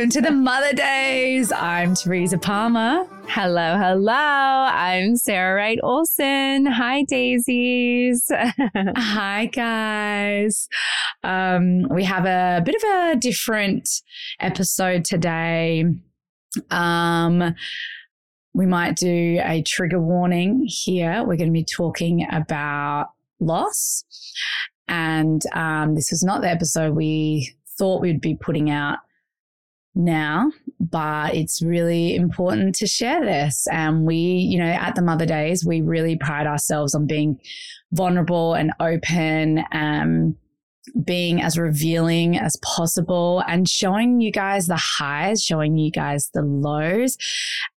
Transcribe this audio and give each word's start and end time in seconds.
Welcome 0.00 0.12
to 0.12 0.22
the 0.22 0.34
Mother 0.34 0.72
Daze. 0.72 1.52
I'm 1.52 1.94
Teresa 1.94 2.38
Palmer. 2.38 3.06
Hello, 3.28 3.76
hello. 3.76 4.14
I'm 4.14 5.14
Sarah 5.16 5.54
Wright 5.54 5.78
Olsen. 5.82 6.64
Hi, 6.64 7.02
Daisies. 7.02 8.24
Hi, 8.96 9.50
guys. 9.52 10.70
Um, 11.22 11.86
we 11.90 12.04
have 12.04 12.24
a 12.24 12.62
bit 12.64 12.76
of 12.76 12.82
a 12.82 13.16
different 13.16 13.90
episode 14.40 15.04
today. 15.04 15.84
Um, 16.70 17.54
we 18.54 18.64
might 18.64 18.96
do 18.96 19.38
a 19.44 19.62
trigger 19.66 20.00
warning 20.00 20.64
here. 20.66 21.22
We're 21.24 21.36
going 21.36 21.50
to 21.50 21.52
be 21.52 21.62
talking 21.62 22.26
about 22.32 23.10
loss. 23.38 24.06
And 24.88 25.42
um, 25.52 25.94
this 25.94 26.10
was 26.10 26.24
not 26.24 26.40
the 26.40 26.48
episode 26.48 26.96
we 26.96 27.54
thought 27.76 28.00
we'd 28.00 28.22
be 28.22 28.34
putting 28.34 28.70
out 28.70 28.96
now, 29.94 30.50
but 30.78 31.34
it's 31.34 31.62
really 31.62 32.14
important 32.14 32.74
to 32.76 32.86
share 32.86 33.24
this. 33.24 33.66
And 33.70 34.06
we, 34.06 34.16
you 34.16 34.58
know, 34.58 34.70
at 34.70 34.94
the 34.94 35.02
Mother 35.02 35.26
Daze, 35.26 35.64
we 35.64 35.80
really 35.80 36.16
pride 36.16 36.46
ourselves 36.46 36.94
on 36.94 37.06
being 37.06 37.40
vulnerable 37.92 38.54
and 38.54 38.72
open. 38.80 39.64
Um, 39.72 40.36
being 41.04 41.42
as 41.42 41.58
revealing 41.58 42.38
as 42.38 42.56
possible 42.62 43.44
and 43.46 43.68
showing 43.68 44.20
you 44.20 44.32
guys 44.32 44.66
the 44.66 44.76
highs, 44.76 45.42
showing 45.42 45.76
you 45.76 45.90
guys 45.90 46.30
the 46.32 46.42
lows, 46.42 47.16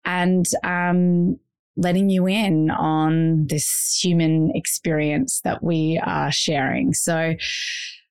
and 0.05 0.45
um, 0.63 1.37
letting 1.75 2.09
you 2.09 2.27
in 2.27 2.71
on 2.71 3.45
this 3.47 3.99
human 4.01 4.51
experience 4.55 5.41
that 5.41 5.63
we 5.63 6.01
are 6.03 6.31
sharing. 6.31 6.93
So, 6.93 7.35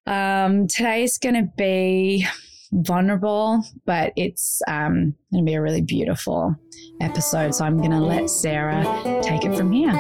um, 0.07 0.67
today's 0.67 1.19
going 1.19 1.37
to 1.37 1.51
be 1.57 2.27
vulnerable, 2.73 3.63
but 3.85 4.13
it's 4.17 4.63
um, 4.67 5.15
going 5.31 5.45
to 5.45 5.51
be 5.51 5.55
a 5.55 5.63
really 5.63 5.83
beautiful 5.83 6.57
episode. 7.01 7.55
So 7.55 7.65
I'm 7.65 7.79
going 7.79 7.91
to 7.91 8.01
let 8.01 8.31
Sarah 8.31 8.85
take 9.23 9.45
it 9.45 9.57
from 9.57 9.73
here. 9.73 9.93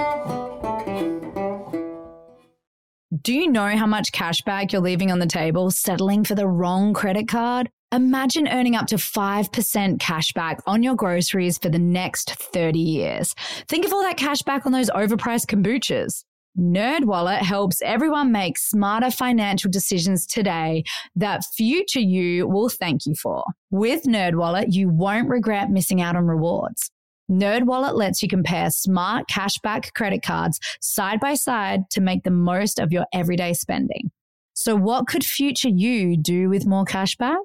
Do 3.20 3.34
you 3.34 3.48
know 3.48 3.76
how 3.76 3.86
much 3.86 4.10
cash 4.12 4.40
back 4.42 4.72
you're 4.72 4.82
leaving 4.82 5.12
on 5.12 5.18
the 5.18 5.26
table 5.26 5.70
settling 5.70 6.24
for 6.24 6.34
the 6.34 6.46
wrong 6.46 6.94
credit 6.94 7.28
card? 7.28 7.70
Imagine 7.92 8.48
earning 8.48 8.74
up 8.74 8.86
to 8.86 8.96
5% 8.96 10.00
cash 10.00 10.32
back 10.32 10.60
on 10.66 10.82
your 10.82 10.96
groceries 10.96 11.58
for 11.58 11.68
the 11.68 11.78
next 11.78 12.30
30 12.30 12.78
years. 12.78 13.34
Think 13.68 13.84
of 13.84 13.92
all 13.92 14.02
that 14.02 14.16
cash 14.16 14.40
back 14.42 14.64
on 14.64 14.72
those 14.72 14.88
overpriced 14.90 15.46
kombuchas. 15.46 16.24
NerdWallet 16.58 17.38
helps 17.38 17.80
everyone 17.80 18.30
make 18.30 18.58
smarter 18.58 19.10
financial 19.10 19.70
decisions 19.70 20.26
today 20.26 20.84
that 21.16 21.44
future 21.56 22.00
you 22.00 22.46
will 22.46 22.68
thank 22.68 23.06
you 23.06 23.14
for. 23.14 23.44
With 23.70 24.02
NerdWallet, 24.02 24.66
you 24.68 24.90
won't 24.90 25.30
regret 25.30 25.70
missing 25.70 26.02
out 26.02 26.14
on 26.14 26.26
rewards. 26.26 26.90
NerdWallet 27.30 27.94
lets 27.94 28.22
you 28.22 28.28
compare 28.28 28.70
smart 28.70 29.24
cashback 29.30 29.94
credit 29.94 30.22
cards 30.22 30.60
side 30.80 31.20
by 31.20 31.34
side 31.34 31.88
to 31.90 32.02
make 32.02 32.24
the 32.24 32.30
most 32.30 32.78
of 32.78 32.92
your 32.92 33.06
everyday 33.14 33.54
spending. 33.54 34.10
So 34.52 34.76
what 34.76 35.06
could 35.06 35.24
future 35.24 35.70
you 35.70 36.18
do 36.18 36.50
with 36.50 36.66
more 36.66 36.84
cashback? 36.84 37.44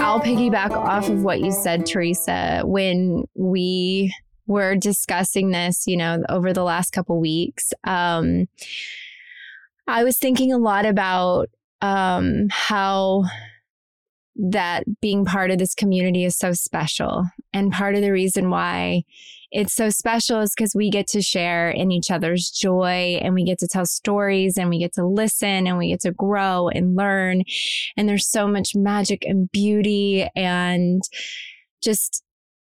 I'll 0.00 0.20
piggyback 0.20 0.70
off 0.70 1.08
of 1.08 1.22
what 1.22 1.40
you 1.40 1.52
said, 1.52 1.86
Teresa, 1.86 2.62
when 2.64 3.24
we 3.34 4.14
were 4.46 4.76
discussing 4.76 5.50
this, 5.50 5.86
you 5.86 5.96
know, 5.96 6.22
over 6.28 6.52
the 6.52 6.62
last 6.62 6.92
couple 6.92 7.20
weeks. 7.20 7.72
Um, 7.84 8.46
I 9.86 10.04
was 10.04 10.18
thinking 10.18 10.52
a 10.52 10.58
lot 10.58 10.86
about 10.86 11.48
um, 11.80 12.46
how 12.50 13.24
that 14.36 14.84
being 15.00 15.24
part 15.24 15.50
of 15.50 15.58
this 15.58 15.74
community 15.74 16.24
is 16.24 16.36
so 16.36 16.52
special. 16.52 17.24
And 17.52 17.72
part 17.72 17.94
of 17.94 18.02
the 18.02 18.12
reason 18.12 18.50
why 18.50 19.04
it's 19.52 19.74
so 19.74 19.90
special 19.90 20.40
is 20.40 20.52
because 20.56 20.74
we 20.74 20.90
get 20.90 21.06
to 21.08 21.22
share 21.22 21.70
in 21.70 21.90
each 21.90 22.10
other's 22.10 22.50
joy 22.50 23.18
and 23.22 23.34
we 23.34 23.44
get 23.44 23.58
to 23.60 23.68
tell 23.68 23.86
stories 23.86 24.56
and 24.56 24.70
we 24.70 24.78
get 24.78 24.92
to 24.94 25.06
listen 25.06 25.66
and 25.66 25.78
we 25.78 25.90
get 25.90 26.00
to 26.00 26.12
grow 26.12 26.68
and 26.68 26.96
learn. 26.96 27.42
And 27.96 28.08
there's 28.08 28.28
so 28.28 28.46
much 28.46 28.74
magic 28.74 29.24
and 29.24 29.50
beauty 29.50 30.28
and 30.34 31.02
just 31.82 32.22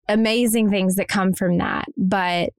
amazing 0.07 0.69
things 0.69 0.95
that 0.95 1.07
come 1.07 1.33
from 1.33 1.57
that. 1.57 1.85
But 1.97 2.49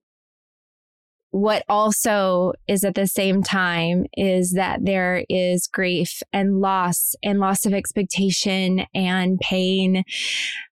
what 1.32 1.64
also 1.68 2.52
is 2.66 2.84
at 2.84 2.94
the 2.94 3.06
same 3.06 3.42
time 3.42 4.04
is 4.16 4.52
that 4.52 4.84
there 4.84 5.24
is 5.28 5.68
grief 5.68 6.22
and 6.32 6.60
loss 6.60 7.14
and 7.22 7.38
loss 7.38 7.64
of 7.64 7.72
expectation 7.72 8.84
and 8.94 9.38
pain 9.38 10.04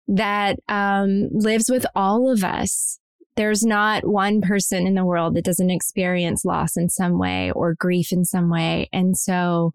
that 0.07 0.57
um, 0.67 1.29
lives 1.31 1.69
with 1.69 1.85
all 1.95 2.31
of 2.31 2.43
us. 2.43 2.99
There's 3.37 3.63
not 3.63 4.05
one 4.05 4.41
person 4.41 4.85
in 4.85 4.95
the 4.95 5.05
world 5.05 5.35
that 5.35 5.45
doesn't 5.45 5.69
experience 5.69 6.43
loss 6.43 6.75
in 6.75 6.89
some 6.89 7.17
way 7.17 7.51
or 7.51 7.75
grief 7.75 8.11
in 8.11 8.25
some 8.25 8.49
way. 8.49 8.89
And 8.91 9.17
so 9.17 9.71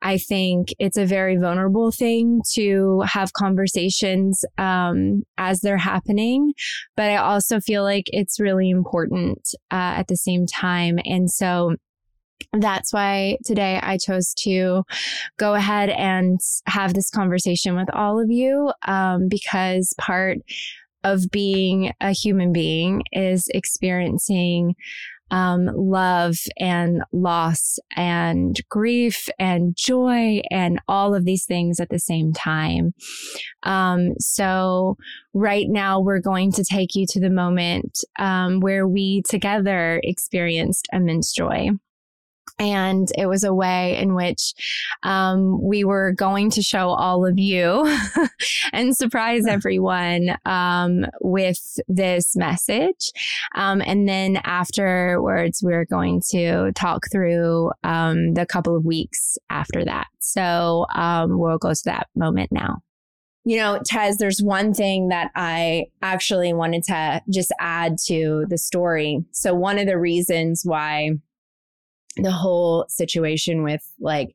I 0.00 0.18
think 0.18 0.68
it's 0.78 0.96
a 0.96 1.06
very 1.06 1.36
vulnerable 1.36 1.90
thing 1.90 2.40
to 2.52 3.00
have 3.00 3.32
conversations 3.32 4.44
um, 4.56 5.22
as 5.36 5.60
they're 5.60 5.76
happening, 5.76 6.52
but 6.96 7.10
I 7.10 7.16
also 7.16 7.60
feel 7.60 7.82
like 7.82 8.04
it's 8.06 8.38
really 8.40 8.70
important 8.70 9.40
uh, 9.70 9.98
at 9.98 10.08
the 10.08 10.16
same 10.16 10.46
time. 10.46 10.98
And 11.04 11.30
so 11.30 11.76
that's 12.52 12.92
why 12.92 13.38
today 13.44 13.80
I 13.82 13.98
chose 13.98 14.32
to 14.40 14.84
go 15.36 15.54
ahead 15.54 15.90
and 15.90 16.38
have 16.66 16.94
this 16.94 17.10
conversation 17.10 17.74
with 17.76 17.92
all 17.92 18.20
of 18.20 18.30
you 18.30 18.72
um, 18.86 19.28
because 19.28 19.92
part 19.98 20.38
of 21.04 21.30
being 21.30 21.92
a 22.00 22.12
human 22.12 22.52
being 22.52 23.02
is 23.12 23.48
experiencing 23.54 24.74
um, 25.30 25.68
love 25.74 26.36
and 26.58 27.02
loss 27.12 27.78
and 27.96 28.56
grief 28.68 29.28
and 29.38 29.76
joy 29.76 30.40
and 30.50 30.80
all 30.88 31.14
of 31.14 31.24
these 31.24 31.44
things 31.44 31.80
at 31.80 31.90
the 31.90 31.98
same 31.98 32.32
time. 32.32 32.94
Um, 33.62 34.14
so, 34.18 34.96
right 35.34 35.66
now, 35.68 36.00
we're 36.00 36.20
going 36.20 36.52
to 36.52 36.64
take 36.64 36.94
you 36.94 37.06
to 37.10 37.20
the 37.20 37.30
moment 37.30 37.98
um, 38.18 38.60
where 38.60 38.86
we 38.88 39.22
together 39.28 40.00
experienced 40.02 40.88
immense 40.92 41.32
joy. 41.32 41.68
And 42.58 43.08
it 43.16 43.26
was 43.26 43.44
a 43.44 43.54
way 43.54 43.96
in 43.98 44.14
which 44.14 44.54
um, 45.02 45.62
we 45.62 45.84
were 45.84 46.12
going 46.12 46.50
to 46.50 46.62
show 46.62 46.88
all 46.90 47.24
of 47.24 47.38
you 47.38 47.86
and 48.72 48.96
surprise 48.96 49.46
everyone 49.46 50.36
um, 50.44 51.06
with 51.20 51.78
this 51.88 52.34
message. 52.36 53.12
Um, 53.54 53.80
and 53.84 54.08
then 54.08 54.40
afterwards, 54.44 55.62
we 55.62 55.72
we're 55.72 55.84
going 55.84 56.22
to 56.30 56.72
talk 56.72 57.04
through 57.10 57.70
um, 57.84 58.34
the 58.34 58.46
couple 58.46 58.76
of 58.76 58.84
weeks 58.84 59.38
after 59.50 59.84
that. 59.84 60.06
So 60.18 60.86
um, 60.94 61.38
we'll 61.38 61.58
go 61.58 61.72
to 61.72 61.82
that 61.84 62.08
moment 62.16 62.50
now. 62.50 62.82
You 63.44 63.56
know, 63.56 63.80
Tez, 63.84 64.18
there's 64.18 64.42
one 64.42 64.74
thing 64.74 65.08
that 65.08 65.30
I 65.34 65.86
actually 66.02 66.52
wanted 66.52 66.82
to 66.84 67.22
just 67.30 67.52
add 67.60 67.96
to 68.06 68.44
the 68.48 68.58
story. 68.58 69.24
So, 69.30 69.54
one 69.54 69.78
of 69.78 69.86
the 69.86 69.98
reasons 69.98 70.64
why 70.66 71.12
the 72.18 72.32
whole 72.32 72.84
situation 72.88 73.62
with 73.62 73.82
like 74.00 74.28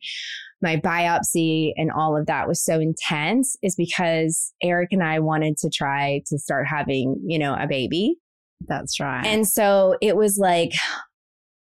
my 0.62 0.78
biopsy 0.78 1.74
and 1.76 1.92
all 1.92 2.18
of 2.18 2.26
that 2.28 2.48
was 2.48 2.64
so 2.64 2.80
intense 2.80 3.58
is 3.62 3.76
because 3.76 4.54
Eric 4.62 4.90
and 4.92 5.04
I 5.04 5.20
wanted 5.20 5.58
to 5.58 5.70
try 5.70 6.22
to 6.28 6.40
start 6.40 6.68
having, 6.68 7.22
you 7.26 7.38
know, 7.38 7.54
a 7.54 7.68
baby. 7.68 8.16
That's 8.68 9.00
right. 9.00 9.26
And 9.26 9.48
so 9.48 9.98
it 10.02 10.16
was 10.16 10.38
like 10.38 10.72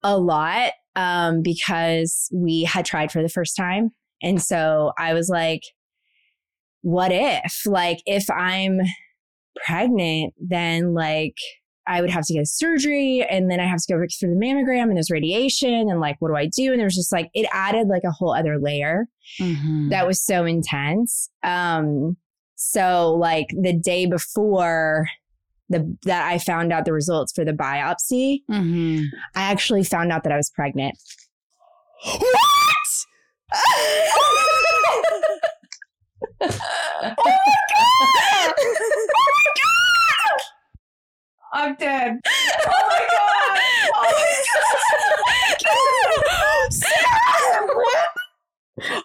a 0.03 0.19
lot 0.19 0.73
um, 0.94 1.41
because 1.43 2.29
we 2.35 2.64
had 2.64 2.85
tried 2.85 3.11
for 3.11 3.23
the 3.23 3.31
first 3.31 3.56
time. 3.56 3.93
And 4.23 4.43
so 4.43 4.93
I 4.99 5.14
was 5.14 5.29
like, 5.31 5.62
what 6.82 7.12
if, 7.12 7.62
like, 7.64 8.00
if 8.05 8.29
I'm 8.31 8.81
pregnant, 9.64 10.35
then 10.38 10.93
like, 10.93 11.37
I 11.87 12.00
would 12.00 12.11
have 12.11 12.25
to 12.26 12.34
get 12.34 12.46
surgery 12.46 13.26
and 13.29 13.50
then 13.50 13.58
I 13.61 13.67
have 13.67 13.81
to 13.81 13.93
go 13.93 14.06
through 14.19 14.34
the 14.34 14.40
mammogram 14.40 14.84
and 14.84 14.96
there's 14.96 15.11
radiation 15.11 15.90
and 15.90 16.00
like, 16.00 16.17
what 16.20 16.29
do 16.29 16.37
I 16.37 16.46
do? 16.46 16.73
And 16.73 16.81
there's 16.81 16.94
just 16.94 17.12
like, 17.12 17.31
it 17.34 17.46
added 17.52 17.88
like 17.88 18.05
a 18.05 18.11
whole 18.11 18.34
other 18.34 18.58
layer 18.58 19.06
mm-hmm. 19.40 19.88
that 19.88 20.06
was 20.06 20.25
so 20.25 20.44
intense. 20.44 21.29
Um, 21.43 22.17
so 22.55 23.14
like 23.14 23.49
the 23.50 23.73
day 23.73 24.06
before 24.06 25.08
the, 25.69 25.96
that 26.05 26.29
I 26.29 26.38
found 26.38 26.73
out 26.73 26.84
the 26.84 26.93
results 26.93 27.32
for 27.32 27.44
the 27.44 27.52
biopsy, 27.52 28.43
mm-hmm. 28.50 29.05
I 29.35 29.43
actually 29.43 29.82
found 29.82 30.12
out 30.12 30.23
that 30.23 30.32
I 30.32 30.37
was 30.37 30.50
pregnant. 30.50 30.96
What? 32.05 32.38
oh 33.55 33.99
my 36.40 37.19
god! 37.70 38.55
Oh 38.55 38.76
my 39.14 39.44
god! 39.56 39.91
I'm 41.52 41.75
dead. 41.76 42.19
Oh 42.26 42.87
my 42.88 43.06
god! 43.10 43.60
Oh 43.94 44.02
my 44.02 44.10
god! 45.64 45.82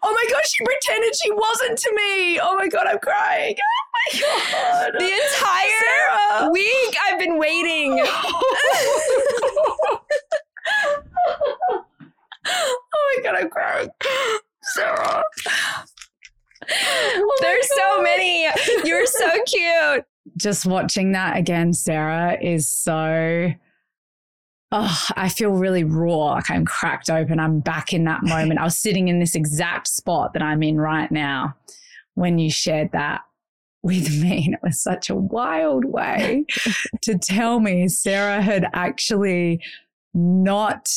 Oh 0.01 0.13
my 0.13 0.25
god, 0.31 0.43
she 0.45 0.63
pretended 0.63 1.13
she 1.21 1.31
wasn't 1.31 1.77
to 1.77 1.91
me. 1.93 2.39
Oh 2.39 2.55
my 2.55 2.67
god, 2.67 2.87
I'm 2.87 2.99
crying. 2.99 3.55
Oh 4.13 4.13
my 4.13 4.21
god. 4.21 4.93
The 4.99 5.05
entire 5.05 5.67
Sarah. 5.83 6.49
week 6.51 6.95
I've 7.05 7.19
been 7.19 7.37
waiting. 7.37 7.99
oh 8.05 10.01
my 12.45 13.23
god, 13.23 13.35
I'm 13.37 13.49
crying. 13.49 13.89
Sarah. 14.61 15.23
Oh 16.69 17.37
There's 17.41 17.67
so 17.75 18.01
many. 18.01 18.47
You're 18.85 19.05
so 19.07 19.29
cute. 19.45 20.05
Just 20.35 20.65
watching 20.65 21.13
that 21.13 21.37
again, 21.37 21.73
Sarah, 21.73 22.37
is 22.41 22.67
so. 22.67 23.51
Oh, 24.69 25.01
I 25.15 25.29
feel 25.29 25.51
really 25.51 25.85
raw. 25.85 26.33
Like 26.33 26.51
I'm 26.51 26.65
cracked 26.65 27.09
open. 27.09 27.39
I'm 27.39 27.61
back 27.61 27.93
in 27.93 28.03
that 28.03 28.23
moment. 28.23 28.59
I 28.59 28.65
was 28.65 28.77
sitting 28.77 29.07
in 29.07 29.19
this 29.19 29.33
exact 29.33 29.87
spot 29.87 30.33
that 30.33 30.41
I'm 30.41 30.61
in 30.61 30.77
right 30.77 31.09
now 31.09 31.55
when 32.15 32.37
you 32.37 32.51
shared 32.51 32.91
that 32.91 33.21
with 33.81 34.21
me. 34.21 34.45
And 34.45 34.55
it 34.55 34.59
was 34.61 34.81
such 34.81 35.09
a 35.09 35.15
wild 35.15 35.85
way 35.85 36.45
to 37.03 37.17
tell 37.17 37.61
me 37.61 37.87
Sarah 37.87 38.41
had 38.41 38.65
actually 38.73 39.61
not 40.13 40.89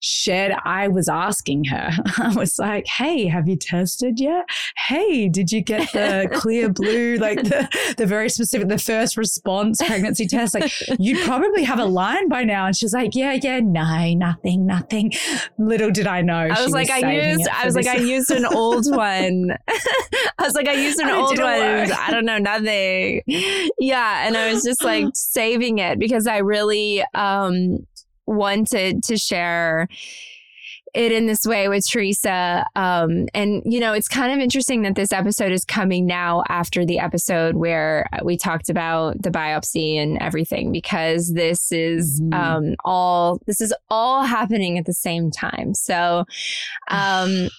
shared 0.00 0.54
I 0.64 0.88
was 0.88 1.08
asking 1.08 1.64
her. 1.64 1.90
I 2.18 2.34
was 2.34 2.58
like, 2.58 2.86
"Hey, 2.86 3.26
have 3.26 3.48
you 3.48 3.56
tested 3.56 4.18
yet? 4.18 4.46
Hey, 4.76 5.28
did 5.28 5.52
you 5.52 5.60
get 5.60 5.92
the 5.92 6.28
Clearblue 6.32 7.20
like 7.20 7.42
the 7.42 7.94
the 7.96 8.06
very 8.06 8.28
specific 8.28 8.68
the 8.68 8.78
first 8.78 9.16
response 9.16 9.78
pregnancy 9.78 10.26
test? 10.26 10.54
Like 10.54 10.72
you'd 10.98 11.24
probably 11.24 11.64
have 11.64 11.78
a 11.78 11.84
line 11.84 12.28
by 12.28 12.44
now." 12.44 12.66
And 12.66 12.76
she's 12.76 12.92
like, 12.92 13.14
"Yeah, 13.14 13.38
yeah, 13.40 13.60
no, 13.60 14.12
nothing, 14.14 14.66
nothing." 14.66 15.12
Little 15.58 15.90
did 15.90 16.06
I 16.06 16.22
know. 16.22 16.48
I 16.50 16.62
was 16.62 16.72
like, 16.72 16.90
I 16.90 17.12
used 17.12 17.48
I 17.52 17.64
was 17.64 17.76
like 17.76 17.86
I 17.86 17.96
used 17.96 18.30
an 18.30 18.46
old 18.46 18.90
one. 18.94 19.56
I 19.68 20.44
was 20.44 20.54
like 20.54 20.68
I 20.68 20.74
used 20.74 20.98
an 21.00 21.10
old 21.10 21.38
one. 21.38 21.92
I 21.92 22.08
don't 22.10 22.24
know 22.24 22.38
nothing. 22.38 23.22
Yeah, 23.26 24.26
and 24.26 24.36
I 24.36 24.52
was 24.52 24.64
just 24.64 24.82
like 24.82 25.06
saving 25.14 25.78
it 25.78 25.98
because 25.98 26.26
I 26.26 26.38
really 26.38 27.04
um 27.14 27.86
wanted 28.30 29.02
to 29.04 29.16
share 29.16 29.88
it 30.94 31.12
in 31.12 31.26
this 31.26 31.44
way 31.44 31.68
with 31.68 31.88
Teresa. 31.88 32.64
Um, 32.74 33.28
and, 33.34 33.62
you 33.64 33.80
know, 33.80 33.92
it's 33.92 34.08
kind 34.08 34.32
of 34.32 34.38
interesting 34.38 34.82
that 34.82 34.94
this 34.94 35.12
episode 35.12 35.52
is 35.52 35.64
coming 35.64 36.06
now 36.06 36.42
after 36.48 36.84
the 36.84 36.98
episode 36.98 37.56
where 37.56 38.06
we 38.24 38.36
talked 38.36 38.68
about 38.68 39.22
the 39.22 39.30
biopsy 39.30 39.96
and 39.96 40.18
everything, 40.18 40.72
because 40.72 41.32
this 41.34 41.70
is 41.70 42.20
mm-hmm. 42.20 42.34
um, 42.34 42.74
all, 42.84 43.40
this 43.46 43.60
is 43.60 43.74
all 43.88 44.24
happening 44.24 44.78
at 44.78 44.86
the 44.86 44.94
same 44.94 45.30
time. 45.30 45.74
So, 45.74 46.24
um, 46.90 47.48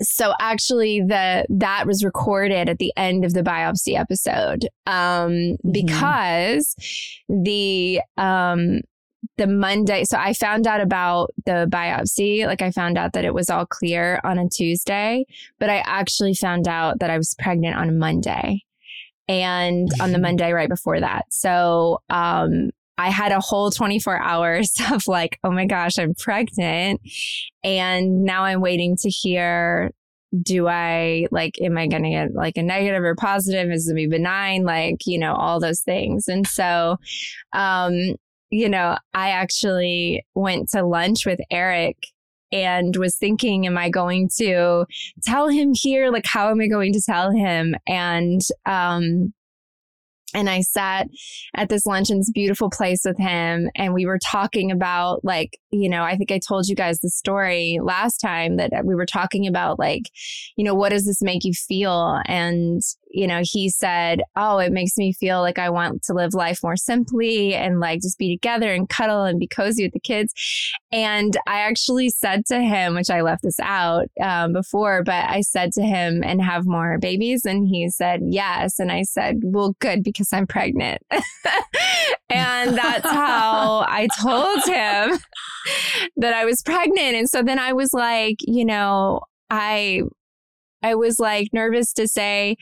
so 0.00 0.32
actually 0.40 1.00
the 1.00 1.44
that 1.48 1.86
was 1.86 2.04
recorded 2.04 2.68
at 2.68 2.78
the 2.78 2.92
end 2.96 3.24
of 3.24 3.32
the 3.32 3.42
biopsy 3.42 3.98
episode 3.98 4.68
um, 4.86 5.32
mm-hmm. 5.32 5.72
because 5.72 6.74
the 7.28 8.00
um, 8.16 8.80
the 9.36 9.46
Monday. 9.46 10.04
So 10.04 10.16
I 10.18 10.32
found 10.32 10.66
out 10.66 10.80
about 10.80 11.30
the 11.46 11.66
biopsy. 11.70 12.46
Like 12.46 12.62
I 12.62 12.70
found 12.70 12.98
out 12.98 13.12
that 13.14 13.24
it 13.24 13.34
was 13.34 13.50
all 13.50 13.66
clear 13.66 14.20
on 14.24 14.38
a 14.38 14.48
Tuesday, 14.48 15.24
but 15.58 15.70
I 15.70 15.78
actually 15.86 16.34
found 16.34 16.68
out 16.68 17.00
that 17.00 17.10
I 17.10 17.16
was 17.16 17.34
pregnant 17.38 17.76
on 17.76 17.88
a 17.88 17.92
Monday 17.92 18.62
and 19.28 19.88
on 20.00 20.12
the. 20.12 20.18
Monday 20.28 20.52
right 20.52 20.68
before 20.68 21.00
that. 21.00 21.24
So, 21.30 22.02
um, 22.10 22.70
I 22.98 23.10
had 23.10 23.30
a 23.30 23.40
whole 23.40 23.70
24 23.70 24.20
hours 24.22 24.72
of 24.90 25.06
like, 25.06 25.38
oh 25.44 25.50
my 25.50 25.66
gosh, 25.66 25.98
I'm 25.98 26.14
pregnant. 26.14 27.00
And 27.62 28.24
now 28.24 28.42
I'm 28.44 28.60
waiting 28.60 28.96
to 28.98 29.08
hear 29.08 29.92
do 30.42 30.68
I 30.68 31.26
like, 31.30 31.54
am 31.62 31.78
I 31.78 31.86
going 31.86 32.02
to 32.02 32.10
get 32.10 32.34
like 32.34 32.58
a 32.58 32.62
negative 32.62 33.02
or 33.02 33.14
positive? 33.14 33.70
Is 33.70 33.88
it 33.88 33.94
be 33.94 34.06
benign? 34.06 34.64
Like, 34.64 35.06
you 35.06 35.18
know, 35.18 35.34
all 35.34 35.58
those 35.58 35.80
things. 35.80 36.28
And 36.28 36.46
so, 36.46 36.98
um, 37.54 38.16
you 38.50 38.68
know, 38.68 38.96
I 39.14 39.30
actually 39.30 40.24
went 40.34 40.70
to 40.70 40.84
lunch 40.84 41.26
with 41.26 41.40
Eric 41.50 41.96
and 42.50 42.96
was 42.96 43.16
thinking, 43.16 43.66
am 43.66 43.76
I 43.76 43.90
going 43.90 44.30
to 44.38 44.86
tell 45.24 45.48
him 45.48 45.72
here? 45.74 46.10
Like, 46.10 46.26
how 46.26 46.50
am 46.50 46.60
I 46.60 46.66
going 46.66 46.92
to 46.94 47.02
tell 47.02 47.30
him? 47.30 47.74
And, 47.86 48.40
um, 48.64 49.34
and 50.34 50.48
I 50.50 50.60
sat 50.60 51.08
at 51.54 51.68
this 51.68 51.86
lunch 51.86 52.10
in 52.10 52.18
this 52.18 52.30
beautiful 52.30 52.68
place 52.68 53.00
with 53.04 53.18
him 53.18 53.70
and 53.74 53.94
we 53.94 54.04
were 54.04 54.18
talking 54.18 54.70
about 54.70 55.24
like, 55.24 55.58
you 55.70 55.88
know, 55.88 56.04
I 56.04 56.16
think 56.16 56.30
I 56.30 56.38
told 56.38 56.68
you 56.68 56.74
guys 56.74 57.00
the 57.00 57.08
story 57.10 57.78
last 57.82 58.18
time 58.18 58.56
that 58.58 58.84
we 58.84 58.94
were 58.94 59.06
talking 59.06 59.46
about 59.46 59.78
like, 59.78 60.10
you 60.56 60.64
know, 60.64 60.74
what 60.74 60.90
does 60.90 61.06
this 61.06 61.22
make 61.22 61.44
you 61.44 61.54
feel? 61.54 62.20
And, 62.26 62.82
you 63.10 63.26
know, 63.26 63.40
he 63.42 63.68
said, 63.68 64.22
Oh, 64.36 64.58
it 64.58 64.72
makes 64.72 64.96
me 64.96 65.12
feel 65.12 65.40
like 65.40 65.58
I 65.58 65.70
want 65.70 66.02
to 66.04 66.14
live 66.14 66.34
life 66.34 66.60
more 66.62 66.76
simply 66.76 67.54
and 67.54 67.80
like 67.80 68.02
just 68.02 68.18
be 68.18 68.36
together 68.36 68.72
and 68.72 68.88
cuddle 68.88 69.24
and 69.24 69.38
be 69.38 69.46
cozy 69.46 69.84
with 69.84 69.92
the 69.92 70.00
kids. 70.00 70.32
And 70.92 71.36
I 71.46 71.60
actually 71.60 72.10
said 72.10 72.46
to 72.46 72.60
him, 72.60 72.94
which 72.94 73.10
I 73.10 73.22
left 73.22 73.42
this 73.42 73.60
out 73.60 74.06
um, 74.22 74.52
before, 74.52 75.02
but 75.02 75.28
I 75.28 75.40
said 75.40 75.72
to 75.72 75.82
him, 75.82 76.22
and 76.24 76.42
have 76.42 76.66
more 76.66 76.98
babies. 76.98 77.44
And 77.44 77.66
he 77.66 77.88
said, 77.90 78.20
Yes. 78.24 78.78
And 78.78 78.90
I 78.92 79.02
said, 79.02 79.40
Well, 79.42 79.74
good, 79.80 80.02
because 80.02 80.32
I'm 80.32 80.46
pregnant. 80.46 81.02
and 82.30 82.76
that's 82.76 83.08
how 83.08 83.84
I 83.88 84.08
told 84.20 84.64
him 84.64 85.18
that 86.16 86.34
I 86.34 86.44
was 86.44 86.62
pregnant. 86.62 87.16
And 87.16 87.28
so 87.28 87.42
then 87.42 87.58
I 87.58 87.72
was 87.72 87.92
like, 87.92 88.36
you 88.40 88.64
know, 88.64 89.22
I 89.50 90.02
I 90.82 90.94
was 90.94 91.18
like 91.18 91.48
nervous 91.52 91.92
to 91.94 92.08
say 92.08 92.56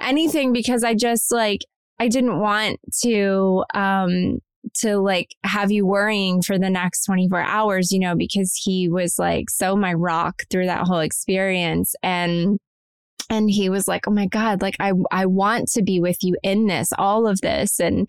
anything 0.00 0.52
because 0.52 0.84
I 0.84 0.94
just 0.94 1.32
like 1.32 1.60
I 1.98 2.08
didn't 2.08 2.40
want 2.40 2.78
to 3.02 3.64
um 3.74 4.38
to 4.76 4.98
like 4.98 5.34
have 5.44 5.70
you 5.70 5.86
worrying 5.86 6.42
for 6.42 6.58
the 6.58 6.70
next 6.70 7.04
24 7.04 7.40
hours, 7.40 7.90
you 7.90 7.98
know, 7.98 8.14
because 8.14 8.54
he 8.54 8.88
was 8.88 9.18
like 9.18 9.50
so 9.50 9.76
my 9.76 9.92
rock 9.94 10.42
through 10.50 10.66
that 10.66 10.86
whole 10.86 11.00
experience 11.00 11.94
and 12.02 12.58
and 13.30 13.50
he 13.50 13.68
was 13.68 13.86
like, 13.86 14.08
"Oh 14.08 14.10
my 14.10 14.26
god, 14.26 14.62
like 14.62 14.76
I 14.80 14.92
I 15.10 15.26
want 15.26 15.68
to 15.72 15.82
be 15.82 16.00
with 16.00 16.16
you 16.22 16.36
in 16.42 16.66
this, 16.66 16.88
all 16.96 17.26
of 17.26 17.40
this." 17.42 17.78
And 17.78 18.08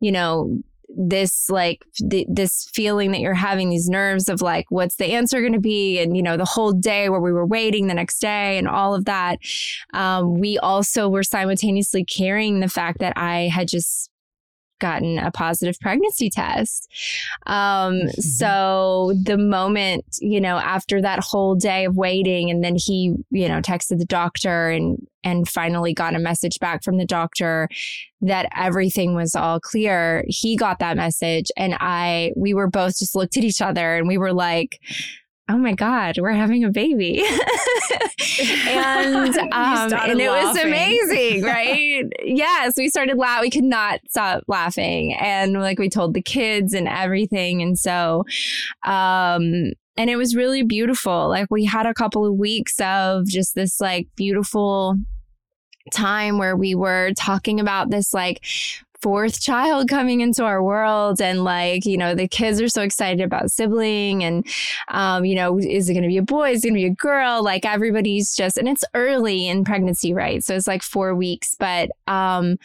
you 0.00 0.12
know, 0.12 0.62
this 0.88 1.48
like 1.48 1.84
th- 2.10 2.26
this 2.30 2.68
feeling 2.74 3.12
that 3.12 3.20
you're 3.20 3.34
having 3.34 3.70
these 3.70 3.88
nerves 3.88 4.28
of 4.28 4.42
like 4.42 4.66
what's 4.70 4.96
the 4.96 5.06
answer 5.06 5.40
going 5.40 5.52
to 5.52 5.60
be? 5.60 5.98
And 5.98 6.16
you 6.16 6.22
know 6.22 6.36
the 6.36 6.44
whole 6.44 6.72
day 6.72 7.08
where 7.08 7.20
we 7.20 7.32
were 7.32 7.46
waiting 7.46 7.86
the 7.86 7.94
next 7.94 8.18
day 8.20 8.58
and 8.58 8.68
all 8.68 8.94
of 8.94 9.04
that. 9.06 9.38
Um, 9.94 10.38
we 10.38 10.58
also 10.58 11.08
were 11.08 11.22
simultaneously 11.22 12.04
carrying 12.04 12.60
the 12.60 12.68
fact 12.68 12.98
that 12.98 13.12
i 13.16 13.48
had 13.48 13.68
just 13.68 14.10
gotten 14.82 15.18
a 15.18 15.30
positive 15.30 15.78
pregnancy 15.80 16.28
test. 16.28 16.92
Um, 17.46 17.94
mm-hmm. 17.94 18.20
So 18.20 19.14
the 19.22 19.38
moment, 19.38 20.04
you 20.20 20.40
know, 20.40 20.58
after 20.58 21.00
that 21.00 21.20
whole 21.20 21.54
day 21.54 21.86
of 21.86 21.96
waiting, 21.96 22.50
and 22.50 22.62
then 22.62 22.76
he, 22.76 23.14
you 23.30 23.48
know, 23.48 23.60
texted 23.60 23.98
the 23.98 24.04
doctor 24.04 24.68
and 24.68 24.98
and 25.24 25.48
finally 25.48 25.94
got 25.94 26.16
a 26.16 26.18
message 26.18 26.58
back 26.58 26.82
from 26.82 26.98
the 26.98 27.06
doctor 27.06 27.68
that 28.20 28.48
everything 28.56 29.14
was 29.14 29.36
all 29.36 29.60
clear. 29.60 30.24
He 30.26 30.56
got 30.56 30.80
that 30.80 30.96
message, 30.96 31.46
and 31.56 31.76
I, 31.78 32.32
we 32.36 32.54
were 32.54 32.68
both 32.68 32.98
just 32.98 33.14
looked 33.14 33.36
at 33.36 33.44
each 33.44 33.62
other, 33.62 33.96
and 33.96 34.08
we 34.08 34.18
were 34.18 34.32
like 34.32 34.80
oh 35.48 35.58
my 35.58 35.74
god 35.74 36.18
we're 36.18 36.32
having 36.32 36.64
a 36.64 36.70
baby. 36.70 37.24
And 38.40 39.36
um, 39.52 39.92
and 39.92 40.20
it 40.20 40.28
was 40.28 40.56
amazing 40.56 41.42
right? 41.44 42.04
Yes 42.24 42.74
we 42.76 42.88
started 42.88 43.16
laughing 43.16 43.42
we 43.42 43.50
could 43.50 43.64
not 43.64 44.00
stop 44.08 44.44
laughing 44.48 45.14
and 45.14 45.52
like 45.54 45.78
we 45.78 45.88
told 45.88 46.14
the 46.14 46.22
kids 46.22 46.72
and 46.72 46.88
everything 46.88 47.62
and 47.62 47.78
so 47.78 48.24
um 48.84 49.72
and 49.96 50.08
it 50.08 50.16
was 50.16 50.34
really 50.34 50.62
beautiful. 50.62 51.28
Like 51.28 51.48
we 51.50 51.64
had 51.64 51.86
a 51.86 51.94
couple 51.94 52.24
of 52.24 52.34
weeks 52.34 52.80
of 52.80 53.26
just 53.26 53.54
this 53.54 53.80
like 53.80 54.08
beautiful 54.16 54.96
time 55.92 56.38
where 56.38 56.56
we 56.56 56.74
were 56.74 57.12
talking 57.16 57.60
about 57.60 57.90
this 57.90 58.14
like 58.14 58.42
fourth 59.02 59.40
child 59.40 59.88
coming 59.88 60.20
into 60.20 60.44
our 60.44 60.62
world 60.62 61.20
and 61.20 61.42
like 61.42 61.84
you 61.84 61.98
know 61.98 62.14
the 62.14 62.28
kids 62.28 62.60
are 62.60 62.68
so 62.68 62.82
excited 62.82 63.20
about 63.20 63.50
sibling 63.50 64.22
and 64.22 64.46
um, 64.88 65.24
you 65.24 65.34
know 65.34 65.58
is 65.58 65.88
it 65.88 65.94
going 65.94 66.02
to 66.02 66.08
be 66.08 66.16
a 66.16 66.22
boy 66.22 66.52
is 66.52 66.64
it 66.64 66.68
going 66.68 66.74
to 66.74 66.86
be 66.86 66.92
a 66.92 66.94
girl 66.94 67.42
like 67.42 67.66
everybody's 67.66 68.34
just 68.34 68.56
and 68.56 68.68
it's 68.68 68.84
early 68.94 69.48
in 69.48 69.64
pregnancy 69.64 70.14
right 70.14 70.44
so 70.44 70.54
it's 70.54 70.68
like 70.68 70.82
four 70.82 71.14
weeks 71.14 71.56
but 71.58 71.90
um, 72.06 72.56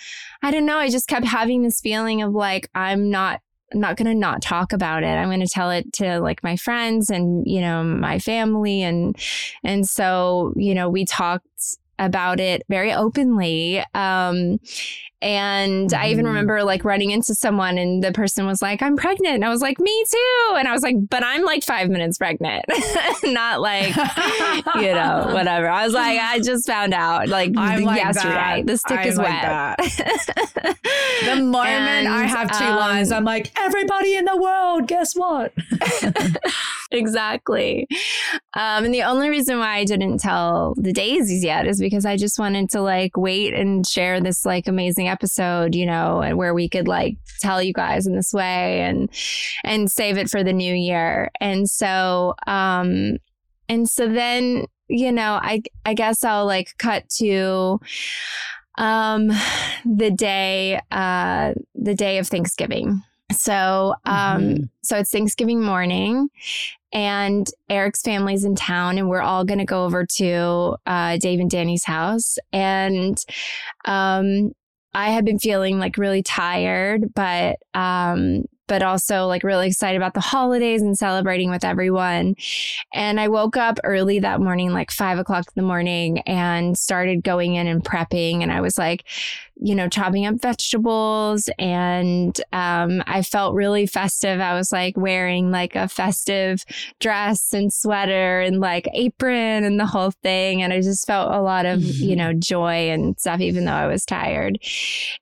i 0.44 0.52
don't 0.52 0.66
know 0.66 0.78
i 0.78 0.90
just 0.90 1.08
kept 1.08 1.26
having 1.26 1.64
this 1.64 1.82
feeling 1.82 2.22
of 2.22 2.34
like 2.34 2.70
i'm 2.76 3.10
not 3.10 3.42
I'm 3.74 3.82
not 3.82 3.98
going 3.98 4.08
to 4.08 4.16
not 4.16 4.42
talk 4.42 4.72
about 4.72 5.04
it. 5.04 5.08
I'm 5.08 5.28
going 5.28 5.42
to 5.42 5.48
tell 5.48 5.72
it 5.72 5.92
to 5.94 6.22
like 6.22 6.42
my 6.42 6.56
friends 6.56 7.10
and, 7.10 7.46
you 7.46 7.60
know, 7.60 7.84
my 7.84 8.18
family. 8.18 8.82
And, 8.82 9.18
and 9.62 9.86
so, 9.86 10.54
you 10.56 10.74
know, 10.74 10.90
we 10.90 11.04
talked 11.04 11.76
about 12.00 12.40
it 12.40 12.64
very 12.70 12.94
openly. 12.94 13.84
Um, 13.94 14.60
and. 15.22 15.94
I 15.98 16.10
even 16.10 16.26
mm-hmm. 16.26 16.28
remember 16.28 16.64
like 16.64 16.86
running 16.86 17.12
into 17.12 17.34
someone 17.36 17.78
and 17.78 18.04
the 18.04 18.12
person 18.12 18.46
was 18.46 18.62
like, 18.62 18.82
I'm 18.82 18.96
pregnant. 18.96 19.36
And 19.36 19.46
I 19.46 19.50
was 19.50 19.62
like, 19.62 19.80
me 19.80 20.04
too. 20.10 20.56
And 20.56 20.68
I 20.68 20.72
was 20.72 20.84
like, 20.84 20.96
but 21.10 21.24
I'm 21.24 21.44
like 21.44 21.64
five 21.64 21.90
minutes 21.90 22.18
pregnant, 22.18 22.66
not 23.24 23.62
like, 23.62 23.96
you 24.76 24.94
know, 24.94 25.30
whatever. 25.34 25.68
I 25.68 25.86
was 25.86 25.94
like, 25.94 26.20
I 26.20 26.40
just 26.40 26.68
found 26.68 26.94
out 26.94 27.28
like, 27.28 27.56
like 27.56 27.98
yesterday. 27.98 28.64
That. 28.64 28.68
The 28.68 28.78
stick 28.78 29.00
I'm 29.00 29.08
is 29.08 29.18
like 29.18 29.44
wet. 29.44 29.78
the 31.26 31.36
moment 31.42 31.68
and, 31.68 32.08
I 32.08 32.24
have 32.24 32.58
two 32.58 32.66
um, 32.66 32.76
lines, 32.76 33.12
I'm 33.12 33.24
like, 33.24 33.52
everybody 33.58 34.16
in 34.16 34.26
the 34.26 34.38
world, 34.38 34.88
guess 34.88 35.16
what? 35.16 35.54
Exactly. 36.92 37.88
Um, 38.56 38.86
and 38.86 38.94
the 38.94 39.04
only 39.04 39.30
reason 39.30 39.60
why 39.60 39.78
I 39.78 39.86
didn't 39.86 40.20
tell 40.20 40.74
the 40.78 40.94
daisies 40.94 41.44
yet 41.44 41.68
is 41.68 41.80
because 41.80 42.06
I 42.06 42.18
just 42.18 42.40
wanted 42.40 42.70
to 42.72 42.82
like 42.82 43.16
wait 43.16 43.54
and 43.54 43.86
share 43.86 44.20
this 44.20 44.46
like 44.46 44.68
amazing 44.68 45.08
episode, 45.08 45.76
you 45.76 45.86
know, 45.86 46.22
and 46.22 46.38
where 46.38 46.54
we 46.54 46.68
could 46.70 46.88
like 46.88 47.18
tell 47.40 47.62
you 47.62 47.74
guys 47.74 48.08
in 48.08 48.16
this 48.16 48.34
way 48.34 48.82
and 48.82 49.10
and 49.64 49.92
save 49.92 50.18
it 50.18 50.30
for 50.30 50.44
the 50.44 50.54
new 50.54 50.74
year. 50.74 51.30
And 51.40 51.70
so 51.70 52.36
um 52.48 53.18
and 53.70 53.90
so 53.90 54.08
then, 54.08 54.66
you 54.88 55.12
know, 55.12 55.40
I 55.42 55.62
I 55.86 55.94
guess 55.94 56.24
I'll 56.24 56.46
like 56.46 56.78
cut 56.78 57.08
to 57.18 57.80
um 58.78 59.32
the 59.86 60.12
day 60.12 60.80
uh 60.92 61.54
the 61.76 61.96
day 61.96 62.18
of 62.18 62.28
Thanksgiving. 62.28 63.02
So 63.32 63.96
um 64.06 64.42
mm-hmm. 64.42 64.64
so 64.84 64.98
it's 64.98 65.12
Thanksgiving 65.12 65.62
morning 65.62 66.30
and 66.92 67.48
Eric's 67.70 68.02
family's 68.02 68.44
in 68.46 68.56
town 68.56 68.98
and 68.98 69.10
we're 69.10 69.22
all 69.22 69.46
going 69.46 69.60
to 69.60 69.66
go 69.66 69.86
over 69.86 70.06
to 70.06 70.76
uh, 70.86 71.18
Dave 71.18 71.40
and 71.40 71.50
Danny's 71.50 71.86
house. 71.86 72.38
And 72.52 73.18
um 73.86 74.52
I 74.98 75.12
had 75.12 75.26
been 75.26 75.38
feeling 75.38 75.78
like 75.78 75.98
really 75.98 76.24
tired, 76.24 77.14
but 77.14 77.58
um, 77.76 78.46
but 78.68 78.84
also 78.84 79.26
like 79.26 79.44
really 79.44 79.68
excited 79.68 79.98
about 79.98 80.14
the 80.14 80.20
holidays 80.20 80.82
and 80.82 80.98
celebrating 80.98 81.50
with 81.50 81.64
everyone. 81.64 82.36
And 82.94 83.20
I 83.20 83.28
woke 83.28 83.58
up 83.58 83.80
early 83.84 84.20
that 84.20 84.42
morning, 84.42 84.72
like 84.74 84.92
five 84.92 85.20
o'clock 85.20 85.46
in 85.48 85.62
the 85.62 85.68
morning, 85.68 86.20
and 86.20 86.78
started 86.78 87.24
going 87.24 87.56
in 87.56 87.68
and 87.68 87.84
prepping. 87.84 88.44
And 88.44 88.52
I 88.52 88.62
was 88.62 88.78
like, 88.78 89.04
you 89.60 89.74
know, 89.74 89.90
chopping 89.90 90.26
up 90.26 90.40
vegetables. 90.40 91.50
And 91.58 92.40
um, 92.54 93.02
I 93.08 93.22
felt 93.24 93.56
really 93.56 93.88
festive. 93.88 94.40
I 94.40 94.54
was 94.54 94.72
like 94.72 94.96
wearing 94.98 95.52
like 95.52 95.76
a 95.76 95.88
festive 95.88 96.64
dress 97.00 97.54
and 97.54 97.74
sweater 97.74 98.42
and 98.42 98.60
like 98.60 98.88
apron 98.94 99.64
and 99.64 99.80
the 99.80 99.86
whole 99.86 100.12
thing. 100.12 100.62
And 100.62 100.74
I 100.74 100.82
just 100.82 101.08
felt 101.08 101.34
a 101.34 101.42
lot 101.42 101.66
of, 101.66 101.82
you 101.82 102.10
mm-hmm. 102.10 102.18
know, 102.18 102.34
joy 102.34 102.90
and 102.90 103.20
stuff, 103.20 103.40
even 103.40 103.66
though 103.66 103.72
I 103.72 103.88
was 103.88 104.06
tired. 104.06 104.60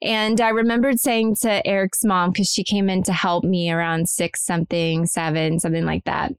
And 0.01 0.41
I 0.41 0.49
remembered 0.49 0.99
saying 0.99 1.35
to 1.41 1.65
Eric's 1.65 2.03
mom, 2.03 2.31
because 2.31 2.49
she 2.49 2.63
came 2.63 2.89
in 2.89 3.03
to 3.03 3.13
help 3.13 3.34
help 3.35 3.43
me 3.43 3.69
around 3.69 4.07
six 4.07 4.45
something, 4.45 5.05
seven, 5.05 5.59
something 5.59 5.83
like 5.83 6.05
that. 6.05 6.31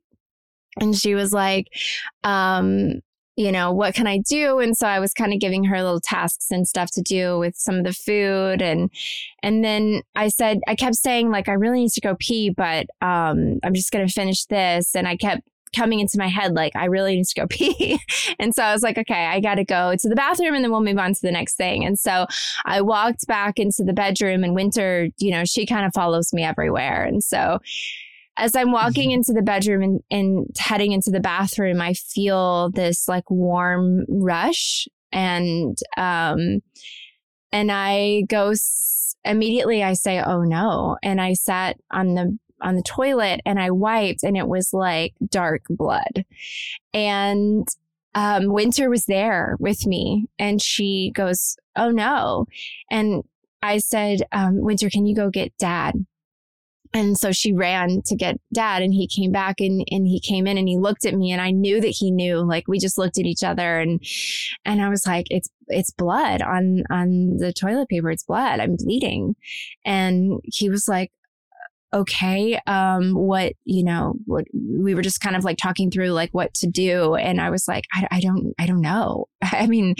And 0.80 0.96
she 0.96 1.14
was 1.14 1.30
like, 1.30 1.66
um, 2.24 3.00
you 3.36 3.52
know, 3.52 3.70
what 3.70 3.94
can 3.94 4.06
I 4.06 4.18
do? 4.26 4.60
And 4.60 4.74
so 4.74 4.86
I 4.86 4.98
was 4.98 5.12
kind 5.12 5.34
of 5.34 5.40
giving 5.40 5.64
her 5.64 5.82
little 5.82 6.00
tasks 6.00 6.46
and 6.50 6.66
stuff 6.66 6.90
to 6.92 7.02
do 7.02 7.38
with 7.38 7.54
some 7.54 7.74
of 7.74 7.84
the 7.84 7.92
food. 7.92 8.62
And, 8.62 8.90
and 9.42 9.62
then 9.62 10.00
I 10.14 10.28
said, 10.28 10.60
I 10.66 10.74
kept 10.74 10.96
saying 10.96 11.30
like, 11.30 11.50
I 11.50 11.52
really 11.52 11.80
need 11.80 11.92
to 11.92 12.00
go 12.00 12.16
pee, 12.18 12.48
but, 12.48 12.86
um, 13.02 13.58
I'm 13.62 13.74
just 13.74 13.90
going 13.90 14.06
to 14.06 14.12
finish 14.12 14.46
this. 14.46 14.96
And 14.96 15.06
I 15.06 15.18
kept 15.18 15.42
coming 15.76 16.00
into 16.00 16.18
my 16.18 16.28
head 16.28 16.54
like 16.54 16.74
I 16.74 16.86
really 16.86 17.16
need 17.16 17.26
to 17.26 17.40
go 17.40 17.46
pee. 17.50 18.00
and 18.38 18.54
so 18.54 18.62
I 18.62 18.72
was 18.72 18.82
like, 18.82 18.98
okay, 18.98 19.26
I 19.26 19.40
got 19.40 19.56
to 19.56 19.64
go 19.64 19.94
to 19.96 20.08
the 20.08 20.16
bathroom 20.16 20.54
and 20.54 20.64
then 20.64 20.70
we'll 20.70 20.80
move 20.82 20.98
on 20.98 21.14
to 21.14 21.22
the 21.22 21.32
next 21.32 21.56
thing. 21.56 21.84
And 21.84 21.98
so 21.98 22.26
I 22.64 22.80
walked 22.80 23.26
back 23.26 23.58
into 23.58 23.84
the 23.84 23.92
bedroom 23.92 24.44
and 24.44 24.54
Winter, 24.54 25.08
you 25.18 25.30
know, 25.30 25.44
she 25.44 25.66
kind 25.66 25.86
of 25.86 25.92
follows 25.94 26.32
me 26.32 26.42
everywhere. 26.42 27.04
And 27.04 27.22
so 27.22 27.58
as 28.36 28.54
I'm 28.54 28.70
walking 28.70 29.10
mm-hmm. 29.10 29.18
into 29.18 29.32
the 29.32 29.42
bedroom 29.42 29.82
and, 29.82 30.00
and 30.10 30.46
heading 30.58 30.92
into 30.92 31.10
the 31.10 31.20
bathroom, 31.20 31.80
I 31.80 31.94
feel 31.94 32.70
this 32.70 33.08
like 33.08 33.30
warm 33.30 34.04
rush 34.08 34.88
and 35.12 35.78
um 35.96 36.60
and 37.52 37.70
I 37.72 38.24
go 38.28 38.50
s- 38.50 39.16
immediately 39.24 39.82
I 39.82 39.94
say, 39.94 40.20
"Oh 40.20 40.42
no." 40.42 40.98
And 41.02 41.20
I 41.20 41.32
sat 41.32 41.76
on 41.90 42.14
the 42.14 42.38
on 42.60 42.76
the 42.76 42.82
toilet 42.82 43.40
and 43.44 43.60
I 43.60 43.70
wiped 43.70 44.22
and 44.22 44.36
it 44.36 44.48
was 44.48 44.72
like 44.72 45.14
dark 45.28 45.62
blood. 45.68 46.24
And 46.92 47.66
um, 48.14 48.52
Winter 48.52 48.88
was 48.88 49.04
there 49.04 49.56
with 49.60 49.86
me 49.86 50.26
and 50.38 50.60
she 50.62 51.12
goes, 51.14 51.56
Oh 51.76 51.90
no. 51.90 52.46
And 52.90 53.24
I 53.62 53.78
said, 53.78 54.22
um, 54.32 54.60
Winter, 54.60 54.88
can 54.88 55.06
you 55.06 55.14
go 55.14 55.28
get 55.28 55.56
dad? 55.58 56.06
And 56.94 57.18
so 57.18 57.30
she 57.30 57.52
ran 57.52 58.00
to 58.06 58.16
get 58.16 58.40
dad 58.54 58.80
and 58.80 58.94
he 58.94 59.06
came 59.06 59.32
back 59.32 59.60
and, 59.60 59.84
and 59.90 60.06
he 60.06 60.18
came 60.18 60.46
in 60.46 60.56
and 60.56 60.68
he 60.68 60.78
looked 60.78 61.04
at 61.04 61.14
me 61.14 61.30
and 61.30 61.42
I 61.42 61.50
knew 61.50 61.80
that 61.80 61.88
he 61.98 62.10
knew, 62.10 62.38
like 62.38 62.68
we 62.68 62.78
just 62.78 62.96
looked 62.96 63.18
at 63.18 63.26
each 63.26 63.44
other 63.44 63.78
and, 63.78 64.02
and 64.64 64.80
I 64.80 64.88
was 64.88 65.06
like, 65.06 65.26
it's, 65.28 65.50
it's 65.68 65.90
blood 65.90 66.40
on, 66.40 66.84
on 66.90 67.36
the 67.36 67.52
toilet 67.52 67.88
paper. 67.88 68.10
It's 68.10 68.24
blood. 68.24 68.60
I'm 68.60 68.76
bleeding. 68.76 69.36
And 69.84 70.40
he 70.44 70.70
was 70.70 70.88
like, 70.88 71.12
okay 71.94 72.58
um 72.66 73.12
what 73.14 73.52
you 73.64 73.84
know 73.84 74.14
what 74.24 74.44
we 74.52 74.94
were 74.94 75.02
just 75.02 75.20
kind 75.20 75.36
of 75.36 75.44
like 75.44 75.56
talking 75.56 75.90
through 75.90 76.10
like 76.10 76.30
what 76.32 76.52
to 76.52 76.66
do 76.66 77.14
and 77.14 77.40
i 77.40 77.48
was 77.48 77.68
like 77.68 77.84
I, 77.92 78.08
I 78.10 78.20
don't 78.20 78.52
i 78.58 78.66
don't 78.66 78.80
know 78.80 79.26
i 79.42 79.66
mean 79.66 79.94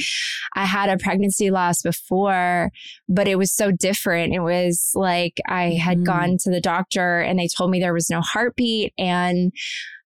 i 0.55 0.65
had 0.65 0.91
a 0.91 0.99
pregnancy 0.99 1.51
loss 1.51 1.83
before 1.83 2.71
but 3.09 3.29
it 3.29 3.39
was 3.39 3.53
so 3.53 3.71
different 3.71 4.35
it 4.35 4.41
was 4.41 4.91
like 4.95 5.41
i 5.49 5.71
had 5.71 5.99
mm. 5.99 6.05
gone 6.05 6.37
to 6.41 6.51
the 6.51 6.61
doctor 6.61 7.21
and 7.21 7.39
they 7.39 7.49
told 7.49 7.71
me 7.71 7.79
there 7.79 7.95
was 7.95 8.11
no 8.11 8.21
heartbeat 8.21 8.93
and 8.99 9.53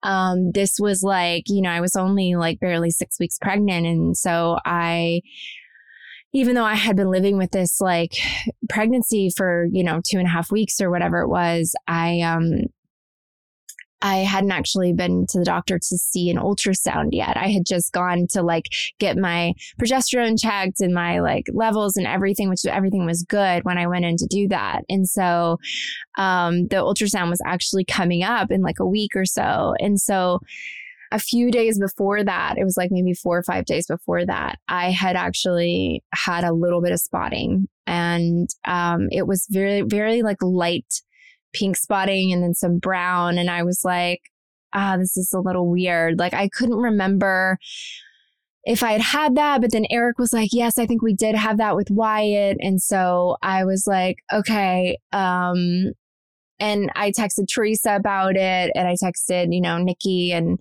um 0.02 0.50
this 0.52 0.76
was 0.80 1.02
like 1.02 1.44
you 1.46 1.62
know 1.62 1.70
i 1.70 1.80
was 1.80 1.94
only 1.94 2.34
like 2.34 2.58
barely 2.58 2.90
six 2.90 3.18
weeks 3.20 3.38
pregnant 3.38 3.86
and 3.86 4.16
so 4.16 4.58
i 4.64 5.20
even 6.32 6.54
though 6.54 6.64
I 6.64 6.75
had 6.75 6.96
been 6.96 7.10
living 7.10 7.37
with 7.37 7.50
this 7.50 7.80
like 7.80 8.14
pregnancy 8.68 9.30
for, 9.37 9.66
you 9.72 9.82
know, 9.82 10.00
two 10.04 10.18
and 10.18 10.26
a 10.26 10.30
half 10.30 10.50
weeks 10.50 10.80
or 10.80 10.90
whatever 10.90 11.20
it 11.20 11.28
was, 11.28 11.75
I, 11.88 12.20
um, 12.20 12.66
I 14.02 14.18
hadn't 14.18 14.52
actually 14.52 14.92
been 14.92 15.26
to 15.28 15.38
the 15.38 15.44
doctor 15.44 15.78
to 15.78 15.99
see 15.99 16.30
an 16.30 16.38
ultrasound 16.38 17.08
yet. 17.12 17.37
I 17.37 17.49
had 17.49 17.66
just 17.66 17.92
gone 17.92 18.26
to 18.30 18.42
like 18.42 18.66
get 18.99 19.18
my 19.18 19.52
progesterone 19.80 20.40
checked 20.40 20.80
and 20.80 20.94
my 20.94 21.20
like 21.20 21.44
levels 21.52 21.96
and 21.96 22.06
everything, 22.06 22.49
which 22.49 22.64
everything 22.64 23.04
was 23.04 23.25
good 23.25 23.64
when 23.64 23.76
I 23.76 23.87
went 23.87 24.06
in 24.06 24.16
to 24.16 24.26
do 24.26 24.49
that. 24.49 24.82
And 24.88 25.06
so, 25.06 25.58
um, 26.16 26.68
the 26.68 26.76
ultrasound 26.76 27.28
was 27.28 27.42
actually 27.44 27.84
coming 27.84 28.22
up 28.22 28.50
in 28.50 28.62
like 28.62 28.78
a 28.80 28.87
week 28.87 29.14
or 29.14 29.26
so. 29.26 29.75
And 29.80 30.00
so, 30.00 30.40
a 31.12 31.18
few 31.18 31.50
days 31.50 31.78
before 31.78 32.22
that, 32.22 32.56
it 32.56 32.64
was 32.64 32.76
like 32.76 32.90
maybe 32.92 33.14
four 33.14 33.38
or 33.38 33.42
five 33.42 33.64
days 33.64 33.86
before 33.86 34.24
that, 34.26 34.58
I 34.68 34.90
had 34.90 35.16
actually 35.16 36.02
had 36.14 36.44
a 36.44 36.52
little 36.52 36.80
bit 36.80 36.92
of 36.92 37.00
spotting 37.00 37.68
and 37.86 38.48
um, 38.64 39.08
it 39.10 39.26
was 39.26 39.46
very, 39.50 39.82
very 39.82 40.22
like 40.22 40.40
light 40.40 40.86
pink 41.52 41.76
spotting 41.76 42.32
and 42.32 42.42
then 42.42 42.54
some 42.54 42.78
brown. 42.78 43.38
And 43.38 43.50
I 43.50 43.64
was 43.64 43.80
like, 43.84 44.20
ah, 44.72 44.96
this 44.96 45.16
is 45.16 45.32
a 45.32 45.40
little 45.40 45.68
weird. 45.68 46.18
Like 46.18 46.34
I 46.34 46.48
couldn't 46.48 46.76
remember 46.76 47.58
if 48.64 48.82
I 48.82 48.92
had 48.92 49.00
had 49.00 49.34
that, 49.36 49.60
but 49.60 49.72
then 49.72 49.86
Eric 49.90 50.18
was 50.18 50.32
like, 50.32 50.50
yes, 50.52 50.78
I 50.78 50.86
think 50.86 51.02
we 51.02 51.14
did 51.14 51.34
have 51.34 51.58
that 51.58 51.74
with 51.74 51.90
Wyatt. 51.90 52.58
And 52.60 52.80
so 52.80 53.36
I 53.42 53.64
was 53.64 53.84
like, 53.86 54.18
okay, 54.32 54.98
um, 55.12 55.92
and 56.60 56.92
I 56.94 57.10
texted 57.10 57.46
Teresa 57.52 57.96
about 57.96 58.36
it 58.36 58.70
and 58.74 58.86
I 58.86 58.94
texted, 59.02 59.48
you 59.50 59.62
know, 59.62 59.78
Nikki 59.78 60.30
and 60.32 60.60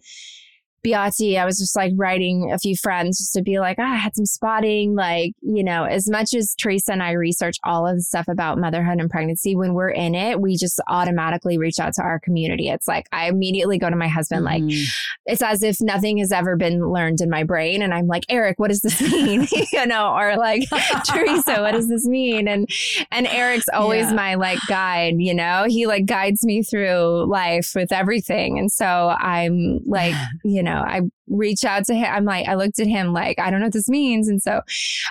Beati, 0.85 1.37
I 1.37 1.45
was 1.45 1.57
just 1.57 1.75
like 1.75 1.93
writing 1.95 2.51
a 2.51 2.59
few 2.59 2.75
friends 2.75 3.17
just 3.17 3.33
to 3.33 3.41
be 3.41 3.59
like, 3.59 3.77
oh, 3.79 3.83
I 3.83 3.95
had 3.95 4.15
some 4.15 4.25
spotting. 4.25 4.95
Like, 4.95 5.33
you 5.41 5.63
know, 5.63 5.83
as 5.83 6.09
much 6.09 6.33
as 6.33 6.55
Teresa 6.55 6.93
and 6.93 7.03
I 7.03 7.11
research 7.11 7.57
all 7.63 7.87
of 7.87 7.95
the 7.95 8.03
stuff 8.03 8.27
about 8.27 8.57
motherhood 8.57 8.99
and 8.99 9.09
pregnancy, 9.09 9.55
when 9.55 9.73
we're 9.73 9.89
in 9.89 10.15
it, 10.15 10.41
we 10.41 10.57
just 10.57 10.79
automatically 10.87 11.57
reach 11.57 11.79
out 11.79 11.93
to 11.95 12.01
our 12.01 12.19
community. 12.19 12.69
It's 12.69 12.87
like 12.87 13.07
I 13.11 13.27
immediately 13.27 13.77
go 13.77 13.89
to 13.89 13.95
my 13.95 14.07
husband, 14.07 14.45
mm-hmm. 14.45 14.67
like, 14.67 14.77
it's 15.25 15.41
as 15.41 15.63
if 15.63 15.77
nothing 15.81 16.17
has 16.19 16.31
ever 16.31 16.55
been 16.55 16.91
learned 16.91 17.21
in 17.21 17.29
my 17.29 17.43
brain. 17.43 17.81
And 17.81 17.93
I'm 17.93 18.07
like, 18.07 18.23
Eric, 18.29 18.59
what 18.59 18.69
does 18.69 18.81
this 18.81 19.01
mean? 19.11 19.47
you 19.73 19.85
know, 19.85 20.13
or 20.13 20.37
like, 20.37 20.63
Teresa, 21.05 21.61
what 21.61 21.71
does 21.71 21.87
this 21.87 22.05
mean? 22.05 22.47
And 22.47 22.67
and 23.11 23.27
Eric's 23.27 23.69
always 23.73 24.05
yeah. 24.05 24.13
my 24.13 24.35
like 24.35 24.59
guide, 24.67 25.15
you 25.17 25.33
know, 25.33 25.65
he 25.67 25.87
like 25.87 26.05
guides 26.05 26.45
me 26.45 26.63
through 26.63 27.25
life 27.29 27.73
with 27.75 27.91
everything. 27.91 28.57
And 28.57 28.71
so 28.71 29.15
I'm 29.19 29.79
like, 29.85 30.15
you 30.43 30.63
know, 30.63 30.68
know, 30.69 30.83
I 30.85 31.01
reach 31.27 31.63
out 31.63 31.85
to 31.85 31.95
him. 31.95 32.07
I'm 32.09 32.25
like, 32.25 32.47
I 32.47 32.55
looked 32.55 32.79
at 32.79 32.87
him 32.87 33.13
like, 33.13 33.39
I 33.39 33.49
don't 33.49 33.59
know 33.59 33.67
what 33.67 33.73
this 33.73 33.89
means. 33.89 34.27
And 34.27 34.41
so, 34.41 34.61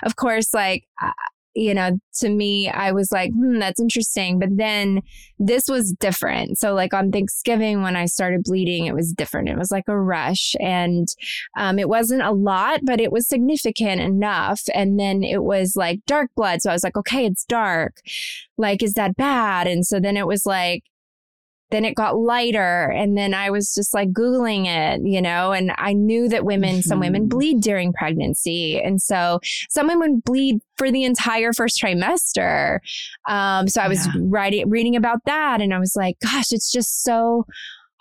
of 0.03 0.15
course, 0.15 0.53
like, 0.53 0.85
uh, 1.01 1.11
you 1.55 1.73
know, 1.73 1.99
to 2.13 2.29
me, 2.29 2.69
I 2.69 2.91
was 2.91 3.11
like, 3.11 3.31
hmm, 3.31 3.59
that's 3.59 3.79
interesting. 3.79 4.39
But 4.39 4.49
then 4.55 5.01
this 5.39 5.67
was 5.67 5.91
different. 5.93 6.57
So, 6.57 6.73
like 6.73 6.93
on 6.93 7.11
Thanksgiving, 7.11 7.81
when 7.81 7.95
I 7.95 8.05
started 8.05 8.43
bleeding, 8.43 8.85
it 8.85 8.93
was 8.93 9.13
different. 9.13 9.49
It 9.49 9.57
was 9.57 9.71
like 9.71 9.87
a 9.87 9.99
rush. 9.99 10.55
And 10.59 11.07
um, 11.57 11.79
it 11.79 11.89
wasn't 11.89 12.21
a 12.21 12.31
lot, 12.31 12.81
but 12.83 13.01
it 13.01 13.11
was 13.11 13.27
significant 13.27 13.99
enough. 13.99 14.61
And 14.73 14.99
then 14.99 15.23
it 15.23 15.43
was 15.43 15.75
like 15.75 15.99
dark 16.05 16.29
blood. 16.35 16.61
So 16.61 16.69
I 16.69 16.73
was 16.73 16.83
like, 16.83 16.97
okay, 16.97 17.25
it's 17.25 17.45
dark. 17.45 17.97
Like, 18.57 18.83
is 18.83 18.93
that 18.93 19.17
bad? 19.17 19.67
And 19.67 19.85
so 19.85 19.99
then 19.99 20.17
it 20.17 20.27
was 20.27 20.45
like, 20.45 20.83
then 21.71 21.85
it 21.85 21.95
got 21.95 22.17
lighter 22.17 22.85
and 22.95 23.17
then 23.17 23.33
i 23.33 23.49
was 23.49 23.73
just 23.73 23.93
like 23.93 24.11
googling 24.11 24.65
it 24.65 25.01
you 25.03 25.21
know 25.21 25.51
and 25.51 25.71
i 25.77 25.93
knew 25.93 26.27
that 26.27 26.45
women 26.45 26.75
mm-hmm. 26.75 26.81
some 26.81 26.99
women 26.99 27.23
mm-hmm. 27.23 27.37
bleed 27.37 27.61
during 27.61 27.93
pregnancy 27.93 28.79
and 28.79 29.01
so 29.01 29.39
some 29.69 29.87
women 29.87 30.21
bleed 30.25 30.59
for 30.77 30.91
the 30.91 31.03
entire 31.03 31.53
first 31.53 31.81
trimester 31.81 32.79
um, 33.27 33.67
so 33.67 33.81
i 33.81 33.87
was 33.87 34.05
yeah. 34.07 34.13
writing 34.17 34.69
reading 34.69 34.95
about 34.95 35.19
that 35.25 35.61
and 35.61 35.73
i 35.73 35.79
was 35.79 35.95
like 35.95 36.17
gosh 36.21 36.51
it's 36.51 36.71
just 36.71 37.03
so 37.03 37.45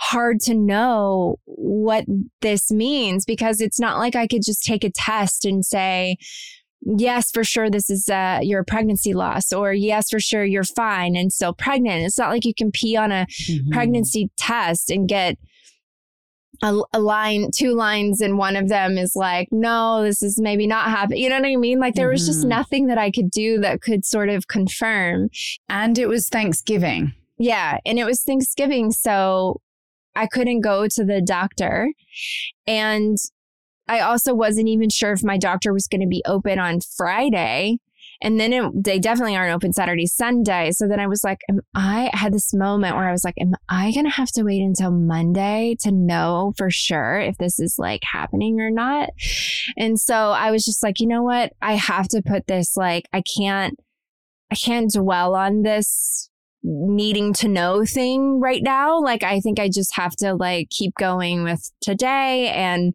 hard 0.01 0.39
to 0.39 0.55
know 0.55 1.39
what 1.45 2.05
this 2.41 2.71
means 2.71 3.25
because 3.25 3.61
it's 3.61 3.81
not 3.81 3.99
like 3.99 4.15
i 4.15 4.27
could 4.27 4.43
just 4.45 4.65
take 4.65 4.85
a 4.85 4.91
test 4.91 5.45
and 5.45 5.65
say 5.65 6.17
yes, 6.83 7.31
for 7.31 7.45
sure, 7.45 7.71
this 7.71 7.91
is 7.91 8.09
uh, 8.09 8.41
your 8.43 8.65
pregnancy 8.65 9.15
loss, 9.15 9.53
or 9.53 9.73
yes, 9.73 10.11
for 10.11 10.21
sure, 10.21 10.45
you're 10.45 10.65
fine 10.65 11.17
and 11.17 11.33
still 11.33 11.53
pregnant. 11.53 12.05
It's 12.05 12.19
not 12.19 12.31
like 12.31 12.45
you 12.45 12.55
can 12.55 12.71
pee 12.71 12.97
on 12.97 13.13
a 13.13 13.27
mm-hmm. 13.27 13.71
pregnancy 13.71 14.31
test 14.37 14.91
and 14.91 15.09
get 15.09 15.37
a, 16.63 16.77
a, 16.93 17.01
line, 17.01 17.51
two 17.55 17.75
lines, 17.75 18.21
and 18.21 18.39
one 18.39 18.57
of 18.57 18.69
them 18.69 18.99
is 18.99 19.13
like, 19.15 19.49
no, 19.51 20.03
this 20.03 20.23
is 20.23 20.41
maybe 20.41 20.67
not 20.67 20.91
happening. 20.91 21.23
You 21.23 21.31
know 21.31 21.41
what 21.41 21.47
I 21.47 21.57
mean? 21.57 21.79
Like 21.79 21.95
there 21.95 22.09
was 22.09 22.27
just 22.27 22.41
mm-hmm. 22.41 22.49
nothing 22.49 22.87
that 22.89 22.99
I 22.99 23.11
could 23.11 23.31
do 23.31 23.59
that 23.61 23.81
could 23.81 24.05
sort 24.05 24.29
of 24.29 24.49
confirm. 24.49 25.31
And 25.69 25.99
it 25.99 26.09
was 26.09 26.29
Thanksgiving. 26.29 27.13
Yeah. 27.39 27.79
And 27.87 27.99
it 27.99 28.05
was 28.05 28.23
Thanksgiving. 28.23 28.91
So 28.91 29.61
I 30.17 30.27
couldn't 30.27 30.61
go 30.61 30.89
to 30.89 31.05
the 31.05 31.21
doctor. 31.21 31.93
And 32.67 33.17
I 33.89 34.01
also 34.01 34.35
wasn't 34.35 34.69
even 34.69 34.91
sure 34.91 35.13
if 35.13 35.25
my 35.25 35.39
doctor 35.39 35.73
was 35.73 35.87
going 35.87 36.03
to 36.03 36.07
be 36.07 36.23
open 36.27 36.59
on 36.59 36.81
Friday. 36.81 37.79
And 38.21 38.41
then 38.41 38.53
it, 38.53 38.73
they 38.75 38.99
definitely 38.99 39.37
aren't 39.37 39.55
open 39.55 39.73
Saturday, 39.73 40.07
Sunday. 40.07 40.73
So 40.73 40.89
then 40.89 40.99
I 40.99 41.07
was 41.07 41.23
like, 41.23 41.39
am 41.49 41.61
I, 41.75 42.11
I 42.13 42.17
had 42.17 42.35
this 42.35 42.53
moment 42.53 42.97
where 42.97 43.09
I 43.09 43.13
was 43.13 43.23
like, 43.23 43.37
am 43.41 43.55
I 43.69 43.93
going 43.93 44.07
to 44.07 44.11
have 44.11 44.33
to 44.33 44.43
wait 44.43 44.61
until 44.61 44.91
Monday 44.91 45.77
to 45.83 45.93
know 45.93 46.53
for 46.57 46.69
sure 46.69 47.21
if 47.21 47.39
this 47.39 47.61
is 47.61 47.77
like 47.79 48.03
happening 48.03 48.61
or 48.61 48.71
not? 48.71 49.11
And 49.77 50.01
so 50.01 50.15
I 50.15 50.51
was 50.51 50.65
just 50.65 50.83
like, 50.83 50.99
you 50.99 51.07
know 51.07 51.23
what? 51.23 51.53
I 51.63 51.75
have 51.75 52.09
to 52.09 52.21
put 52.21 52.49
this, 52.49 52.77
like, 52.77 53.05
I 53.13 53.23
can't, 53.23 53.79
I 54.51 54.57
can't 54.57 54.93
dwell 54.93 55.37
on 55.37 55.63
this 55.63 56.29
needing 56.65 57.33
to 57.35 57.47
know 57.47 57.85
thing 57.85 58.41
right 58.41 58.65
now. 58.65 59.01
Like, 59.01 59.23
I 59.23 59.39
think 59.39 59.61
I 59.61 59.69
just 59.69 59.95
have 59.95 60.17
to 60.17 60.35
like 60.35 60.71
keep 60.71 60.95
going 60.99 61.45
with 61.45 61.71
today 61.81 62.49
and, 62.49 62.95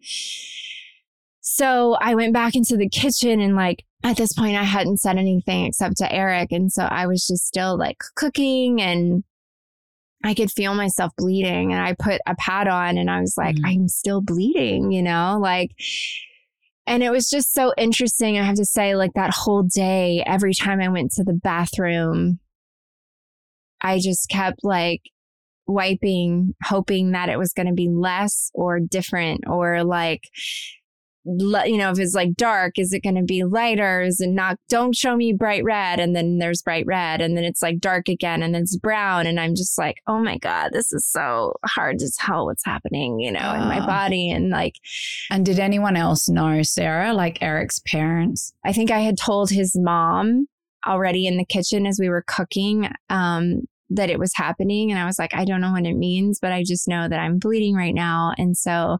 so 1.45 1.97
I 1.99 2.15
went 2.15 2.33
back 2.33 2.55
into 2.55 2.77
the 2.77 2.87
kitchen 2.87 3.41
and 3.41 3.53
like 3.53 3.83
at 4.01 4.15
this 4.15 4.31
point 4.31 4.55
I 4.55 4.63
hadn't 4.63 5.01
said 5.01 5.17
anything 5.17 5.65
except 5.65 5.97
to 5.97 6.11
Eric. 6.11 6.53
And 6.53 6.71
so 6.71 6.83
I 6.83 7.05
was 7.05 7.27
just 7.27 7.45
still 7.45 7.77
like 7.77 7.97
cooking 8.15 8.81
and 8.81 9.25
I 10.23 10.35
could 10.35 10.49
feel 10.49 10.73
myself 10.73 11.11
bleeding 11.17 11.73
and 11.73 11.81
I 11.81 11.95
put 11.99 12.21
a 12.25 12.35
pad 12.35 12.69
on 12.69 12.97
and 12.97 13.11
I 13.11 13.19
was 13.19 13.35
like, 13.37 13.57
mm-hmm. 13.57 13.65
I'm 13.65 13.87
still 13.89 14.21
bleeding, 14.21 14.93
you 14.93 15.03
know, 15.03 15.37
like, 15.37 15.71
and 16.87 17.03
it 17.03 17.11
was 17.11 17.29
just 17.29 17.53
so 17.53 17.73
interesting. 17.77 18.39
I 18.39 18.43
have 18.43 18.55
to 18.55 18.65
say, 18.65 18.95
like 18.95 19.13
that 19.15 19.33
whole 19.33 19.63
day, 19.63 20.23
every 20.25 20.53
time 20.53 20.79
I 20.79 20.87
went 20.87 21.11
to 21.13 21.25
the 21.25 21.33
bathroom, 21.33 22.39
I 23.81 23.99
just 23.99 24.29
kept 24.29 24.59
like 24.63 25.01
wiping, 25.67 26.55
hoping 26.63 27.11
that 27.11 27.27
it 27.27 27.37
was 27.37 27.51
going 27.51 27.67
to 27.67 27.73
be 27.73 27.89
less 27.89 28.49
or 28.53 28.79
different 28.79 29.41
or 29.45 29.83
like 29.83 30.29
you 31.25 31.77
know, 31.77 31.91
if 31.91 31.99
it's 31.99 32.13
like 32.13 32.35
dark, 32.35 32.77
is 32.77 32.91
it 32.91 33.01
going 33.01 33.15
to 33.15 33.23
be 33.23 33.43
lighter? 33.43 34.01
Is 34.01 34.19
it 34.19 34.29
not? 34.29 34.57
Don't 34.67 34.95
show 34.95 35.15
me 35.15 35.31
bright 35.31 35.63
red. 35.63 35.99
And 35.99 36.15
then 36.15 36.37
there's 36.39 36.61
bright 36.61 36.85
red. 36.85 37.21
And 37.21 37.37
then 37.37 37.43
it's 37.43 37.61
like 37.61 37.79
dark 37.79 38.09
again 38.09 38.43
and 38.43 38.55
it's 38.55 38.75
brown. 38.75 39.25
And 39.25 39.39
I'm 39.39 39.55
just 39.55 39.77
like, 39.77 39.97
oh 40.07 40.19
my 40.19 40.37
God, 40.37 40.71
this 40.73 40.91
is 40.91 41.09
so 41.09 41.53
hard 41.65 41.99
to 41.99 42.11
tell 42.11 42.45
what's 42.45 42.65
happening, 42.65 43.19
you 43.19 43.31
know, 43.31 43.39
uh, 43.39 43.55
in 43.55 43.61
my 43.61 43.79
body. 43.85 44.29
And 44.29 44.49
like, 44.49 44.75
and 45.29 45.45
did 45.45 45.59
anyone 45.59 45.95
else 45.95 46.27
know, 46.27 46.61
Sarah, 46.63 47.13
like 47.13 47.41
Eric's 47.41 47.79
parents? 47.79 48.53
I 48.65 48.73
think 48.73 48.91
I 48.91 48.99
had 48.99 49.17
told 49.17 49.49
his 49.49 49.73
mom 49.75 50.47
already 50.85 51.25
in 51.25 51.37
the 51.37 51.45
kitchen 51.45 51.87
as 51.87 51.97
we 51.99 52.09
were 52.09 52.23
cooking. 52.27 52.89
Um, 53.09 53.61
that 53.89 54.09
it 54.09 54.17
was 54.17 54.31
happening. 54.35 54.89
And 54.89 54.99
I 54.99 55.05
was 55.05 55.19
like, 55.19 55.35
I 55.35 55.45
don't 55.45 55.61
know 55.61 55.71
what 55.71 55.85
it 55.85 55.93
means, 55.93 56.39
but 56.41 56.51
I 56.51 56.63
just 56.63 56.87
know 56.87 57.07
that 57.07 57.19
I'm 57.19 57.37
bleeding 57.37 57.75
right 57.75 57.93
now. 57.93 58.33
And 58.39 58.57
so, 58.57 58.97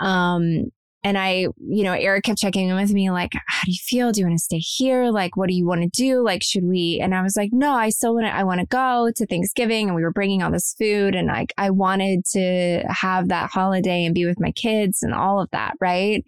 um, 0.00 0.70
and 1.04 1.16
I, 1.16 1.46
you 1.58 1.84
know, 1.84 1.92
Eric 1.92 2.24
kept 2.24 2.40
checking 2.40 2.68
in 2.68 2.74
with 2.74 2.92
me, 2.92 3.10
like, 3.10 3.32
how 3.46 3.64
do 3.64 3.70
you 3.70 3.78
feel? 3.80 4.10
Do 4.10 4.20
you 4.20 4.26
want 4.26 4.38
to 4.38 4.42
stay 4.42 4.58
here? 4.58 5.10
Like, 5.10 5.36
what 5.36 5.48
do 5.48 5.54
you 5.54 5.66
want 5.66 5.82
to 5.82 5.88
do? 5.88 6.24
Like, 6.24 6.42
should 6.42 6.64
we? 6.64 6.98
And 7.00 7.14
I 7.14 7.22
was 7.22 7.36
like, 7.36 7.50
no, 7.52 7.72
I 7.72 7.90
still 7.90 8.14
want 8.14 8.26
to, 8.26 8.34
I 8.34 8.42
want 8.42 8.60
to 8.60 8.66
go 8.66 9.10
to 9.14 9.26
Thanksgiving. 9.26 9.86
And 9.86 9.94
we 9.94 10.02
were 10.02 10.12
bringing 10.12 10.42
all 10.42 10.50
this 10.50 10.74
food. 10.76 11.14
And 11.14 11.28
like, 11.28 11.54
I 11.56 11.70
wanted 11.70 12.24
to 12.32 12.82
have 12.88 13.28
that 13.28 13.50
holiday 13.50 14.04
and 14.04 14.14
be 14.14 14.26
with 14.26 14.40
my 14.40 14.50
kids 14.52 15.02
and 15.02 15.14
all 15.14 15.40
of 15.40 15.48
that. 15.52 15.74
Right. 15.80 16.24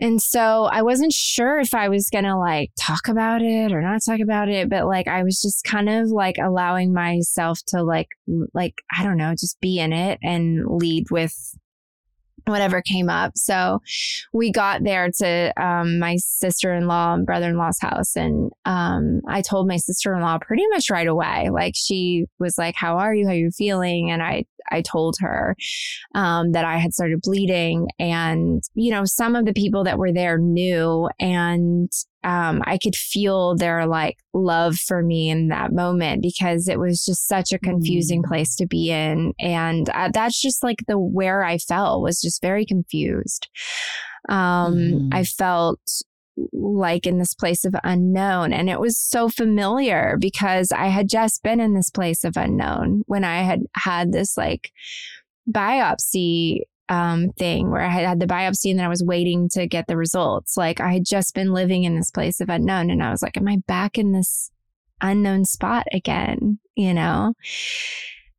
And 0.00 0.22
so 0.22 0.64
I 0.64 0.82
wasn't 0.82 1.12
sure 1.12 1.58
if 1.58 1.74
I 1.74 1.88
was 1.88 2.08
going 2.08 2.24
to 2.24 2.36
like 2.36 2.70
talk 2.78 3.08
about 3.08 3.42
it 3.42 3.72
or 3.72 3.82
not 3.82 4.00
talk 4.06 4.20
about 4.20 4.48
it, 4.48 4.70
but 4.70 4.86
like 4.86 5.08
I 5.08 5.24
was 5.24 5.40
just 5.40 5.64
kind 5.64 5.88
of 5.88 6.08
like 6.08 6.36
allowing 6.38 6.94
myself 6.94 7.58
to 7.68 7.82
like, 7.82 8.08
like, 8.54 8.80
I 8.96 9.02
don't 9.02 9.16
know, 9.16 9.32
just 9.32 9.60
be 9.60 9.80
in 9.80 9.92
it 9.92 10.20
and 10.22 10.64
lead 10.66 11.10
with 11.10 11.34
whatever 12.48 12.82
came 12.82 13.08
up. 13.08 13.32
So 13.36 13.80
we 14.32 14.50
got 14.50 14.84
there 14.84 15.10
to 15.18 15.52
um, 15.62 15.98
my 15.98 16.16
sister 16.16 16.72
in 16.74 16.86
law 16.86 17.14
and 17.14 17.26
brother 17.26 17.48
in 17.48 17.56
law's 17.56 17.78
house. 17.80 18.16
And 18.16 18.50
um, 18.64 19.20
I 19.28 19.42
told 19.42 19.68
my 19.68 19.76
sister 19.76 20.14
in 20.14 20.22
law 20.22 20.38
pretty 20.38 20.66
much 20.68 20.90
right 20.90 21.06
away. 21.06 21.50
Like 21.52 21.74
she 21.76 22.26
was 22.38 22.58
like, 22.58 22.74
How 22.76 22.98
are 22.98 23.14
you? 23.14 23.26
How 23.26 23.32
are 23.32 23.36
you 23.36 23.50
feeling? 23.50 24.10
And 24.10 24.22
I, 24.22 24.44
I 24.70 24.82
told 24.82 25.16
her 25.20 25.56
um, 26.14 26.52
that 26.52 26.64
I 26.64 26.78
had 26.78 26.92
started 26.92 27.20
bleeding. 27.22 27.88
And, 27.98 28.62
you 28.74 28.90
know, 28.90 29.04
some 29.04 29.36
of 29.36 29.44
the 29.44 29.52
people 29.52 29.84
that 29.84 29.98
were 29.98 30.12
there 30.12 30.38
knew. 30.38 31.08
And 31.18 31.90
um, 32.24 32.62
I 32.64 32.78
could 32.78 32.96
feel 32.96 33.56
their 33.56 33.86
like 33.86 34.18
love 34.34 34.76
for 34.76 35.02
me 35.02 35.30
in 35.30 35.48
that 35.48 35.72
moment 35.72 36.22
because 36.22 36.68
it 36.68 36.78
was 36.78 37.04
just 37.04 37.28
such 37.28 37.52
a 37.52 37.58
confusing 37.58 38.22
mm. 38.22 38.28
place 38.28 38.56
to 38.56 38.66
be 38.66 38.90
in. 38.90 39.32
And 39.38 39.88
uh, 39.90 40.10
that's 40.12 40.40
just 40.40 40.62
like 40.62 40.78
the 40.88 40.98
where 40.98 41.44
I 41.44 41.58
felt 41.58 42.02
was 42.02 42.20
just 42.20 42.42
very 42.42 42.66
confused. 42.66 43.48
Um, 44.28 44.76
mm. 44.76 45.08
I 45.12 45.24
felt 45.24 45.80
like 46.52 47.06
in 47.06 47.18
this 47.18 47.34
place 47.34 47.64
of 47.64 47.74
unknown. 47.84 48.52
And 48.52 48.68
it 48.68 48.80
was 48.80 48.98
so 48.98 49.28
familiar 49.28 50.16
because 50.18 50.72
I 50.72 50.86
had 50.86 51.08
just 51.08 51.42
been 51.42 51.60
in 51.60 51.74
this 51.74 51.90
place 51.90 52.24
of 52.24 52.36
unknown 52.36 53.02
when 53.06 53.24
I 53.24 53.42
had 53.42 53.62
had 53.74 54.12
this 54.12 54.36
like 54.36 54.72
biopsy 55.50 56.60
um, 56.88 57.30
thing 57.38 57.70
where 57.70 57.82
I 57.82 57.88
had 57.88 58.06
had 58.06 58.20
the 58.20 58.26
biopsy 58.26 58.70
and 58.70 58.78
then 58.78 58.86
I 58.86 58.90
was 58.90 59.04
waiting 59.04 59.48
to 59.50 59.66
get 59.66 59.86
the 59.86 59.96
results. 59.96 60.56
Like 60.56 60.80
I 60.80 60.92
had 60.92 61.04
just 61.04 61.34
been 61.34 61.52
living 61.52 61.84
in 61.84 61.96
this 61.96 62.10
place 62.10 62.40
of 62.40 62.48
unknown 62.48 62.90
and 62.90 63.02
I 63.02 63.10
was 63.10 63.22
like, 63.22 63.36
am 63.36 63.48
I 63.48 63.58
back 63.66 63.98
in 63.98 64.12
this 64.12 64.50
unknown 65.00 65.44
spot 65.44 65.86
again? 65.92 66.58
You 66.76 66.94
know? 66.94 67.34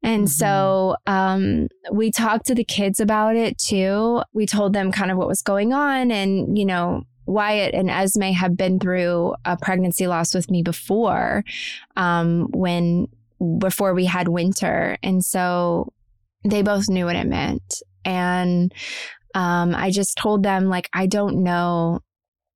And 0.02 0.24
mm-hmm. 0.24 0.28
so 0.28 0.96
um, 1.08 1.68
we 1.92 2.12
talked 2.12 2.46
to 2.48 2.56
the 2.56 2.64
kids 2.64 3.00
about 3.00 3.36
it 3.36 3.58
too. 3.58 4.22
We 4.34 4.46
told 4.46 4.74
them 4.74 4.92
kind 4.92 5.12
of 5.12 5.18
what 5.18 5.28
was 5.28 5.42
going 5.42 5.74
on. 5.74 6.12
And, 6.12 6.58
you 6.58 6.66
know, 6.66 7.04
Wyatt 7.30 7.76
and 7.76 7.90
Esme 7.90 8.24
have 8.24 8.58
been 8.58 8.80
through 8.80 9.36
a 9.46 9.56
pregnancy 9.56 10.08
loss 10.08 10.34
with 10.34 10.50
me 10.50 10.64
before 10.64 11.44
um, 11.96 12.48
when 12.52 13.08
before 13.60 13.94
we 13.94 14.06
had 14.06 14.28
winter. 14.28 14.98
And 15.04 15.24
so 15.24 15.94
they 16.44 16.62
both 16.62 16.90
knew 16.90 17.06
what 17.06 17.16
it 17.16 17.28
meant. 17.28 17.82
And 18.04 18.74
um, 19.36 19.76
I 19.76 19.92
just 19.92 20.18
told 20.18 20.44
them, 20.44 20.66
like, 20.66 20.90
I 20.92 21.06
don't 21.06 21.44
know 21.44 22.02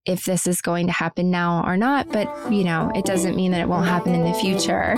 if 0.05 0.25
this 0.25 0.47
is 0.47 0.59
going 0.59 0.87
to 0.87 0.93
happen 0.93 1.31
now 1.31 1.63
or 1.65 1.77
not, 1.77 2.11
but 2.11 2.51
you 2.51 2.63
know, 2.63 2.91
it 2.95 3.05
doesn't 3.05 3.35
mean 3.35 3.51
that 3.51 3.61
it 3.61 3.69
won't 3.69 3.87
happen 3.87 4.13
in 4.13 4.23
the 4.23 4.33
future. 4.33 4.95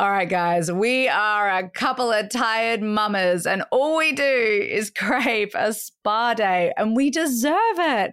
All 0.00 0.10
right, 0.10 0.28
guys, 0.28 0.72
we 0.72 1.06
are 1.06 1.48
a 1.48 1.68
couple 1.68 2.10
of 2.10 2.28
tired 2.28 2.82
mamas, 2.82 3.46
and 3.46 3.62
all 3.70 3.96
we 3.96 4.10
do 4.10 4.24
is 4.24 4.90
crave 4.96 5.52
a 5.54 5.72
spa 5.72 6.34
day, 6.34 6.72
and 6.76 6.96
we 6.96 7.10
deserve 7.10 7.78
it 7.78 8.12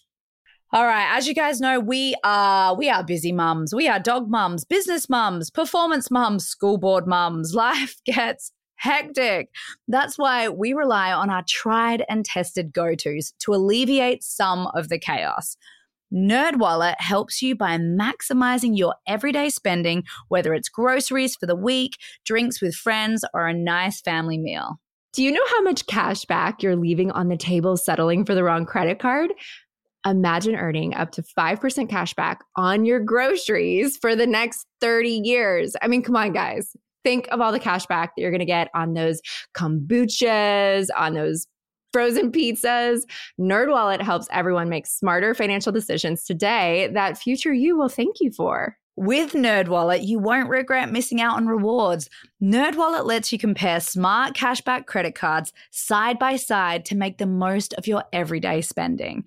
All 0.73 0.85
right, 0.85 1.17
as 1.17 1.27
you 1.27 1.33
guys 1.33 1.59
know, 1.59 1.81
we 1.81 2.15
are 2.23 2.73
we 2.73 2.89
are 2.89 3.03
busy 3.03 3.33
mums. 3.33 3.75
We 3.75 3.89
are 3.89 3.99
dog 3.99 4.29
mums, 4.29 4.63
business 4.63 5.09
mums, 5.09 5.49
performance 5.49 6.09
mums, 6.09 6.47
school 6.47 6.77
board 6.77 7.05
mums. 7.05 7.53
Life 7.55 7.97
gets 8.05 8.53
hectic. 8.75 9.49
That's 9.89 10.17
why 10.17 10.47
we 10.47 10.71
rely 10.71 11.11
on 11.11 11.29
our 11.29 11.43
tried 11.45 12.05
and 12.07 12.23
tested 12.23 12.71
go-tos 12.71 13.33
to 13.39 13.53
alleviate 13.53 14.23
some 14.23 14.67
of 14.67 14.87
the 14.87 14.97
chaos. 14.97 15.57
NerdWallet 16.13 16.95
helps 16.99 17.41
you 17.41 17.53
by 17.53 17.77
maximizing 17.77 18.77
your 18.77 18.95
everyday 19.05 19.49
spending, 19.49 20.05
whether 20.29 20.53
it's 20.53 20.69
groceries 20.69 21.35
for 21.35 21.47
the 21.47 21.55
week, 21.55 21.97
drinks 22.25 22.61
with 22.61 22.75
friends, 22.75 23.25
or 23.33 23.45
a 23.45 23.53
nice 23.53 23.99
family 23.99 24.37
meal. 24.37 24.79
Do 25.13 25.21
you 25.21 25.33
know 25.33 25.45
how 25.49 25.61
much 25.63 25.87
cash 25.87 26.23
back 26.23 26.63
you're 26.63 26.77
leaving 26.77 27.11
on 27.11 27.27
the 27.27 27.35
table 27.35 27.75
settling 27.75 28.23
for 28.23 28.33
the 28.33 28.45
wrong 28.45 28.65
credit 28.65 28.99
card? 28.99 29.31
Imagine 30.05 30.55
earning 30.55 30.95
up 30.95 31.11
to 31.11 31.21
5% 31.21 31.89
cash 31.89 32.13
back 32.13 32.43
on 32.55 32.85
your 32.85 32.99
groceries 32.99 33.97
for 33.97 34.15
the 34.15 34.25
next 34.25 34.65
30 34.81 35.09
years. 35.09 35.75
I 35.81 35.87
mean, 35.87 36.01
come 36.01 36.15
on, 36.15 36.33
guys. 36.33 36.75
Think 37.03 37.27
of 37.31 37.41
all 37.41 37.51
the 37.51 37.59
cash 37.59 37.85
back 37.85 38.15
that 38.15 38.21
you're 38.21 38.31
going 38.31 38.39
to 38.39 38.45
get 38.45 38.69
on 38.73 38.93
those 38.93 39.21
kombuchas, 39.55 40.87
on 40.97 41.13
those 41.13 41.47
frozen 41.93 42.31
pizzas. 42.31 43.01
NerdWallet 43.39 44.01
helps 44.01 44.27
everyone 44.31 44.69
make 44.69 44.87
smarter 44.87 45.33
financial 45.33 45.71
decisions 45.71 46.23
today 46.23 46.89
that 46.93 47.17
future 47.17 47.53
you 47.53 47.77
will 47.77 47.89
thank 47.89 48.19
you 48.19 48.31
for. 48.31 48.77
With 48.97 49.31
NerdWallet, 49.31 50.05
you 50.05 50.19
won't 50.19 50.49
regret 50.49 50.91
missing 50.91 51.21
out 51.21 51.37
on 51.37 51.47
rewards. 51.47 52.09
NerdWallet 52.43 53.05
lets 53.05 53.31
you 53.31 53.39
compare 53.39 53.79
smart 53.79 54.35
cashback 54.35 54.85
credit 54.85 55.15
cards 55.15 55.53
side 55.71 56.19
by 56.19 56.35
side 56.35 56.83
to 56.85 56.95
make 56.95 57.17
the 57.17 57.25
most 57.25 57.73
of 57.75 57.87
your 57.87 58.03
everyday 58.11 58.61
spending. 58.61 59.23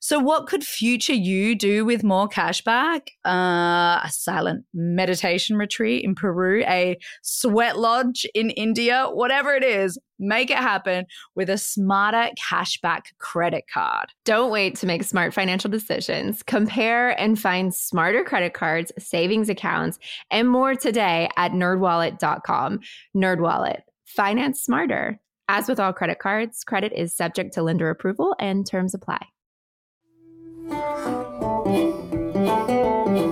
So, 0.00 0.18
what 0.18 0.46
could 0.46 0.64
future 0.64 1.14
you 1.14 1.54
do 1.54 1.84
with 1.84 2.04
more 2.04 2.28
cashback? 2.28 3.08
Uh, 3.24 4.00
a 4.04 4.10
silent 4.10 4.66
meditation 4.74 5.56
retreat 5.56 6.04
in 6.04 6.14
Peru, 6.14 6.62
a 6.64 6.98
sweat 7.22 7.78
lodge 7.78 8.26
in 8.34 8.50
India, 8.50 9.06
whatever 9.10 9.54
it 9.54 9.64
is, 9.64 9.98
make 10.18 10.50
it 10.50 10.58
happen 10.58 11.06
with 11.34 11.50
a 11.50 11.58
smarter 11.58 12.30
cashback 12.38 13.02
credit 13.18 13.64
card. 13.72 14.12
Don't 14.24 14.50
wait 14.50 14.76
to 14.76 14.86
make 14.86 15.04
smart 15.04 15.34
financial 15.34 15.70
decisions. 15.70 16.42
Compare 16.42 17.18
and 17.20 17.38
find 17.38 17.74
smarter 17.74 18.24
credit 18.24 18.54
cards, 18.54 18.92
savings 18.98 19.48
accounts, 19.48 19.98
and 20.30 20.48
more 20.48 20.74
today 20.74 21.28
at 21.36 21.52
nerdwallet.com. 21.52 22.80
Nerdwallet, 23.16 23.80
finance 24.04 24.62
smarter. 24.62 25.20
As 25.48 25.68
with 25.68 25.78
all 25.78 25.92
credit 25.92 26.18
cards, 26.18 26.64
credit 26.64 26.92
is 26.92 27.16
subject 27.16 27.54
to 27.54 27.62
lender 27.62 27.88
approval 27.88 28.34
and 28.40 28.66
terms 28.66 28.94
apply. 28.94 29.24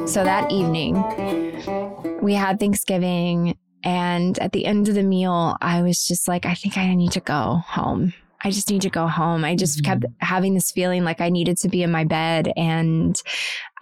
So 0.07 0.23
that 0.23 0.53
evening, 0.53 0.95
we 2.23 2.35
had 2.35 2.61
Thanksgiving. 2.61 3.59
And 3.85 4.39
at 4.39 4.53
the 4.53 4.65
end 4.65 4.89
of 4.89 4.95
the 4.95 5.03
meal, 5.03 5.57
I 5.61 5.83
was 5.83 6.07
just 6.07 6.27
like, 6.27 6.47
I 6.47 6.55
think 6.55 6.79
I 6.79 6.95
need 6.95 7.13
to 7.13 7.21
go 7.21 7.63
home. 7.67 8.15
I 8.43 8.51
just 8.51 8.71
need 8.71 8.83
to 8.83 8.91
go 8.91 9.07
home. 9.07 9.45
I 9.45 9.57
just 9.57 9.79
mm-hmm. 9.79 10.01
kept 10.01 10.05
having 10.19 10.55
this 10.55 10.71
feeling 10.71 11.05
like 11.05 11.21
I 11.21 11.31
needed 11.31 11.59
to 11.59 11.69
be 11.69 11.83
in 11.83 11.91
my 11.91 12.05
bed 12.05 12.53
and 12.57 13.21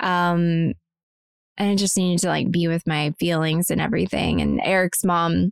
um 0.00 0.74
and 1.58 1.70
I 1.70 1.74
just 1.74 1.96
needed 1.96 2.20
to 2.22 2.28
like 2.28 2.50
be 2.50 2.68
with 2.68 2.86
my 2.86 3.12
feelings 3.18 3.70
and 3.70 3.80
everything. 3.80 4.40
And 4.40 4.60
Eric's 4.64 5.04
mom 5.04 5.50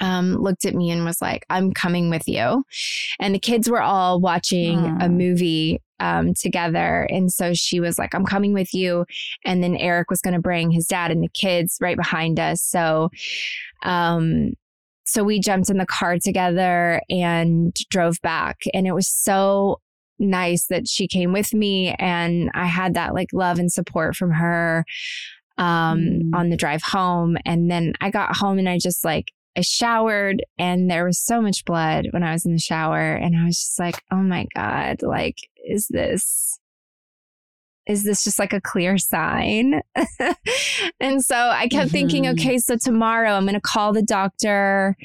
um, 0.00 0.34
looked 0.36 0.64
at 0.64 0.74
me 0.74 0.90
and 0.90 1.04
was 1.04 1.20
like, 1.20 1.44
I'm 1.50 1.72
coming 1.72 2.10
with 2.10 2.28
you. 2.28 2.64
And 3.18 3.34
the 3.34 3.38
kids 3.38 3.68
were 3.68 3.82
all 3.82 4.20
watching 4.20 4.78
Aww. 4.78 5.04
a 5.04 5.08
movie 5.08 5.80
um, 6.00 6.34
together. 6.34 7.06
And 7.10 7.32
so 7.32 7.54
she 7.54 7.78
was 7.78 7.98
like, 7.98 8.14
I'm 8.14 8.24
coming 8.24 8.52
with 8.52 8.74
you. 8.74 9.04
And 9.44 9.62
then 9.62 9.76
Eric 9.76 10.10
was 10.10 10.20
going 10.20 10.34
to 10.34 10.40
bring 10.40 10.70
his 10.70 10.86
dad 10.86 11.10
and 11.10 11.22
the 11.22 11.28
kids 11.28 11.78
right 11.80 11.96
behind 11.96 12.40
us. 12.40 12.62
So, 12.62 13.10
um, 13.82 14.54
so 15.04 15.24
we 15.24 15.40
jumped 15.40 15.70
in 15.70 15.78
the 15.78 15.86
car 15.86 16.18
together 16.18 17.00
and 17.10 17.74
drove 17.90 18.20
back. 18.22 18.62
And 18.74 18.86
it 18.86 18.94
was 18.94 19.08
so 19.08 19.80
nice 20.18 20.66
that 20.66 20.86
she 20.86 21.08
came 21.08 21.32
with 21.32 21.54
me 21.54 21.94
and 21.98 22.50
I 22.54 22.66
had 22.66 22.94
that 22.94 23.14
like 23.14 23.28
love 23.32 23.58
and 23.58 23.72
support 23.72 24.14
from 24.14 24.30
her 24.32 24.84
um, 25.58 26.00
mm. 26.00 26.34
on 26.34 26.50
the 26.50 26.56
drive 26.56 26.82
home. 26.82 27.36
And 27.44 27.70
then 27.70 27.94
I 28.00 28.10
got 28.10 28.36
home 28.36 28.58
and 28.58 28.68
I 28.68 28.78
just 28.78 29.04
like 29.04 29.32
I 29.56 29.62
showered 29.62 30.44
and 30.58 30.90
there 30.90 31.04
was 31.04 31.18
so 31.18 31.40
much 31.40 31.64
blood 31.64 32.08
when 32.12 32.22
I 32.22 32.32
was 32.32 32.46
in 32.46 32.52
the 32.52 32.58
shower. 32.58 33.14
And 33.14 33.36
I 33.36 33.44
was 33.44 33.58
just 33.58 33.78
like, 33.78 34.02
oh 34.10 34.16
my 34.16 34.46
God, 34.54 35.02
like, 35.02 35.36
is 35.66 35.88
this, 35.88 36.58
is 37.86 38.04
this 38.04 38.24
just 38.24 38.38
like 38.38 38.52
a 38.52 38.60
clear 38.60 38.96
sign? 38.96 39.80
and 41.00 41.24
so 41.24 41.36
I 41.36 41.68
kept 41.68 41.86
mm-hmm. 41.86 41.92
thinking, 41.92 42.28
okay, 42.28 42.58
so 42.58 42.76
tomorrow 42.76 43.32
I'm 43.32 43.44
going 43.44 43.54
to 43.54 43.60
call 43.60 43.92
the 43.92 44.02
doctor, 44.02 44.96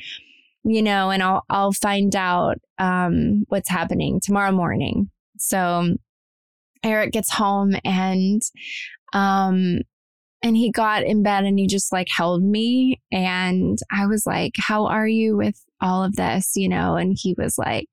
you 0.64 0.82
know, 0.82 1.10
and 1.10 1.24
I'll, 1.24 1.44
I'll 1.50 1.74
find 1.74 2.16
out, 2.16 2.58
um, 2.78 3.46
what's 3.50 3.70
happening 3.70 4.20
tomorrow 4.22 4.52
morning. 4.52 5.10
So 5.38 5.96
Eric 6.84 7.12
gets 7.12 7.34
home 7.34 7.76
and 7.84 8.42
um 9.14 9.80
and 10.42 10.56
he 10.56 10.72
got 10.72 11.04
in 11.04 11.24
bed 11.24 11.44
and 11.44 11.58
he 11.58 11.68
just 11.68 11.92
like 11.92 12.08
held 12.10 12.44
me 12.44 13.02
and 13.12 13.78
I 13.92 14.08
was 14.08 14.26
like, 14.26 14.54
"How 14.58 14.86
are 14.88 15.08
you 15.08 15.38
with 15.38 15.64
all 15.82 16.04
of 16.04 16.16
this?" 16.16 16.54
you 16.56 16.70
know, 16.70 16.96
and 16.96 17.18
he 17.20 17.36
was 17.38 17.58
like 17.58 17.90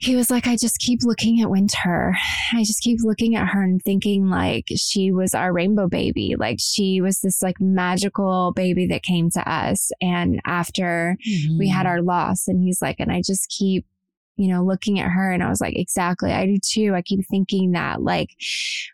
he 0.00 0.16
was 0.16 0.30
like, 0.30 0.46
I 0.46 0.56
just 0.56 0.78
keep 0.78 1.00
looking 1.02 1.42
at 1.42 1.50
Winter. 1.50 2.16
I 2.54 2.64
just 2.64 2.80
keep 2.80 3.00
looking 3.02 3.36
at 3.36 3.48
her 3.48 3.62
and 3.62 3.82
thinking 3.82 4.30
like 4.30 4.64
she 4.74 5.12
was 5.12 5.34
our 5.34 5.52
rainbow 5.52 5.88
baby. 5.88 6.36
Like 6.38 6.56
she 6.58 7.02
was 7.02 7.20
this 7.20 7.42
like 7.42 7.60
magical 7.60 8.54
baby 8.56 8.86
that 8.86 9.02
came 9.02 9.28
to 9.32 9.46
us. 9.46 9.90
And 10.00 10.40
after 10.46 11.18
mm-hmm. 11.28 11.58
we 11.58 11.68
had 11.68 11.80
mm-hmm. 11.80 11.88
our 11.88 12.02
loss, 12.02 12.48
and 12.48 12.62
he's 12.62 12.80
like, 12.80 12.96
and 12.98 13.12
I 13.12 13.20
just 13.20 13.50
keep 13.50 13.84
you 14.40 14.48
know, 14.48 14.64
looking 14.64 14.98
at 14.98 15.10
her 15.10 15.30
and 15.30 15.42
I 15.42 15.50
was 15.50 15.60
like, 15.60 15.76
exactly. 15.76 16.32
I 16.32 16.46
do 16.46 16.56
too. 16.64 16.94
I 16.94 17.02
keep 17.02 17.20
thinking 17.28 17.72
that 17.72 18.00
like 18.00 18.30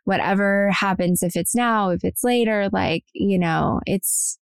whatever 0.02 0.72
happens, 0.72 1.22
if 1.22 1.37
it's 1.37 1.54
now, 1.54 1.90
if 1.90 2.02
it's 2.02 2.24
later, 2.24 2.68
like, 2.72 3.04
you 3.12 3.38
know, 3.38 3.78
it's, 3.87 4.40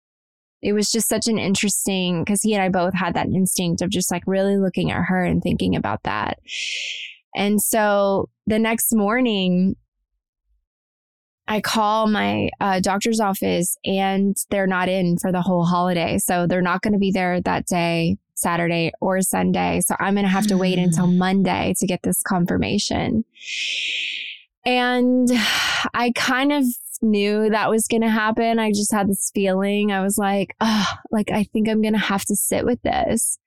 it 0.61 0.73
was 0.73 0.91
just 0.91 1.09
such 1.09 1.27
an 1.27 1.39
interesting 1.39 2.23
because 2.23 2.43
he 2.43 2.53
and 2.53 2.61
I 2.61 2.69
both 2.69 2.93
had 2.93 3.15
that 3.15 3.25
instinct 3.25 3.81
of 3.81 3.89
just 3.89 4.11
like 4.11 4.21
really 4.27 4.57
looking 4.57 4.91
at 4.91 5.05
her 5.07 5.23
and 5.23 5.41
thinking 5.41 5.75
about 5.75 6.03
that. 6.03 6.37
And 7.35 7.59
so 7.59 8.29
the 8.45 8.59
next 8.59 8.93
morning, 8.93 9.77
I 11.47 11.61
call 11.61 12.05
my 12.05 12.51
uh, 12.59 12.79
doctor's 12.79 13.19
office 13.19 13.75
and 13.83 14.37
they're 14.51 14.67
not 14.67 14.87
in 14.87 15.17
for 15.17 15.31
the 15.31 15.41
whole 15.41 15.65
holiday. 15.65 16.19
So 16.19 16.45
they're 16.45 16.61
not 16.61 16.83
going 16.83 16.93
to 16.93 16.99
be 16.99 17.11
there 17.11 17.41
that 17.41 17.65
day. 17.65 18.17
Saturday 18.41 18.91
or 18.99 19.21
Sunday. 19.21 19.81
So 19.85 19.95
I'm 19.99 20.15
going 20.15 20.25
to 20.25 20.31
have 20.31 20.47
to 20.47 20.57
wait 20.57 20.77
until 20.77 21.07
mm. 21.07 21.17
Monday 21.17 21.73
to 21.79 21.87
get 21.87 22.01
this 22.03 22.21
confirmation. 22.21 23.23
And 24.65 25.29
I 25.93 26.11
kind 26.15 26.51
of 26.51 26.65
knew 27.01 27.49
that 27.49 27.69
was 27.69 27.87
going 27.87 28.01
to 28.01 28.09
happen. 28.09 28.59
I 28.59 28.71
just 28.71 28.91
had 28.91 29.07
this 29.07 29.31
feeling. 29.33 29.91
I 29.91 30.01
was 30.01 30.17
like, 30.17 30.55
oh, 30.61 30.87
like 31.11 31.31
I 31.31 31.43
think 31.45 31.67
I'm 31.67 31.81
going 31.81 31.93
to 31.93 31.99
have 31.99 32.25
to 32.25 32.35
sit 32.35 32.65
with 32.65 32.81
this. 32.83 33.39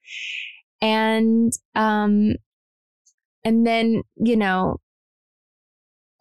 And 0.80 1.52
um 1.74 2.35
and 3.44 3.66
then, 3.66 4.02
you 4.16 4.37
know, 4.37 4.78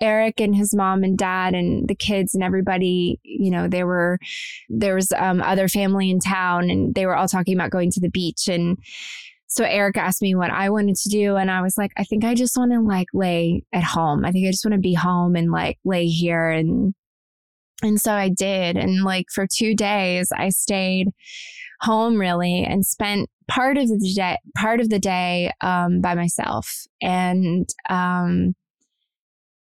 Eric 0.04 0.42
and 0.42 0.54
his 0.54 0.76
mom 0.76 1.02
and 1.04 1.18
dad 1.18 1.56
and 1.56 1.88
the 1.88 1.96
kids 1.96 2.36
and 2.36 2.44
everybody, 2.44 3.20
you 3.24 3.50
know, 3.50 3.70
they 3.70 3.86
were, 3.86 4.20
there 4.68 4.96
was 4.96 5.14
um, 5.14 5.42
other 5.42 5.70
family 5.70 6.12
in 6.12 6.20
town 6.20 6.70
and 6.70 6.94
they 6.94 7.06
were 7.06 7.16
all 7.16 7.30
talking 7.30 7.56
about 7.56 7.72
going 7.72 7.90
to 7.92 8.02
the 8.02 8.10
beach. 8.10 8.50
And 8.50 8.78
so 9.48 9.64
Eric 9.64 9.96
asked 9.96 10.22
me 10.22 10.36
what 10.36 10.52
I 10.52 10.70
wanted 10.70 10.98
to 10.98 11.10
do. 11.10 11.38
And 11.38 11.50
I 11.50 11.62
was 11.62 11.78
like, 11.78 11.92
I 11.96 12.04
think 12.04 12.26
I 12.26 12.36
just 12.36 12.58
want 12.58 12.74
to 12.74 12.82
like 12.82 13.08
lay 13.14 13.64
at 13.72 13.84
home. 13.84 14.26
I 14.26 14.32
think 14.32 14.46
I 14.46 14.52
just 14.52 14.66
want 14.66 14.74
to 14.74 14.82
be 14.82 14.94
home 14.94 15.38
and 15.38 15.52
like 15.52 15.80
lay 15.86 16.08
here. 16.08 16.50
And, 16.50 16.94
and 17.82 17.98
so 17.98 18.12
I 18.12 18.28
did. 18.28 18.76
And 18.76 19.06
like 19.06 19.28
for 19.34 19.48
two 19.48 19.74
days, 19.74 20.30
I 20.36 20.50
stayed 20.50 21.10
home 21.80 22.18
really 22.20 22.66
and 22.66 22.86
spent 22.86 23.30
part 23.48 23.78
of 23.78 23.88
the 23.88 24.14
day, 24.14 24.38
part 24.58 24.82
of 24.82 24.90
the 24.90 25.00
day 25.00 25.52
um, 25.62 26.02
by 26.02 26.14
myself. 26.14 26.70
And, 27.02 27.70
um, 27.90 28.54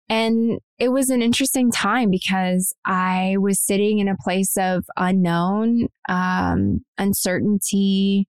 and 0.08 0.58
it 0.78 0.88
was 0.88 1.10
an 1.10 1.22
interesting 1.22 1.70
time 1.70 2.10
because 2.10 2.74
I 2.84 3.36
was 3.38 3.60
sitting 3.60 3.98
in 3.98 4.08
a 4.08 4.16
place 4.16 4.56
of 4.56 4.84
unknown, 4.96 5.88
um, 6.08 6.84
uncertainty, 6.96 8.26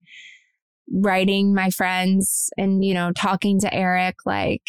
writing 0.92 1.54
my 1.54 1.70
friends 1.70 2.50
and, 2.58 2.84
you 2.84 2.92
know, 2.92 3.12
talking 3.12 3.60
to 3.60 3.72
Eric, 3.72 4.16
like, 4.26 4.62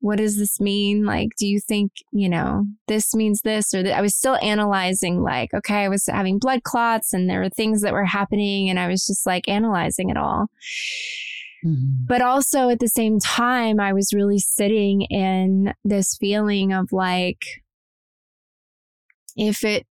what 0.00 0.16
does 0.16 0.38
this 0.38 0.58
mean? 0.58 1.04
Like, 1.04 1.28
do 1.38 1.46
you 1.46 1.60
think, 1.60 1.92
you 2.10 2.28
know, 2.28 2.64
this 2.88 3.14
means 3.14 3.42
this 3.42 3.74
or 3.74 3.82
that? 3.82 3.96
I 3.96 4.00
was 4.00 4.16
still 4.16 4.38
analyzing, 4.42 5.22
like, 5.22 5.52
okay, 5.52 5.84
I 5.84 5.88
was 5.88 6.06
having 6.06 6.38
blood 6.38 6.62
clots 6.62 7.12
and 7.12 7.28
there 7.28 7.40
were 7.40 7.50
things 7.50 7.82
that 7.82 7.92
were 7.92 8.06
happening 8.06 8.70
and 8.70 8.80
I 8.80 8.88
was 8.88 9.06
just 9.06 9.26
like 9.26 9.46
analyzing 9.46 10.08
it 10.08 10.16
all. 10.16 10.46
Mm-hmm. 11.64 12.06
But 12.06 12.22
also 12.22 12.70
at 12.70 12.78
the 12.80 12.88
same 12.88 13.18
time, 13.18 13.80
I 13.80 13.92
was 13.92 14.14
really 14.14 14.38
sitting 14.38 15.02
in 15.02 15.74
this 15.84 16.16
feeling 16.18 16.72
of 16.72 16.92
like, 16.92 17.42
if 19.36 19.64
it 19.64 19.86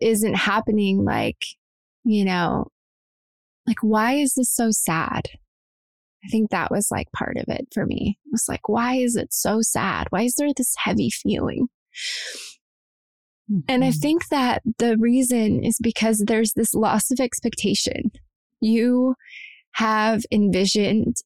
isn't 0.00 0.34
happening, 0.34 1.04
like, 1.04 1.42
you 2.04 2.24
know, 2.24 2.68
like, 3.66 3.82
why 3.82 4.14
is 4.14 4.34
this 4.34 4.50
so 4.50 4.70
sad? 4.70 5.28
I 6.24 6.28
think 6.28 6.50
that 6.50 6.70
was 6.70 6.88
like 6.90 7.10
part 7.12 7.36
of 7.36 7.44
it 7.48 7.68
for 7.72 7.86
me. 7.86 8.18
It 8.26 8.30
was 8.32 8.46
like, 8.48 8.68
why 8.68 8.94
is 8.94 9.14
it 9.16 9.32
so 9.32 9.60
sad? 9.60 10.06
Why 10.10 10.22
is 10.22 10.34
there 10.34 10.48
this 10.56 10.74
heavy 10.78 11.10
feeling? 11.10 11.68
Mm-hmm. 13.50 13.60
And 13.68 13.84
I 13.84 13.88
mm-hmm. 13.88 14.00
think 14.00 14.28
that 14.28 14.62
the 14.78 14.96
reason 14.98 15.62
is 15.62 15.78
because 15.80 16.24
there's 16.26 16.52
this 16.54 16.74
loss 16.74 17.10
of 17.10 17.20
expectation. 17.20 18.10
You 18.60 19.14
have 19.78 20.22
envisioned 20.32 21.16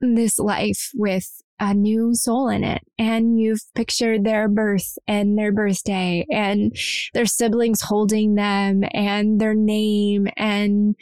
this 0.00 0.38
life 0.38 0.90
with 0.94 1.40
a 1.60 1.74
new 1.74 2.14
soul 2.14 2.48
in 2.48 2.62
it 2.62 2.82
and 2.98 3.40
you've 3.40 3.62
pictured 3.74 4.24
their 4.24 4.48
birth 4.48 4.96
and 5.08 5.36
their 5.36 5.52
birthday 5.52 6.24
and 6.30 6.76
their 7.14 7.26
siblings 7.26 7.80
holding 7.82 8.36
them 8.36 8.82
and 8.92 9.40
their 9.40 9.54
name 9.54 10.28
and 10.36 10.94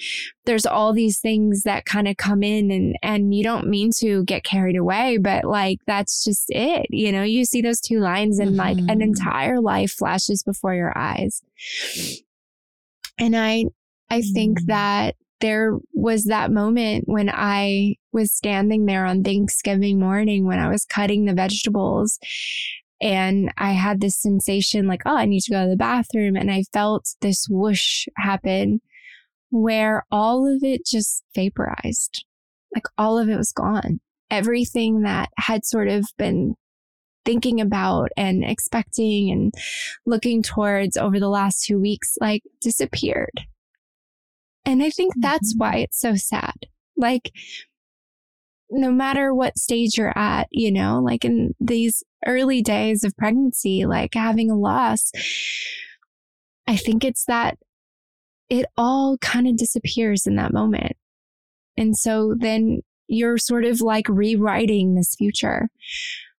there's 0.47 0.65
all 0.65 0.93
these 0.95 1.21
things 1.21 1.63
that 1.63 1.85
kind 1.85 2.09
of 2.09 2.17
come 2.17 2.43
in 2.43 2.71
and 2.71 2.97
and 3.03 3.35
you 3.35 3.45
don't 3.45 3.69
mean 3.69 3.91
to 3.95 4.25
get 4.25 4.45
carried 4.45 4.77
away 4.77 5.19
but 5.19 5.45
like 5.45 5.79
that's 5.87 6.25
just 6.25 6.47
it 6.49 6.87
you 6.91 7.13
know 7.13 7.23
you 7.23 7.45
see 7.45 7.61
those 7.61 7.81
two 7.81 7.99
lines 7.99 8.39
and 8.39 8.51
mm-hmm. 8.51 8.61
like 8.61 8.79
an 8.79 8.87
mm-hmm. 8.87 9.03
entire 9.03 9.61
life 9.61 9.93
flashes 9.93 10.43
before 10.43 10.75
your 10.75 10.97
eyes 10.97 11.43
and 13.19 13.37
i 13.37 13.65
i 14.09 14.23
think 14.23 14.59
mm-hmm. 14.59 14.69
that 14.69 15.17
there 15.41 15.77
was 15.93 16.25
that 16.25 16.51
moment 16.51 17.05
when 17.07 17.29
I 17.31 17.97
was 18.13 18.33
standing 18.33 18.87
there 18.87 19.05
on 19.05 19.23
Thanksgiving 19.23 19.99
morning 19.99 20.47
when 20.47 20.59
I 20.59 20.69
was 20.69 20.85
cutting 20.85 21.25
the 21.25 21.35
vegetables 21.35 22.19
and 23.01 23.53
I 23.59 23.73
had 23.73 24.01
this 24.01 24.17
sensation 24.17 24.87
like, 24.87 25.03
oh, 25.05 25.17
I 25.17 25.27
need 25.27 25.43
to 25.43 25.53
go 25.53 25.65
to 25.65 25.71
the 25.71 25.77
bathroom. 25.77 26.37
And 26.37 26.51
I 26.51 26.65
felt 26.73 27.15
this 27.21 27.47
whoosh 27.49 28.07
happen 28.17 28.81
where 29.51 30.05
all 30.11 30.47
of 30.47 30.63
it 30.63 30.87
just 30.87 31.23
vaporized. 31.35 32.25
Like 32.75 32.87
all 32.97 33.19
of 33.19 33.29
it 33.29 33.37
was 33.37 33.53
gone. 33.53 34.01
Everything 34.31 35.03
that 35.03 35.29
had 35.37 35.65
sort 35.65 35.89
of 35.89 36.07
been 36.17 36.55
thinking 37.25 37.61
about 37.61 38.09
and 38.17 38.45
expecting 38.45 39.31
and 39.31 39.53
looking 40.07 40.43
towards 40.43 40.97
over 40.97 41.21
the 41.21 41.29
last 41.29 41.65
two 41.65 41.79
weeks, 41.79 42.15
like 42.21 42.43
disappeared. 42.61 43.43
And 44.77 44.85
I 44.85 44.91
think 44.91 45.15
that's 45.17 45.55
mm-hmm. 45.55 45.61
why 45.61 45.77
it's 45.77 45.99
so 45.99 46.17
sad. 46.17 46.53
Like, 46.99 47.33
no 48.69 48.91
matter 48.91 49.33
what 49.33 49.57
stage 49.57 49.97
you're 49.97 50.13
at, 50.15 50.49
you 50.51 50.71
know, 50.71 51.01
like 51.03 51.25
in 51.25 51.55
these 51.59 52.05
early 52.27 52.61
days 52.61 53.03
of 53.03 53.17
pregnancy, 53.17 53.87
like 53.87 54.13
having 54.13 54.51
a 54.51 54.55
loss, 54.55 55.13
I 56.67 56.77
think 56.77 57.05
it's 57.05 57.25
that 57.25 57.57
it 58.51 58.67
all 58.77 59.17
kind 59.17 59.49
of 59.49 59.57
disappears 59.57 60.27
in 60.27 60.37
that 60.37 60.53
moment. 60.53 60.93
And 61.79 61.97
so 61.97 62.35
then 62.39 62.83
you're 63.09 63.39
sort 63.39 63.65
of 63.65 63.81
like 63.81 64.11
rewriting 64.11 64.95
this 64.95 65.15
future 65.15 65.71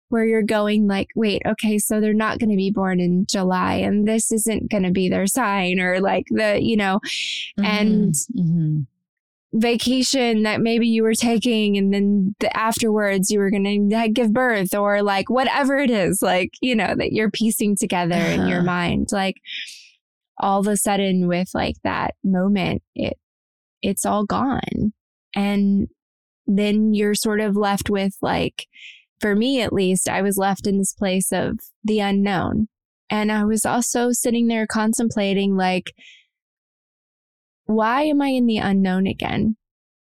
where 0.09 0.25
you're 0.25 0.43
going 0.43 0.87
like, 0.87 1.09
wait, 1.17 1.43
okay, 1.47 1.79
so 1.79 2.01
they're 2.01 2.15
not 2.15 2.39
going 2.39 2.51
to 2.51 2.57
be 2.57 2.71
born 2.71 3.01
in 3.01 3.27
July 3.29 3.75
and 3.75 4.07
this 4.07 4.31
isn't 4.31 4.71
going 4.71 4.85
to 4.85 4.93
be 4.93 5.09
their 5.09 5.27
sign 5.27 5.81
or 5.81 6.01
like 6.01 6.27
the, 6.31 6.61
you 6.63 6.77
know, 6.77 7.01
mm-hmm. 7.59 7.65
and 7.65 8.15
mm-hmm. 8.39 8.81
vacation 9.53 10.45
that 10.45 10.61
maybe 10.61 10.87
you 10.87 11.03
were 11.03 11.15
taking 11.15 11.77
and 11.77 11.93
then 11.93 12.35
the 12.39 12.57
afterwards 12.57 13.31
you 13.31 13.41
were 13.41 13.51
going 13.51 13.91
to 13.91 14.09
give 14.09 14.33
birth 14.33 14.75
or 14.75 15.03
like 15.03 15.29
whatever 15.29 15.77
it 15.77 15.91
is, 15.91 16.23
like, 16.23 16.51
you 16.61 16.77
know, 16.77 16.95
that 16.97 17.13
you're 17.13 17.31
piecing 17.31 17.75
together 17.77 18.15
uh-huh. 18.15 18.43
in 18.43 18.47
your 18.47 18.59
uh-huh. 18.59 18.67
mind. 18.67 19.09
Like 19.11 19.37
all 20.39 20.61
of 20.61 20.69
a 20.69 20.77
sudden 20.77 21.27
with 21.27 21.49
like 21.53 21.77
that 21.83 22.15
moment, 22.23 22.83
it, 22.95 23.19
it's 23.83 24.07
all 24.07 24.25
gone. 24.25 24.93
And 25.35 25.89
then 26.47 26.95
you're 26.95 27.17
sort 27.17 27.41
of 27.41 27.57
left 27.57 27.91
with 27.91 28.15
like, 28.23 28.67
for 29.21 29.35
me 29.35 29.61
at 29.61 29.73
least, 29.73 30.09
I 30.09 30.23
was 30.23 30.37
left 30.37 30.67
in 30.67 30.79
this 30.79 30.93
place 30.93 31.33
of 31.33 31.59
the 31.85 32.01
unknown. 32.01 32.69
And 33.09 33.31
I 33.31 33.45
was 33.45 33.65
also 33.65 34.11
sitting 34.13 34.49
there 34.49 34.67
contemplating, 34.67 35.57
like, 35.57 35.93
why 37.67 38.03
am 38.03 38.21
I 38.21 38.29
in 38.29 38.47
the 38.47 38.59
unknown 38.59 39.07
again? 39.07 39.57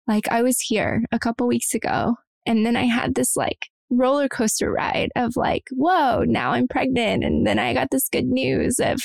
Like, 0.06 0.28
I 0.28 0.42
was 0.42 0.60
here 0.60 1.04
a 1.12 1.18
couple 1.18 1.46
weeks 1.46 1.74
ago, 1.74 2.16
and 2.46 2.64
then 2.64 2.76
I 2.76 2.84
had 2.84 3.14
this 3.14 3.36
like 3.36 3.66
roller 3.90 4.28
coaster 4.28 4.72
ride 4.72 5.10
of 5.16 5.36
like, 5.36 5.64
whoa, 5.72 6.24
now 6.26 6.52
I'm 6.52 6.68
pregnant. 6.68 7.24
And 7.24 7.46
then 7.46 7.58
I 7.58 7.74
got 7.74 7.90
this 7.90 8.08
good 8.08 8.26
news 8.26 8.78
of 8.78 9.00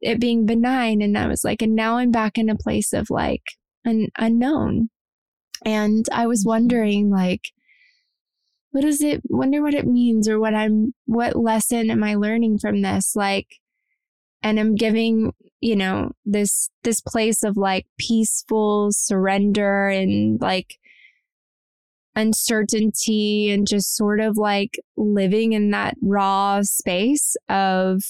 it 0.00 0.20
being 0.20 0.46
benign. 0.46 1.02
And 1.02 1.16
I 1.16 1.28
was 1.28 1.44
like, 1.44 1.62
and 1.62 1.74
now 1.74 1.98
I'm 1.98 2.10
back 2.10 2.38
in 2.38 2.48
a 2.48 2.56
place 2.56 2.92
of 2.92 3.10
like 3.10 3.42
an 3.84 4.08
unknown. 4.18 4.88
And 5.64 6.06
I 6.12 6.26
was 6.26 6.40
mm-hmm. 6.40 6.48
wondering, 6.48 7.10
like, 7.10 7.52
what 8.72 8.82
does 8.82 9.02
it 9.02 9.22
wonder 9.28 9.62
what 9.62 9.74
it 9.74 9.86
means 9.86 10.28
or 10.28 10.40
what 10.40 10.54
I'm 10.54 10.94
what 11.04 11.36
lesson 11.36 11.90
am 11.90 12.02
I 12.02 12.14
learning 12.14 12.58
from 12.58 12.82
this? 12.82 13.14
Like 13.14 13.60
and 14.42 14.58
I'm 14.58 14.74
giving, 14.74 15.32
you 15.60 15.76
know, 15.76 16.12
this 16.24 16.70
this 16.82 17.00
place 17.00 17.42
of 17.42 17.56
like 17.56 17.86
peaceful 17.98 18.88
surrender 18.90 19.88
and 19.88 20.40
like 20.40 20.78
uncertainty 22.16 23.50
and 23.50 23.66
just 23.66 23.96
sort 23.96 24.20
of 24.20 24.36
like 24.36 24.78
living 24.96 25.52
in 25.52 25.70
that 25.70 25.94
raw 26.02 26.60
space 26.62 27.36
of 27.48 28.02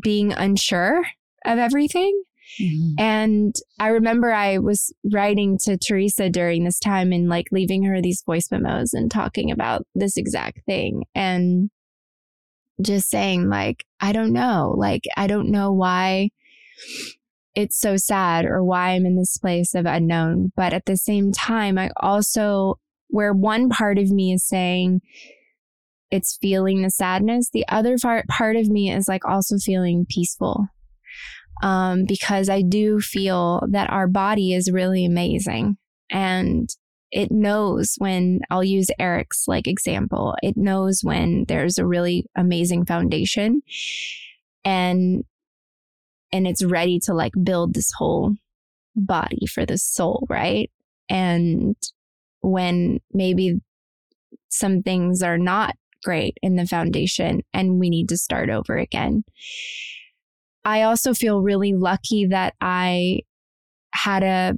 being 0.00 0.32
unsure 0.32 1.02
of 1.44 1.58
everything. 1.58 2.22
Mm-hmm. 2.60 2.94
And 2.98 3.54
I 3.78 3.88
remember 3.88 4.32
I 4.32 4.58
was 4.58 4.92
writing 5.12 5.58
to 5.64 5.76
Teresa 5.76 6.30
during 6.30 6.64
this 6.64 6.78
time 6.78 7.12
and 7.12 7.28
like 7.28 7.46
leaving 7.50 7.84
her 7.84 8.00
these 8.00 8.22
voice 8.24 8.50
memos 8.50 8.92
and 8.92 9.10
talking 9.10 9.50
about 9.50 9.86
this 9.94 10.16
exact 10.16 10.60
thing 10.66 11.04
and 11.14 11.70
just 12.82 13.08
saying, 13.10 13.48
like, 13.48 13.84
I 14.00 14.12
don't 14.12 14.32
know. 14.32 14.74
Like, 14.76 15.02
I 15.16 15.26
don't 15.26 15.50
know 15.50 15.72
why 15.72 16.30
it's 17.54 17.78
so 17.78 17.96
sad 17.96 18.44
or 18.44 18.64
why 18.64 18.90
I'm 18.90 19.06
in 19.06 19.16
this 19.16 19.38
place 19.38 19.74
of 19.74 19.86
unknown. 19.86 20.52
But 20.56 20.72
at 20.72 20.86
the 20.86 20.96
same 20.96 21.32
time, 21.32 21.78
I 21.78 21.90
also, 21.96 22.78
where 23.08 23.32
one 23.32 23.68
part 23.68 23.98
of 23.98 24.10
me 24.10 24.32
is 24.32 24.46
saying, 24.46 25.00
it's 26.10 26.36
feeling 26.40 26.82
the 26.82 26.90
sadness. 26.90 27.50
The 27.52 27.66
other 27.68 27.96
part, 28.00 28.26
part 28.28 28.56
of 28.56 28.68
me 28.68 28.92
is 28.92 29.08
like 29.08 29.24
also 29.24 29.56
feeling 29.58 30.06
peaceful 30.08 30.68
um, 31.62 32.04
because 32.04 32.48
I 32.48 32.62
do 32.62 33.00
feel 33.00 33.62
that 33.70 33.90
our 33.90 34.06
body 34.06 34.52
is 34.52 34.70
really 34.70 35.04
amazing 35.04 35.76
and 36.10 36.68
it 37.10 37.30
knows 37.30 37.94
when 37.98 38.40
I'll 38.50 38.64
use 38.64 38.88
Eric's 38.98 39.44
like 39.46 39.68
example. 39.68 40.34
It 40.42 40.56
knows 40.56 41.00
when 41.02 41.44
there's 41.46 41.78
a 41.78 41.86
really 41.86 42.26
amazing 42.36 42.86
foundation 42.86 43.62
and 44.64 45.24
and 46.32 46.48
it's 46.48 46.64
ready 46.64 46.98
to 47.04 47.14
like 47.14 47.32
build 47.44 47.74
this 47.74 47.92
whole 47.96 48.34
body 48.96 49.46
for 49.46 49.64
the 49.64 49.78
soul, 49.78 50.26
right? 50.28 50.68
And 51.08 51.76
when 52.40 52.98
maybe 53.12 53.60
some 54.48 54.82
things 54.82 55.22
are 55.22 55.38
not 55.38 55.76
great 56.02 56.36
in 56.42 56.56
the 56.56 56.66
foundation 56.66 57.42
and 57.52 57.78
we 57.78 57.88
need 57.88 58.08
to 58.08 58.16
start 58.16 58.50
over 58.50 58.76
again. 58.76 59.24
I 60.64 60.82
also 60.82 61.14
feel 61.14 61.42
really 61.42 61.72
lucky 61.72 62.26
that 62.26 62.54
I 62.60 63.20
had 63.92 64.22
a 64.22 64.54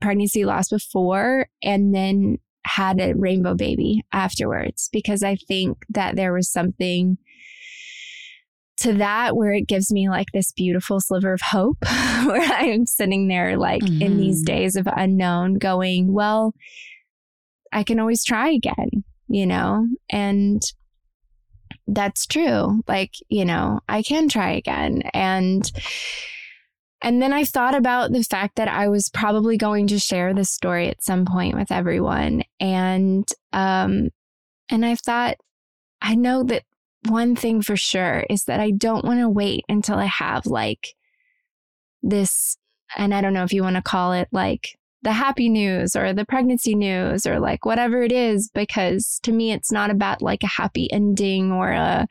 pregnancy 0.00 0.44
loss 0.44 0.68
before 0.68 1.48
and 1.62 1.94
then 1.94 2.38
had 2.66 3.00
a 3.00 3.14
rainbow 3.14 3.54
baby 3.54 4.02
afterwards 4.12 4.88
because 4.92 5.22
I 5.22 5.36
think 5.36 5.78
that 5.90 6.16
there 6.16 6.32
was 6.32 6.50
something 6.50 7.16
to 8.78 8.92
that 8.94 9.36
where 9.36 9.52
it 9.52 9.68
gives 9.68 9.90
me 9.90 10.08
like 10.08 10.26
this 10.32 10.52
beautiful 10.52 11.00
sliver 11.00 11.32
of 11.32 11.40
hope 11.40 11.78
where 11.82 12.52
I 12.52 12.66
am 12.66 12.84
sitting 12.84 13.28
there 13.28 13.56
like 13.56 13.82
mm-hmm. 13.82 14.02
in 14.02 14.18
these 14.18 14.42
days 14.42 14.76
of 14.76 14.86
unknown 14.94 15.54
going, 15.54 16.12
well, 16.12 16.54
I 17.72 17.84
can 17.84 17.98
always 17.98 18.24
try 18.24 18.50
again, 18.50 19.04
you 19.28 19.46
know? 19.46 19.86
And 20.10 20.62
that's 21.86 22.26
true. 22.26 22.82
Like, 22.88 23.14
you 23.28 23.44
know, 23.44 23.80
I 23.88 24.02
can 24.02 24.28
try 24.28 24.52
again. 24.52 25.02
And, 25.14 25.70
and 27.02 27.22
then 27.22 27.32
I 27.32 27.44
thought 27.44 27.74
about 27.74 28.12
the 28.12 28.22
fact 28.22 28.56
that 28.56 28.68
I 28.68 28.88
was 28.88 29.08
probably 29.08 29.56
going 29.56 29.86
to 29.88 29.98
share 29.98 30.34
this 30.34 30.50
story 30.50 30.88
at 30.88 31.02
some 31.02 31.24
point 31.24 31.56
with 31.56 31.70
everyone. 31.70 32.42
And, 32.58 33.28
um, 33.52 34.10
and 34.68 34.84
I 34.84 34.96
thought, 34.96 35.36
I 36.02 36.14
know 36.14 36.42
that 36.44 36.64
one 37.08 37.36
thing 37.36 37.62
for 37.62 37.76
sure 37.76 38.24
is 38.28 38.44
that 38.44 38.60
I 38.60 38.72
don't 38.72 39.04
want 39.04 39.20
to 39.20 39.28
wait 39.28 39.64
until 39.68 39.96
I 39.96 40.06
have 40.06 40.46
like 40.46 40.94
this, 42.02 42.56
and 42.96 43.14
I 43.14 43.20
don't 43.20 43.32
know 43.32 43.44
if 43.44 43.52
you 43.52 43.62
want 43.62 43.76
to 43.76 43.82
call 43.82 44.12
it 44.12 44.28
like 44.32 44.78
the 45.02 45.12
happy 45.12 45.48
news 45.48 45.94
or 45.94 46.12
the 46.12 46.24
pregnancy 46.24 46.74
news 46.74 47.26
or 47.26 47.38
like 47.38 47.64
whatever 47.64 48.02
it 48.02 48.12
is 48.12 48.50
because 48.54 49.20
to 49.22 49.32
me 49.32 49.52
it's 49.52 49.70
not 49.70 49.90
about 49.90 50.22
like 50.22 50.42
a 50.42 50.48
happy 50.48 50.90
ending 50.92 51.52
or 51.52 51.70
a 51.70 52.06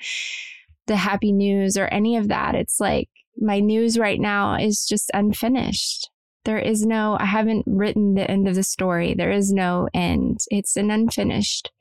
the 0.87 0.95
happy 0.95 1.31
news 1.31 1.77
or 1.77 1.87
any 1.87 2.15
of 2.15 2.27
that. 2.27 2.55
It's 2.55 2.79
like 2.79 3.09
my 3.37 3.59
news 3.59 3.97
right 3.97 4.19
now 4.19 4.55
is 4.55 4.85
just 4.85 5.11
unfinished. 5.13 6.09
There 6.45 6.59
is 6.59 6.85
no 6.85 7.17
i 7.19 7.25
haven't 7.25 7.63
written 7.65 8.13
the 8.13 8.29
end 8.29 8.47
of 8.47 8.55
the 8.55 8.63
story. 8.63 9.13
There 9.13 9.31
is 9.31 9.51
no 9.51 9.89
end. 9.93 10.41
It's 10.51 10.77
an 10.77 10.91
unfinished. 10.91 11.71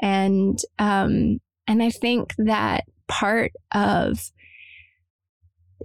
And 0.00 0.58
um 0.78 1.40
and 1.66 1.82
i 1.82 1.90
think 1.90 2.34
that 2.38 2.84
part 3.08 3.52
of 3.72 4.30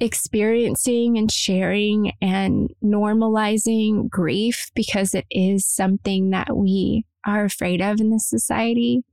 experiencing 0.02 1.18
and 1.18 1.32
sharing 1.32 2.14
and 2.22 2.70
normalizing 2.84 4.10
grief 4.10 4.72
because 4.76 5.14
it 5.14 5.26
is 5.30 5.66
something 5.66 6.32
that 6.32 6.56
we 6.56 7.06
are 7.26 7.46
afraid 7.46 7.82
of 7.82 8.00
in 8.00 8.10
this 8.10 8.28
society. 8.28 9.04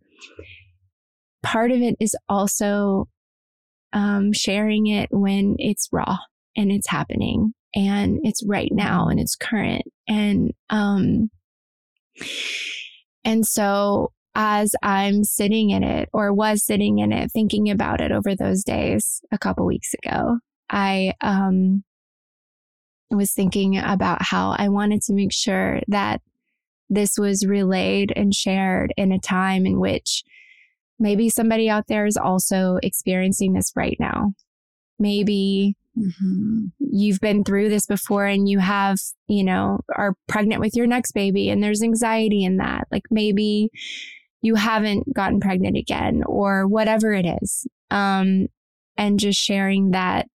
Part 1.43 1.71
of 1.71 1.81
it 1.81 1.97
is 2.01 2.14
also 2.29 3.09
um, 3.93 4.33
sharing 4.33 4.87
it 4.87 5.09
when 5.11 5.57
it's 5.59 5.88
raw 5.93 6.19
and 6.57 6.71
it's 6.71 6.88
happening 6.88 7.55
and 7.75 8.19
it's 8.23 8.45
right 8.47 8.71
now 8.73 9.09
and 9.09 9.21
it's 9.21 9.37
current 9.37 9.85
and 10.09 10.53
um 10.71 11.31
and 13.25 13.47
so 13.47 14.12
as 14.35 14.73
I'm 14.83 15.23
sitting 15.25 15.71
in 15.71 15.85
it 15.85 16.09
or 16.12 16.33
was 16.33 16.64
sitting 16.64 16.99
in 16.99 17.12
it 17.12 17.31
thinking 17.33 17.71
about 17.71 18.01
it 18.01 18.11
over 18.11 18.35
those 18.35 18.64
days 18.64 19.21
a 19.33 19.38
couple 19.38 19.66
weeks 19.66 19.95
ago 19.95 20.38
I 20.71 21.15
um, 21.21 21.85
was 23.11 23.33
thinking 23.33 23.77
about 23.77 24.23
how 24.23 24.55
I 24.57 24.69
wanted 24.69 25.03
to 25.03 25.13
make 25.13 25.33
sure 25.33 25.81
that 25.89 26.21
this 26.89 27.19
was 27.19 27.47
relayed 27.47 28.13
and 28.15 28.35
shared 28.35 28.93
in 28.97 29.13
a 29.13 29.19
time 29.19 29.67
in 29.67 29.79
which 29.79 30.25
maybe 30.99 31.29
somebody 31.29 31.69
out 31.69 31.87
there 31.89 32.07
is 32.07 32.17
also 32.17 32.79
experiencing 32.83 33.53
this 33.53 33.73
right 33.75 33.97
now. 33.99 34.33
Maybe 34.99 35.77
mm-hmm. 35.99 36.67
you've 36.79 37.21
been 37.21 37.43
through 37.43 37.69
this 37.71 37.87
before 37.87 38.27
and 38.27 38.49
you 38.49 38.59
have, 38.59 38.99
you 39.29 39.45
know, 39.45 39.81
are 39.97 40.15
pregnant 40.29 40.61
with 40.61 40.77
your 40.77 40.87
next 40.87 41.13
baby 41.13 41.49
and 41.49 41.63
there's 41.63 41.83
anxiety 41.83 42.45
in 42.45 42.59
that. 42.59 42.87
Like 42.93 43.05
maybe 43.11 43.71
you 44.43 44.57
haven't 44.57 45.13
gotten 45.15 45.41
pregnant 45.41 45.77
again 45.77 46.23
or 46.27 46.67
whatever 46.67 47.13
it 47.13 47.27
is. 47.43 47.67
Um, 47.91 48.49
and 48.97 49.19
just 49.19 49.41
sharing 49.41 49.93
that 49.93 50.27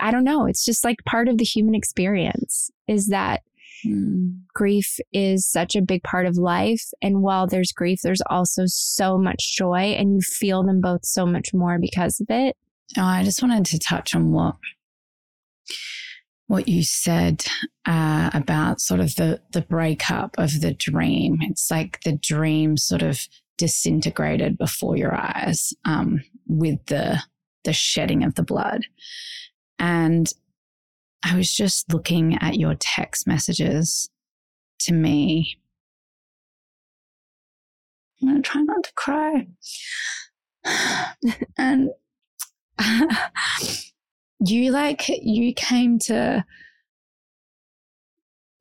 I 0.00 0.10
don't 0.10 0.24
know. 0.24 0.46
It's 0.46 0.64
just 0.64 0.84
like 0.84 1.04
part 1.04 1.28
of 1.28 1.38
the 1.38 1.44
human 1.44 1.74
experience 1.74 2.70
is 2.86 3.08
that 3.08 3.42
mm. 3.86 4.38
grief 4.54 4.98
is 5.12 5.46
such 5.46 5.74
a 5.74 5.82
big 5.82 6.02
part 6.02 6.26
of 6.26 6.36
life. 6.36 6.90
And 7.02 7.22
while 7.22 7.46
there's 7.46 7.72
grief, 7.72 8.00
there's 8.02 8.22
also 8.30 8.64
so 8.66 9.18
much 9.18 9.56
joy, 9.56 9.94
and 9.98 10.14
you 10.14 10.20
feel 10.20 10.62
them 10.62 10.80
both 10.80 11.04
so 11.04 11.26
much 11.26 11.52
more 11.52 11.78
because 11.80 12.20
of 12.20 12.26
it. 12.30 12.56
Oh, 12.96 13.02
I 13.02 13.24
just 13.24 13.42
wanted 13.42 13.64
to 13.66 13.78
touch 13.78 14.14
on 14.14 14.32
what 14.32 14.56
what 16.48 16.68
you 16.68 16.82
said 16.82 17.46
uh, 17.86 18.28
about 18.34 18.80
sort 18.80 19.00
of 19.00 19.14
the 19.16 19.40
the 19.52 19.62
breakup 19.62 20.34
of 20.38 20.60
the 20.60 20.74
dream. 20.74 21.38
It's 21.40 21.70
like 21.70 22.00
the 22.02 22.12
dream 22.12 22.76
sort 22.76 23.02
of 23.02 23.26
disintegrated 23.56 24.58
before 24.58 24.96
your 24.96 25.14
eyes 25.14 25.72
um, 25.84 26.22
with 26.46 26.84
the 26.86 27.22
the 27.64 27.72
shedding 27.72 28.22
of 28.22 28.34
the 28.34 28.42
blood. 28.42 28.86
And 29.82 30.32
I 31.24 31.36
was 31.36 31.52
just 31.52 31.92
looking 31.92 32.38
at 32.40 32.54
your 32.54 32.76
text 32.78 33.26
messages 33.26 34.08
to 34.82 34.94
me. 34.94 35.58
I'm 38.20 38.28
going 38.28 38.42
to 38.42 38.48
try 38.48 38.62
not 38.62 38.84
to 38.84 38.92
cry. 38.94 39.48
and 41.58 41.90
you 44.40 44.70
like, 44.70 45.08
you 45.08 45.52
came 45.52 45.98
to 45.98 46.44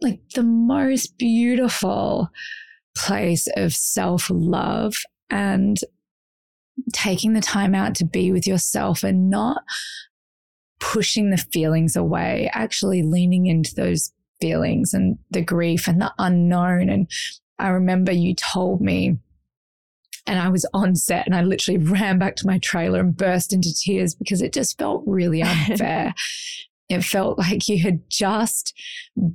like 0.02 0.22
the 0.34 0.44
most 0.44 1.20
beautiful 1.20 2.30
place 2.98 3.48
of 3.56 3.74
self 3.74 4.32
love 4.32 4.96
and 5.30 5.78
taking 6.94 7.34
the 7.34 7.42
time 7.42 7.76
out 7.76 7.94
to 7.96 8.06
be 8.06 8.32
with 8.32 8.48
yourself 8.48 9.04
and 9.04 9.30
not 9.30 9.62
pushing 10.82 11.30
the 11.30 11.38
feelings 11.38 11.96
away, 11.96 12.50
actually 12.54 13.04
leaning 13.04 13.46
into 13.46 13.74
those 13.76 14.12
feelings 14.42 14.94
and 14.94 15.18
the 15.30 15.42
grief 15.42 15.88
and 15.88 16.02
the 16.02 16.12
unknown. 16.20 16.90
And 16.90 17.10
I 17.58 17.70
remember 17.70 18.12
you 18.12 18.36
told 18.36 18.82
me, 18.82 19.18
and 20.28 20.40
I 20.40 20.50
was 20.50 20.68
on 20.74 20.96
set 20.96 21.26
and 21.26 21.36
I 21.36 21.44
literally 21.44 21.78
ran 21.84 22.20
back 22.20 22.36
to 22.38 22.48
my 22.48 22.58
trailer 22.58 23.00
and 23.00 23.16
burst 23.16 23.54
into 23.54 23.74
tears 23.74 24.14
because 24.14 24.42
it 24.42 24.54
just 24.54 24.78
felt 24.78 25.04
really 25.06 25.42
unfair. 25.44 26.14
it 26.90 27.04
felt 27.04 27.38
like 27.38 27.70
you 27.70 27.80
had 27.80 28.02
just 28.10 28.74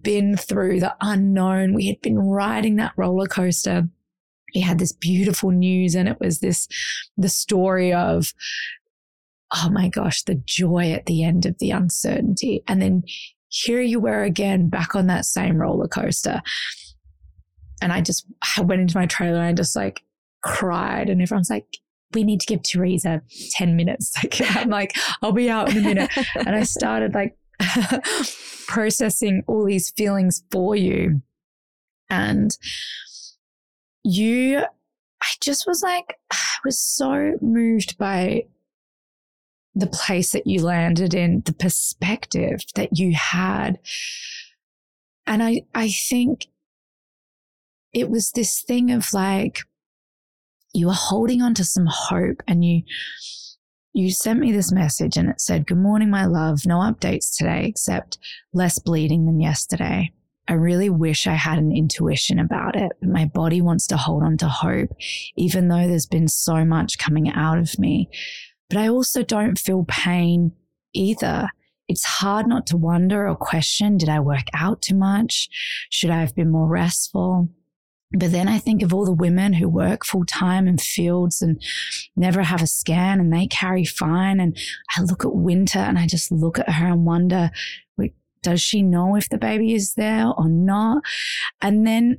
been 0.02 0.36
through 0.36 0.80
the 0.80 0.94
unknown. 1.00 1.72
We 1.72 1.86
had 1.86 2.00
been 2.02 2.18
riding 2.18 2.76
that 2.76 2.92
roller 2.96 3.26
coaster 3.26 3.88
he 4.56 4.62
had 4.62 4.78
this 4.78 4.92
beautiful 4.92 5.50
news 5.50 5.94
and 5.94 6.08
it 6.08 6.18
was 6.18 6.38
this 6.38 6.66
the 7.18 7.28
story 7.28 7.92
of 7.92 8.32
oh 9.54 9.70
my 9.70 9.88
gosh 9.88 10.22
the 10.22 10.34
joy 10.46 10.92
at 10.92 11.06
the 11.06 11.22
end 11.22 11.46
of 11.46 11.56
the 11.58 11.70
uncertainty 11.70 12.62
and 12.66 12.82
then 12.82 13.02
here 13.48 13.80
you 13.80 14.00
were 14.00 14.22
again 14.22 14.68
back 14.68 14.94
on 14.94 15.06
that 15.06 15.24
same 15.24 15.56
roller 15.56 15.88
coaster 15.88 16.40
and 17.80 17.92
i 17.92 18.00
just 18.00 18.26
i 18.56 18.60
went 18.60 18.80
into 18.80 18.96
my 18.96 19.06
trailer 19.06 19.38
and 19.38 19.46
i 19.46 19.52
just 19.52 19.76
like 19.76 20.02
cried 20.42 21.08
and 21.08 21.22
everyone's 21.22 21.50
like 21.50 21.66
we 22.14 22.24
need 22.24 22.40
to 22.40 22.46
give 22.46 22.62
Teresa 22.62 23.22
10 23.52 23.76
minutes. 23.76 24.14
Like, 24.22 24.56
I'm 24.56 24.70
like, 24.70 24.96
I'll 25.22 25.32
be 25.32 25.50
out 25.50 25.70
in 25.70 25.78
a 25.78 25.80
minute. 25.80 26.10
and 26.34 26.56
I 26.56 26.62
started 26.62 27.14
like 27.14 27.36
processing 28.66 29.42
all 29.46 29.64
these 29.64 29.90
feelings 29.90 30.42
for 30.50 30.74
you. 30.74 31.22
And 32.08 32.56
you, 34.04 34.58
I 34.58 35.26
just 35.40 35.66
was 35.66 35.82
like, 35.82 36.18
I 36.30 36.58
was 36.64 36.78
so 36.78 37.34
moved 37.40 37.98
by 37.98 38.44
the 39.76 39.86
place 39.86 40.32
that 40.32 40.46
you 40.46 40.62
landed 40.62 41.12
in, 41.12 41.42
the 41.44 41.52
perspective 41.52 42.62
that 42.74 42.98
you 42.98 43.14
had. 43.14 43.78
And 45.26 45.42
I, 45.42 45.62
I 45.74 45.90
think 45.90 46.46
it 47.92 48.08
was 48.08 48.30
this 48.30 48.62
thing 48.62 48.90
of 48.90 49.12
like, 49.12 49.60
you 50.72 50.86
were 50.86 50.94
holding 50.94 51.42
on 51.42 51.54
to 51.54 51.64
some 51.64 51.86
hope 51.86 52.42
and 52.48 52.64
you, 52.64 52.82
you 53.92 54.10
sent 54.10 54.40
me 54.40 54.50
this 54.50 54.72
message 54.72 55.16
and 55.18 55.28
it 55.28 55.40
said, 55.40 55.66
Good 55.66 55.78
morning, 55.78 56.10
my 56.10 56.24
love. 56.24 56.66
No 56.66 56.78
updates 56.78 57.36
today 57.36 57.66
except 57.66 58.18
less 58.54 58.78
bleeding 58.78 59.26
than 59.26 59.40
yesterday. 59.40 60.10
I 60.48 60.54
really 60.54 60.90
wish 60.90 61.26
I 61.26 61.34
had 61.34 61.58
an 61.58 61.72
intuition 61.74 62.38
about 62.38 62.76
it, 62.76 62.92
my 63.02 63.26
body 63.26 63.60
wants 63.60 63.86
to 63.88 63.96
hold 63.96 64.22
on 64.22 64.36
to 64.38 64.48
hope, 64.48 64.90
even 65.36 65.68
though 65.68 65.88
there's 65.88 66.06
been 66.06 66.28
so 66.28 66.64
much 66.64 66.98
coming 66.98 67.30
out 67.30 67.58
of 67.58 67.78
me. 67.78 68.08
But 68.68 68.78
I 68.78 68.88
also 68.88 69.22
don't 69.22 69.58
feel 69.58 69.84
pain 69.86 70.52
either. 70.92 71.48
It's 71.88 72.04
hard 72.04 72.48
not 72.48 72.66
to 72.68 72.76
wonder 72.76 73.28
or 73.28 73.36
question 73.36 73.96
Did 73.96 74.08
I 74.08 74.20
work 74.20 74.46
out 74.54 74.82
too 74.82 74.96
much? 74.96 75.48
Should 75.90 76.10
I 76.10 76.20
have 76.20 76.34
been 76.34 76.50
more 76.50 76.68
restful? 76.68 77.48
But 78.12 78.30
then 78.32 78.48
I 78.48 78.58
think 78.58 78.82
of 78.82 78.94
all 78.94 79.04
the 79.04 79.12
women 79.12 79.52
who 79.52 79.68
work 79.68 80.04
full 80.04 80.24
time 80.24 80.68
in 80.68 80.78
fields 80.78 81.42
and 81.42 81.60
never 82.14 82.42
have 82.42 82.62
a 82.62 82.66
scan 82.66 83.20
and 83.20 83.32
they 83.32 83.46
carry 83.46 83.84
fine. 83.84 84.40
And 84.40 84.56
I 84.96 85.02
look 85.02 85.24
at 85.24 85.34
Winter 85.34 85.80
and 85.80 85.98
I 85.98 86.06
just 86.06 86.30
look 86.30 86.58
at 86.58 86.70
her 86.70 86.86
and 86.86 87.04
wonder, 87.04 87.50
does 88.46 88.60
she 88.60 88.80
know 88.80 89.16
if 89.16 89.28
the 89.28 89.38
baby 89.38 89.74
is 89.74 89.94
there 89.94 90.28
or 90.28 90.48
not? 90.48 91.02
And 91.60 91.84
then 91.84 92.18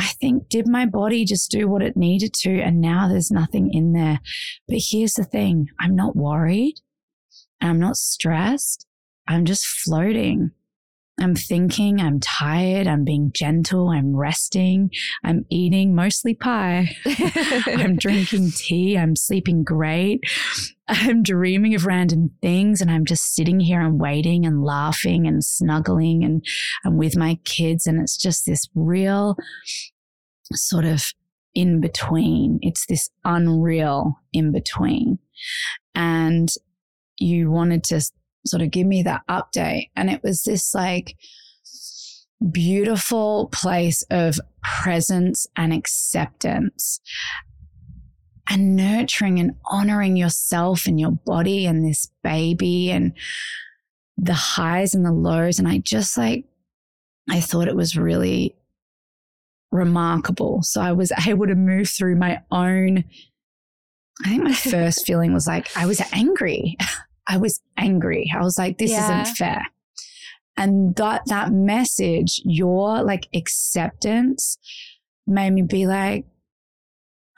I 0.00 0.06
think, 0.18 0.48
did 0.48 0.66
my 0.66 0.86
body 0.86 1.26
just 1.26 1.50
do 1.50 1.68
what 1.68 1.82
it 1.82 1.94
needed 1.94 2.32
to? 2.36 2.58
And 2.58 2.80
now 2.80 3.06
there's 3.06 3.30
nothing 3.30 3.70
in 3.70 3.92
there. 3.92 4.18
But 4.66 4.78
here's 4.90 5.12
the 5.12 5.24
thing 5.24 5.66
I'm 5.78 5.94
not 5.94 6.16
worried. 6.16 6.76
I'm 7.60 7.78
not 7.78 7.98
stressed. 7.98 8.86
I'm 9.28 9.44
just 9.44 9.66
floating. 9.66 10.52
I'm 11.20 11.34
thinking, 11.34 12.00
I'm 12.00 12.18
tired, 12.20 12.86
I'm 12.86 13.04
being 13.04 13.30
gentle, 13.34 13.90
I'm 13.90 14.16
resting, 14.16 14.90
I'm 15.22 15.44
eating 15.50 15.94
mostly 15.94 16.34
pie, 16.34 16.96
I'm 17.66 17.96
drinking 17.96 18.52
tea, 18.52 18.96
I'm 18.96 19.16
sleeping 19.16 19.62
great, 19.62 20.24
I'm 20.88 21.22
dreaming 21.22 21.74
of 21.74 21.86
random 21.86 22.30
things, 22.40 22.80
and 22.80 22.90
I'm 22.90 23.04
just 23.04 23.34
sitting 23.34 23.60
here 23.60 23.80
and 23.80 24.00
waiting 24.00 24.46
and 24.46 24.64
laughing 24.64 25.26
and 25.26 25.44
snuggling, 25.44 26.24
and 26.24 26.44
I'm 26.84 26.96
with 26.96 27.16
my 27.16 27.38
kids, 27.44 27.86
and 27.86 28.00
it's 28.00 28.16
just 28.16 28.46
this 28.46 28.68
real 28.74 29.36
sort 30.52 30.84
of 30.84 31.12
in 31.54 31.80
between. 31.80 32.58
It's 32.62 32.86
this 32.86 33.10
unreal 33.24 34.14
in 34.32 34.52
between. 34.52 35.18
And 35.94 36.48
you 37.18 37.50
wanted 37.50 37.84
to 37.84 38.00
sort 38.46 38.62
of 38.62 38.70
give 38.70 38.86
me 38.86 39.02
that 39.02 39.22
update. 39.28 39.90
And 39.96 40.10
it 40.10 40.22
was 40.22 40.42
this 40.42 40.74
like 40.74 41.16
beautiful 42.50 43.48
place 43.52 44.02
of 44.10 44.40
presence 44.62 45.46
and 45.56 45.72
acceptance 45.72 47.00
and 48.48 48.76
nurturing 48.76 49.38
and 49.38 49.54
honoring 49.66 50.16
yourself 50.16 50.86
and 50.86 50.98
your 50.98 51.12
body 51.12 51.66
and 51.66 51.84
this 51.84 52.10
baby 52.22 52.90
and 52.90 53.12
the 54.16 54.34
highs 54.34 54.94
and 54.94 55.04
the 55.04 55.12
lows. 55.12 55.58
And 55.58 55.68
I 55.68 55.78
just 55.78 56.16
like, 56.18 56.44
I 57.28 57.40
thought 57.40 57.68
it 57.68 57.76
was 57.76 57.96
really 57.96 58.56
remarkable. 59.70 60.62
So 60.62 60.80
I 60.80 60.92
was 60.92 61.12
able 61.26 61.46
to 61.46 61.54
move 61.54 61.88
through 61.88 62.16
my 62.16 62.42
own. 62.50 63.04
I 64.24 64.28
think 64.28 64.42
my 64.42 64.52
first 64.70 65.06
feeling 65.06 65.32
was 65.32 65.46
like 65.46 65.68
I 65.76 65.86
was 65.86 66.02
angry. 66.12 66.76
I 67.30 67.36
was 67.36 67.60
angry. 67.76 68.30
I 68.34 68.42
was 68.42 68.58
like, 68.58 68.78
this 68.78 68.90
yeah. 68.90 69.22
isn't 69.22 69.36
fair. 69.36 69.62
And 70.56 70.96
that, 70.96 71.22
that 71.26 71.52
message, 71.52 72.42
your 72.44 73.02
like 73.04 73.28
acceptance 73.34 74.58
made 75.28 75.52
me 75.52 75.62
be 75.62 75.86
like, 75.86 76.26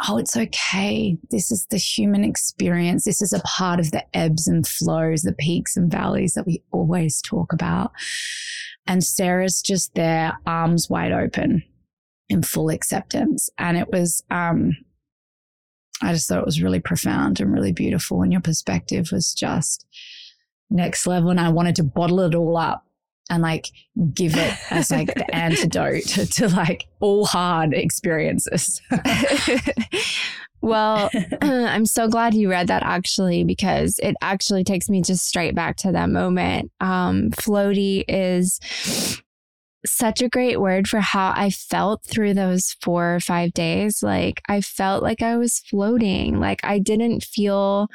oh, 0.09 0.17
it's 0.17 0.35
okay. 0.35 1.19
This 1.31 1.53
is 1.53 1.67
the 1.67 1.77
human 1.77 2.25
experience. 2.25 3.05
This 3.05 3.21
is 3.21 3.35
a 3.35 3.41
part 3.41 3.81
of 3.81 3.91
the 3.91 4.05
ebbs 4.17 4.49
and 4.49 4.67
flows, 4.67 5.23
the 5.23 5.35
peaks 5.35 5.77
and 5.77 5.93
valleys 5.93 6.33
that 6.35 6.47
we 6.47 6.63
always 6.73 7.21
talk 7.21 7.53
about. 7.53 7.93
And 8.87 9.05
Sarah's 9.05 9.61
just 9.61 9.95
there, 9.95 10.39
arms 10.47 10.89
wide 10.89 11.13
open 11.13 11.63
in 12.31 12.43
full 12.43 12.71
acceptance. 12.71 13.51
And 13.59 13.77
it 13.77 13.91
was, 13.93 14.25
um, 14.31 14.73
I 16.01 16.13
just 16.13 16.29
thought 16.29 16.39
it 16.39 16.47
was 16.47 16.63
really 16.63 16.81
profound 16.81 17.41
and 17.41 17.53
really 17.53 17.73
beautiful. 17.73 18.23
And 18.23 18.33
your 18.33 18.41
perspective 18.41 19.11
was 19.13 19.35
just 19.35 19.87
next 20.71 21.07
level. 21.07 21.31
And 21.31 21.41
I 21.41 21.51
wanted 21.51 21.77
to 21.77 21.85
bottle 21.85 22.21
it 22.21 22.35
all 22.35 22.57
up 22.57 22.85
and 23.31 23.43
like 23.43 23.69
give 24.13 24.37
it 24.37 24.55
as 24.71 24.91
like 24.91 25.15
the 25.15 25.35
antidote 25.35 26.05
to, 26.05 26.27
to 26.27 26.49
like 26.49 26.87
all 27.01 27.25
hard 27.25 27.73
experiences. 27.73 28.81
well, 30.61 31.11
I'm 31.43 31.87
so 31.87 32.09
glad 32.09 32.35
you 32.35 32.51
read 32.51 32.67
that 32.67 32.83
actually, 32.83 33.45
because 33.45 33.99
it 34.03 34.17
actually 34.21 34.65
takes 34.65 34.89
me 34.89 35.03
just 35.03 35.27
straight 35.27 35.55
back 35.55 35.77
to 35.79 35.93
that 35.93 36.11
moment. 36.11 36.73
Um, 36.81 37.31
floaty 37.31 38.05
is 38.09 38.59
such 39.85 40.23
a 40.23 40.29
great 40.29 40.61
word 40.61 40.87
for 40.87 41.01
how 41.01 41.33
I 41.35 41.51
felt 41.51 42.05
through 42.05 42.35
those 42.35 42.77
four 42.81 43.15
or 43.15 43.21
five 43.21 43.53
days. 43.53 44.03
Like 44.03 44.41
I 44.49 44.61
felt 44.61 45.03
like 45.03 45.23
I 45.23 45.37
was 45.37 45.59
floating. 45.59 46.39
Like 46.39 46.61
I 46.63 46.79
didn't 46.79 47.25
feel 47.25 47.89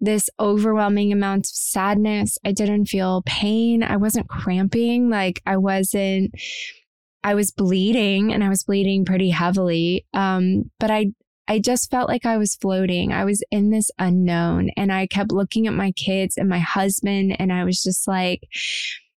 this 0.00 0.30
overwhelming 0.38 1.12
amount 1.12 1.46
of 1.46 1.50
sadness. 1.54 2.38
I 2.44 2.52
didn't 2.52 2.86
feel 2.86 3.22
pain. 3.26 3.82
I 3.82 3.96
wasn't 3.96 4.28
cramping. 4.28 5.10
Like 5.10 5.42
I 5.44 5.56
wasn't, 5.56 6.34
I 7.24 7.34
was 7.34 7.50
bleeding 7.50 8.32
and 8.32 8.42
I 8.44 8.48
was 8.48 8.64
bleeding 8.64 9.04
pretty 9.04 9.30
heavily. 9.30 10.06
Um, 10.14 10.70
but 10.78 10.90
I, 10.90 11.08
I 11.48 11.58
just 11.58 11.90
felt 11.90 12.08
like 12.08 12.26
I 12.26 12.36
was 12.36 12.56
floating. 12.56 13.12
I 13.12 13.24
was 13.24 13.42
in 13.50 13.70
this 13.70 13.90
unknown 13.98 14.70
and 14.76 14.92
I 14.92 15.06
kept 15.06 15.32
looking 15.32 15.66
at 15.66 15.72
my 15.72 15.92
kids 15.92 16.36
and 16.36 16.48
my 16.48 16.58
husband 16.58 17.36
and 17.38 17.52
I 17.52 17.64
was 17.64 17.82
just 17.82 18.06
like, 18.06 18.42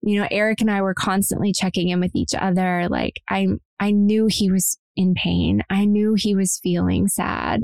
you 0.02 0.20
know, 0.20 0.28
Eric 0.30 0.60
and 0.60 0.70
I 0.70 0.82
were 0.82 0.94
constantly 0.94 1.52
checking 1.52 1.88
in 1.88 2.00
with 2.00 2.12
each 2.14 2.34
other. 2.34 2.88
Like 2.88 3.20
I, 3.28 3.48
I 3.80 3.90
knew 3.90 4.26
he 4.26 4.50
was 4.50 4.78
in 4.98 5.14
pain. 5.14 5.62
I 5.70 5.84
knew 5.84 6.14
he 6.14 6.34
was 6.34 6.58
feeling 6.60 7.06
sad. 7.06 7.62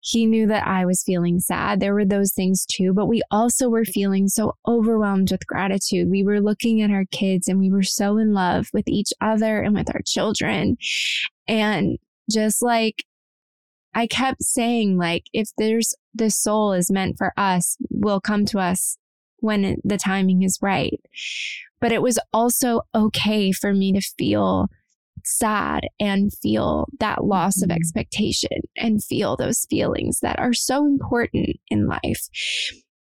He 0.00 0.26
knew 0.26 0.46
that 0.46 0.66
I 0.66 0.86
was 0.86 1.02
feeling 1.02 1.40
sad. 1.40 1.80
There 1.80 1.94
were 1.94 2.04
those 2.04 2.32
things 2.32 2.64
too, 2.64 2.94
but 2.94 3.06
we 3.06 3.20
also 3.32 3.68
were 3.68 3.84
feeling 3.84 4.28
so 4.28 4.54
overwhelmed 4.66 5.32
with 5.32 5.46
gratitude. 5.46 6.08
We 6.08 6.22
were 6.22 6.40
looking 6.40 6.80
at 6.80 6.92
our 6.92 7.04
kids 7.10 7.48
and 7.48 7.58
we 7.58 7.70
were 7.70 7.82
so 7.82 8.16
in 8.16 8.32
love 8.32 8.68
with 8.72 8.86
each 8.86 9.10
other 9.20 9.60
and 9.60 9.74
with 9.74 9.92
our 9.92 10.02
children. 10.06 10.76
And 11.48 11.98
just 12.30 12.62
like 12.62 13.04
I 13.92 14.06
kept 14.06 14.44
saying, 14.44 14.98
like, 14.98 15.24
if 15.32 15.48
there's 15.58 15.94
the 16.14 16.30
soul 16.30 16.72
is 16.72 16.92
meant 16.92 17.18
for 17.18 17.32
us, 17.36 17.76
will 17.90 18.20
come 18.20 18.44
to 18.46 18.60
us 18.60 18.96
when 19.38 19.80
the 19.84 19.98
timing 19.98 20.42
is 20.42 20.58
right. 20.60 21.00
But 21.80 21.92
it 21.92 22.02
was 22.02 22.18
also 22.32 22.82
okay 22.94 23.52
for 23.52 23.72
me 23.72 23.92
to 23.92 24.00
feel 24.00 24.68
sad 25.24 25.88
and 26.00 26.32
feel 26.32 26.88
that 27.00 27.24
loss 27.24 27.62
of 27.62 27.68
mm-hmm. 27.68 27.76
expectation 27.76 28.62
and 28.76 29.02
feel 29.02 29.36
those 29.36 29.66
feelings 29.68 30.20
that 30.20 30.38
are 30.38 30.52
so 30.52 30.86
important 30.86 31.56
in 31.68 31.86
life. 31.86 32.28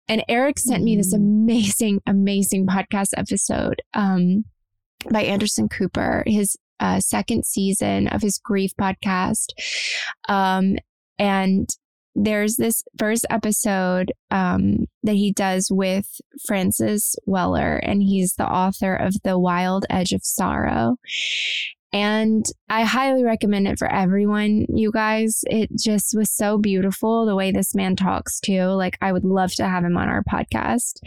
And 0.09 0.25
Eric 0.29 0.59
sent 0.59 0.85
me 0.85 0.97
this 0.97 1.15
mm-hmm. 1.15 1.25
amazing, 1.25 2.01
amazing 2.07 2.67
podcast 2.67 3.11
episode 3.17 3.83
um, 3.95 4.45
by 5.11 5.23
Anderson 5.23 5.69
Cooper, 5.69 6.23
his 6.27 6.57
uh, 6.81 7.01
second 7.01 7.47
season 7.47 8.09
of 8.09 8.23
his 8.23 8.39
grief 8.39 8.73
podcast. 8.79 9.49
Um, 10.29 10.77
and 11.19 11.69
there's 12.17 12.57
this 12.57 12.83
first 12.99 13.27
episode 13.29 14.11
um, 14.31 14.87
that 15.03 15.17
he 15.17 15.33
does 15.33 15.69
with 15.71 16.21
Francis 16.47 17.15
Weller, 17.27 17.77
and 17.77 18.03
he's 18.03 18.35
the 18.35 18.49
author 18.49 18.97
of 18.97 19.15
The 19.23 19.39
Wild 19.39 19.85
Edge 19.91 20.13
of 20.13 20.25
Sorrow. 20.25 20.97
And 21.93 22.45
I 22.69 22.83
highly 22.83 23.23
recommend 23.23 23.69
it 23.69 23.79
for 23.79 23.91
everyone, 23.91 24.67
you 24.69 24.91
guys. 24.91 25.43
It 25.45 25.71
just 25.79 26.17
was 26.17 26.31
so 26.31 26.59
beautiful 26.59 27.27
the 27.27 27.37
way 27.37 27.53
this 27.53 27.75
man 27.75 27.97
talks 27.97 28.41
too. 28.41 28.65
Like 28.65 28.99
I 29.01 29.13
would 29.13 29.25
love 29.25 29.53
to 29.55 29.69
have 29.69 29.85
him 29.85 29.97
on 29.97 30.09
our 30.09 30.25
podcast. 30.25 31.01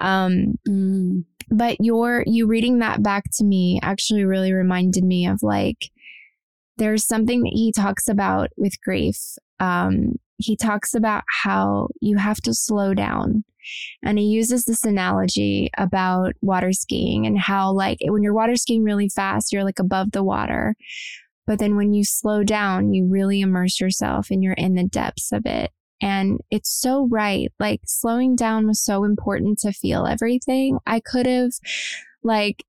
Um, 0.00 0.54
mm. 0.66 1.24
but 1.50 1.76
your 1.80 2.24
you 2.26 2.46
reading 2.46 2.78
that 2.78 3.02
back 3.02 3.24
to 3.34 3.44
me 3.44 3.78
actually 3.82 4.24
really 4.24 4.52
reminded 4.52 5.04
me 5.04 5.26
of 5.26 5.42
like 5.42 5.90
there's 6.78 7.06
something 7.06 7.42
that 7.42 7.52
he 7.52 7.70
talks 7.70 8.08
about 8.08 8.50
with 8.56 8.80
grief. 8.82 9.36
Um, 9.60 10.14
he 10.36 10.56
talks 10.56 10.94
about 10.94 11.24
how 11.42 11.88
you 12.00 12.16
have 12.16 12.38
to 12.42 12.54
slow 12.54 12.94
down. 12.94 13.44
And 14.02 14.18
he 14.18 14.26
uses 14.26 14.64
this 14.64 14.84
analogy 14.84 15.70
about 15.78 16.34
water 16.42 16.72
skiing 16.72 17.26
and 17.26 17.38
how, 17.38 17.72
like, 17.72 17.98
when 18.02 18.22
you're 18.22 18.34
water 18.34 18.56
skiing 18.56 18.84
really 18.84 19.08
fast, 19.08 19.52
you're 19.52 19.64
like 19.64 19.78
above 19.78 20.12
the 20.12 20.22
water. 20.22 20.74
But 21.46 21.58
then 21.58 21.76
when 21.76 21.94
you 21.94 22.04
slow 22.04 22.42
down, 22.42 22.92
you 22.92 23.06
really 23.06 23.40
immerse 23.40 23.80
yourself 23.80 24.28
and 24.30 24.42
you're 24.42 24.52
in 24.54 24.74
the 24.74 24.84
depths 24.84 25.32
of 25.32 25.46
it. 25.46 25.70
And 26.02 26.40
it's 26.50 26.70
so 26.70 27.06
right. 27.10 27.50
Like, 27.58 27.80
slowing 27.86 28.36
down 28.36 28.66
was 28.66 28.84
so 28.84 29.04
important 29.04 29.58
to 29.60 29.72
feel 29.72 30.06
everything. 30.06 30.78
I 30.86 31.00
could 31.00 31.26
have, 31.26 31.52
like, 32.22 32.64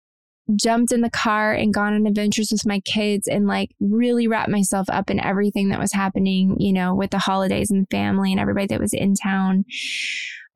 jumped 0.55 0.91
in 0.91 1.01
the 1.01 1.09
car 1.09 1.53
and 1.53 1.73
gone 1.73 1.93
on 1.93 2.05
adventures 2.05 2.49
with 2.51 2.65
my 2.65 2.79
kids 2.81 3.27
and 3.27 3.47
like 3.47 3.71
really 3.79 4.27
wrapped 4.27 4.49
myself 4.49 4.87
up 4.89 5.09
in 5.09 5.19
everything 5.19 5.69
that 5.69 5.79
was 5.79 5.93
happening, 5.93 6.55
you 6.59 6.71
know, 6.71 6.93
with 6.93 7.09
the 7.09 7.19
holidays 7.19 7.71
and 7.71 7.87
family 7.89 8.31
and 8.31 8.39
everybody 8.39 8.67
that 8.67 8.79
was 8.79 8.93
in 8.93 9.15
town. 9.15 9.65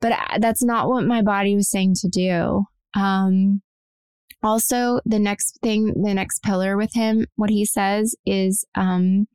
But 0.00 0.12
uh, 0.12 0.38
that's 0.38 0.62
not 0.62 0.88
what 0.88 1.04
my 1.04 1.22
body 1.22 1.54
was 1.56 1.70
saying 1.70 1.94
to 2.00 2.08
do. 2.08 2.64
Um, 2.94 3.62
also, 4.42 5.00
the 5.04 5.18
next 5.18 5.58
thing, 5.62 6.02
the 6.02 6.14
next 6.14 6.42
pillar 6.42 6.76
with 6.76 6.94
him, 6.94 7.26
what 7.36 7.50
he 7.50 7.64
says 7.64 8.14
is, 8.24 8.64
um, 8.74 9.26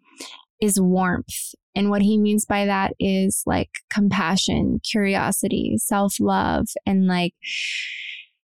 is 0.62 0.80
warmth. 0.82 1.54
And 1.76 1.90
what 1.90 2.02
he 2.02 2.18
means 2.18 2.46
by 2.46 2.66
that 2.66 2.94
is 3.00 3.44
like 3.46 3.70
compassion, 3.92 4.80
curiosity, 4.90 5.76
self 5.78 6.16
love, 6.20 6.68
and 6.86 7.06
like, 7.06 7.34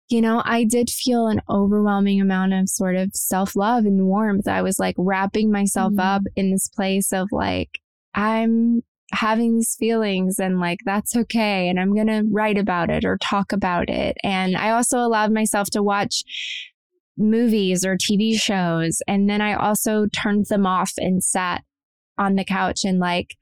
you 0.09 0.21
know, 0.21 0.41
I 0.45 0.63
did 0.63 0.89
feel 0.89 1.27
an 1.27 1.41
overwhelming 1.49 2.21
amount 2.21 2.53
of 2.53 2.69
sort 2.69 2.95
of 2.95 3.11
self 3.13 3.55
love 3.55 3.85
and 3.85 4.05
warmth. 4.05 4.47
I 4.47 4.61
was 4.61 4.79
like 4.79 4.95
wrapping 4.97 5.51
myself 5.51 5.91
mm-hmm. 5.91 5.99
up 5.99 6.21
in 6.35 6.51
this 6.51 6.67
place 6.67 7.11
of 7.11 7.27
like, 7.31 7.79
I'm 8.13 8.81
having 9.11 9.55
these 9.55 9.75
feelings 9.77 10.39
and 10.39 10.59
like, 10.59 10.79
that's 10.85 11.15
okay. 11.15 11.67
And 11.69 11.79
I'm 11.79 11.93
going 11.93 12.07
to 12.07 12.23
write 12.31 12.57
about 12.57 12.89
it 12.89 13.05
or 13.05 13.17
talk 13.17 13.51
about 13.51 13.89
it. 13.89 14.17
And 14.23 14.55
I 14.55 14.71
also 14.71 14.99
allowed 14.99 15.31
myself 15.31 15.69
to 15.71 15.83
watch 15.83 16.23
movies 17.17 17.85
or 17.85 17.97
TV 17.97 18.39
shows. 18.39 19.01
And 19.07 19.29
then 19.29 19.41
I 19.41 19.53
also 19.53 20.07
turned 20.07 20.47
them 20.47 20.65
off 20.65 20.93
and 20.97 21.23
sat 21.23 21.63
on 22.17 22.35
the 22.35 22.45
couch 22.45 22.81
and 22.83 22.99
like, 22.99 23.35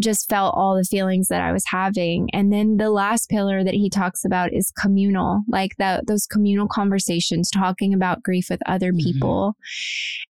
just 0.00 0.28
felt 0.28 0.54
all 0.56 0.76
the 0.76 0.84
feelings 0.84 1.28
that 1.28 1.42
I 1.42 1.52
was 1.52 1.64
having. 1.66 2.28
And 2.32 2.52
then 2.52 2.76
the 2.76 2.90
last 2.90 3.28
pillar 3.28 3.62
that 3.64 3.74
he 3.74 3.90
talks 3.90 4.24
about 4.24 4.52
is 4.52 4.72
communal, 4.76 5.42
like 5.48 5.76
that 5.78 6.06
those 6.06 6.26
communal 6.26 6.68
conversations, 6.68 7.50
talking 7.50 7.94
about 7.94 8.22
grief 8.22 8.46
with 8.50 8.60
other 8.66 8.92
mm-hmm. 8.92 9.04
people, 9.04 9.56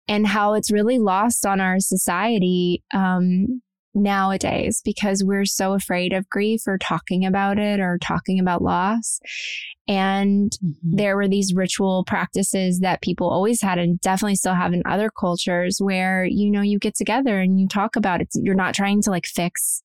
and 0.08 0.28
how 0.28 0.54
it's 0.54 0.72
really 0.72 1.00
lost 1.00 1.46
on 1.46 1.62
our 1.62 1.80
society 1.80 2.84
um, 2.94 3.62
nowadays 3.94 4.82
because 4.84 5.24
we're 5.24 5.46
so 5.46 5.74
afraid 5.74 6.14
of 6.14 6.30
grief 6.30 6.62
or 6.68 6.78
talking 6.78 7.26
about 7.26 7.58
it 7.60 7.80
or 7.80 7.98
talking 8.00 8.40
about 8.40 8.62
loss. 8.62 9.20
And 9.88 10.52
mm-hmm. 10.64 10.96
there 10.96 11.16
were 11.16 11.28
these 11.28 11.54
ritual 11.54 12.04
practices 12.06 12.80
that 12.80 13.02
people 13.02 13.30
always 13.30 13.62
had 13.62 13.78
and 13.78 14.00
definitely 14.02 14.36
still 14.36 14.56
have 14.56 14.74
in 14.74 14.84
other 14.86 15.10
cultures 15.10 15.80
where, 15.82 16.26
you 16.26 16.50
know, 16.52 16.62
you 16.62 16.80
get 16.80 16.96
together 16.96 17.40
and 17.40 17.60
you 17.60 17.68
talk 17.68 17.96
about 17.96 18.22
it. 18.22 18.30
You're 18.36 18.56
not 18.56 18.74
trying 18.74 19.02
to 19.04 19.10
like 19.10 19.26
fix 19.26 19.84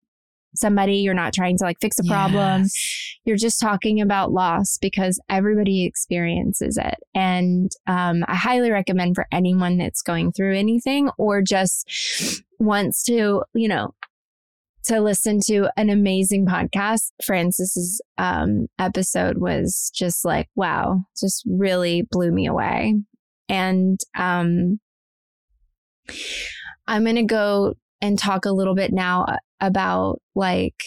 somebody. 0.59 0.97
You're 0.97 1.15
not 1.15 1.33
trying 1.33 1.57
to 1.59 1.65
like 1.65 1.79
fix 1.81 1.99
a 1.99 2.05
problem. 2.05 2.63
Yes. 2.63 3.19
You're 3.25 3.37
just 3.37 3.61
talking 3.61 4.01
about 4.01 4.33
loss 4.33 4.79
because 4.79 5.21
everybody 5.29 5.85
experiences 5.85 6.79
it. 6.79 6.97
And 7.15 7.71
um, 7.87 8.25
I 8.29 8.35
highly 8.35 8.71
recommend 8.71 9.15
for 9.15 9.27
anyone 9.33 9.79
that's 9.79 10.03
going 10.03 10.33
through 10.33 10.57
anything 10.57 11.11
or 11.19 11.43
just 11.43 12.43
wants 12.59 13.03
to, 13.05 13.43
you 13.55 13.69
know, 13.69 13.95
to 14.85 15.01
listen 15.01 15.41
to 15.41 15.69
an 15.77 15.91
amazing 15.91 16.47
podcast. 16.47 17.11
Francis's 17.25 18.01
um, 18.19 18.69
episode 18.79 19.39
was 19.39 19.91
just 19.93 20.25
like, 20.25 20.49
wow, 20.55 21.03
just 21.19 21.43
really 21.47 22.07
blew 22.11 22.31
me 22.31 22.47
away. 22.47 22.95
And 23.49 23.99
um, 24.17 24.79
I'm 26.87 27.03
going 27.03 27.17
to 27.17 27.25
go 27.25 27.75
and 28.01 28.19
talk 28.19 28.45
a 28.45 28.53
little 28.53 28.75
bit 28.75 28.93
now 28.93 29.27
about 29.61 30.21
like 30.35 30.83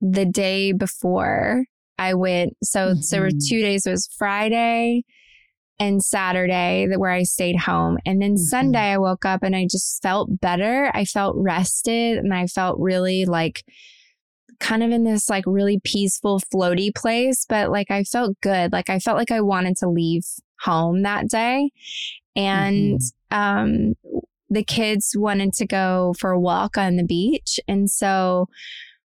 the 0.00 0.24
day 0.24 0.72
before 0.72 1.64
I 1.98 2.14
went. 2.14 2.54
So, 2.62 2.88
mm-hmm. 2.88 3.00
so 3.00 3.16
there 3.16 3.22
were 3.22 3.30
two 3.30 3.60
days. 3.62 3.86
It 3.86 3.90
was 3.90 4.08
Friday, 4.18 5.04
and 5.78 6.02
Saturday 6.02 6.88
where 6.96 7.10
I 7.10 7.22
stayed 7.24 7.56
home. 7.56 7.98
And 8.06 8.20
then 8.20 8.34
mm-hmm. 8.34 8.44
Sunday 8.44 8.92
I 8.92 8.98
woke 8.98 9.24
up 9.24 9.42
and 9.42 9.54
I 9.54 9.66
just 9.70 10.02
felt 10.02 10.40
better. 10.40 10.90
I 10.94 11.04
felt 11.04 11.36
rested 11.38 12.18
and 12.18 12.32
I 12.32 12.46
felt 12.46 12.78
really 12.78 13.24
like 13.24 13.64
kind 14.58 14.82
of 14.82 14.90
in 14.90 15.04
this 15.04 15.28
like 15.28 15.44
really 15.46 15.80
peaceful, 15.84 16.40
floaty 16.40 16.94
place, 16.94 17.44
but 17.46 17.70
like 17.70 17.90
I 17.90 18.04
felt 18.04 18.40
good. 18.40 18.72
Like 18.72 18.88
I 18.88 18.98
felt 18.98 19.18
like 19.18 19.30
I 19.30 19.42
wanted 19.42 19.76
to 19.78 19.88
leave 19.88 20.24
home 20.60 21.02
that 21.02 21.28
day. 21.28 21.70
And 22.34 23.00
mm-hmm. 23.30 23.36
um 23.38 23.94
the 24.48 24.64
kids 24.64 25.14
wanted 25.16 25.52
to 25.54 25.66
go 25.66 26.14
for 26.18 26.30
a 26.30 26.40
walk 26.40 26.78
on 26.78 26.96
the 26.96 27.04
beach. 27.04 27.58
And 27.66 27.90
so 27.90 28.48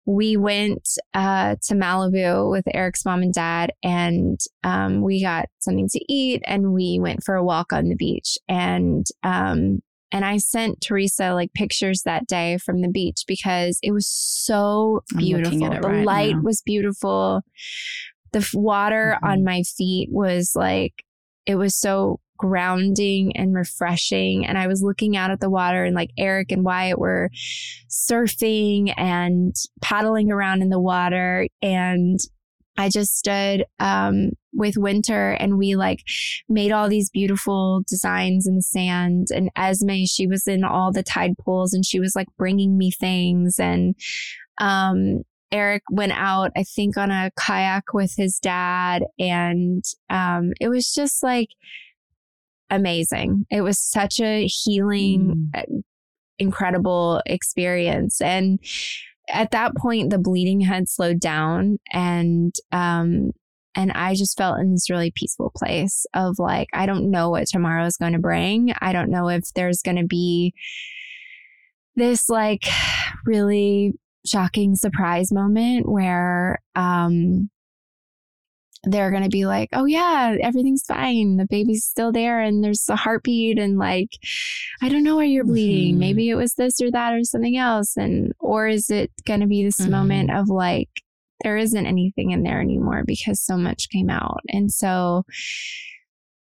we 0.05 0.35
went 0.35 0.87
uh, 1.13 1.55
to 1.63 1.75
Malibu 1.75 2.49
with 2.49 2.65
Eric's 2.73 3.05
mom 3.05 3.21
and 3.21 3.33
dad, 3.33 3.71
and 3.83 4.39
um, 4.63 5.01
we 5.01 5.21
got 5.21 5.45
something 5.59 5.87
to 5.89 5.99
eat, 6.09 6.41
and 6.45 6.73
we 6.73 6.99
went 6.99 7.23
for 7.23 7.35
a 7.35 7.43
walk 7.43 7.71
on 7.71 7.89
the 7.89 7.95
beach. 7.95 8.37
And 8.47 9.05
um, 9.23 9.79
and 10.11 10.25
I 10.25 10.37
sent 10.37 10.81
Teresa 10.81 11.33
like 11.33 11.53
pictures 11.53 12.01
that 12.03 12.27
day 12.27 12.57
from 12.57 12.81
the 12.81 12.89
beach 12.89 13.23
because 13.27 13.79
it 13.81 13.91
was 13.91 14.07
so 14.07 15.03
beautiful. 15.15 15.69
the 15.69 15.79
right 15.81 16.05
light 16.05 16.35
now. 16.35 16.41
was 16.41 16.61
beautiful. 16.61 17.41
The 18.33 18.39
f- 18.39 18.53
water 18.53 19.15
mm-hmm. 19.17 19.31
on 19.31 19.43
my 19.43 19.63
feet 19.63 20.09
was 20.11 20.51
like 20.55 21.03
it 21.45 21.55
was 21.55 21.75
so 21.75 22.19
grounding 22.41 23.37
and 23.37 23.53
refreshing. 23.53 24.47
And 24.47 24.57
I 24.57 24.65
was 24.65 24.81
looking 24.81 25.15
out 25.15 25.29
at 25.29 25.39
the 25.39 25.49
water 25.49 25.83
and 25.85 25.95
like 25.95 26.09
Eric 26.17 26.51
and 26.51 26.65
Wyatt 26.65 26.97
were 26.97 27.29
surfing 27.87 28.91
and 28.97 29.53
paddling 29.79 30.31
around 30.31 30.63
in 30.63 30.69
the 30.69 30.79
water. 30.79 31.47
And 31.61 32.19
I 32.77 32.89
just 32.89 33.15
stood 33.15 33.63
um, 33.79 34.31
with 34.53 34.75
Winter 34.75 35.31
and 35.33 35.59
we 35.59 35.75
like 35.75 35.99
made 36.49 36.71
all 36.71 36.89
these 36.89 37.11
beautiful 37.11 37.83
designs 37.87 38.47
in 38.47 38.55
the 38.55 38.63
sand. 38.63 39.27
And 39.29 39.51
Esme, 39.55 40.05
she 40.05 40.25
was 40.25 40.47
in 40.47 40.63
all 40.63 40.91
the 40.91 41.03
tide 41.03 41.35
pools 41.45 41.73
and 41.73 41.85
she 41.85 41.99
was 41.99 42.15
like 42.15 42.27
bringing 42.39 42.75
me 42.75 42.89
things. 42.89 43.59
And 43.59 43.93
um, 44.59 45.21
Eric 45.51 45.83
went 45.91 46.13
out, 46.13 46.49
I 46.57 46.63
think, 46.63 46.97
on 46.97 47.11
a 47.11 47.29
kayak 47.39 47.93
with 47.93 48.15
his 48.17 48.39
dad. 48.39 49.03
And 49.19 49.83
um, 50.09 50.53
it 50.59 50.69
was 50.69 50.91
just 50.91 51.21
like, 51.21 51.49
amazing. 52.71 53.45
It 53.51 53.61
was 53.61 53.79
such 53.79 54.19
a 54.19 54.47
healing, 54.47 55.51
mm. 55.53 55.59
Uh, 55.59 55.81
incredible 56.39 57.21
experience. 57.27 58.19
And 58.19 58.59
at 59.29 59.51
that 59.51 59.75
point, 59.77 60.09
the 60.09 60.17
bleeding 60.17 60.61
had 60.61 60.89
slowed 60.89 61.19
down 61.19 61.77
and, 61.93 62.55
um, 62.71 63.31
and 63.75 63.91
I 63.91 64.15
just 64.15 64.37
felt 64.37 64.59
in 64.59 64.71
this 64.71 64.89
really 64.89 65.13
peaceful 65.15 65.51
place 65.55 66.05
of 66.13 66.39
like, 66.39 66.67
I 66.73 66.85
don't 66.85 67.11
know 67.11 67.29
what 67.29 67.47
tomorrow 67.47 67.85
is 67.85 67.95
going 67.95 68.13
to 68.13 68.19
bring. 68.19 68.73
I 68.81 68.91
don't 68.91 69.11
know 69.11 69.29
if 69.29 69.43
there's 69.55 69.81
going 69.81 69.97
to 69.97 70.05
be 70.05 70.53
this 71.95 72.27
like 72.27 72.63
really 73.25 73.93
shocking 74.25 74.75
surprise 74.75 75.31
moment 75.31 75.87
where, 75.87 76.59
um, 76.75 77.49
they're 78.83 79.11
going 79.11 79.23
to 79.23 79.29
be 79.29 79.45
like, 79.45 79.69
oh, 79.73 79.85
yeah, 79.85 80.35
everything's 80.41 80.85
fine. 80.85 81.37
The 81.37 81.45
baby's 81.45 81.85
still 81.85 82.11
there 82.11 82.39
and 82.39 82.63
there's 82.63 82.89
a 82.89 82.95
heartbeat. 82.95 83.59
And 83.59 83.77
like, 83.77 84.09
I 84.81 84.89
don't 84.89 85.03
know 85.03 85.17
why 85.17 85.25
you're 85.25 85.43
bleeding. 85.43 85.93
Mm-hmm. 85.93 85.99
Maybe 85.99 86.29
it 86.29 86.35
was 86.35 86.55
this 86.55 86.81
or 86.81 86.89
that 86.91 87.13
or 87.13 87.23
something 87.23 87.57
else. 87.57 87.95
And, 87.95 88.33
or 88.39 88.67
is 88.67 88.89
it 88.89 89.11
going 89.25 89.41
to 89.41 89.47
be 89.47 89.63
this 89.63 89.79
mm-hmm. 89.79 89.91
moment 89.91 90.31
of 90.31 90.49
like, 90.49 90.89
there 91.43 91.57
isn't 91.57 91.85
anything 91.85 92.31
in 92.31 92.43
there 92.43 92.61
anymore 92.61 93.03
because 93.05 93.39
so 93.41 93.57
much 93.57 93.89
came 93.89 94.09
out. 94.09 94.39
And 94.47 94.71
so, 94.71 95.23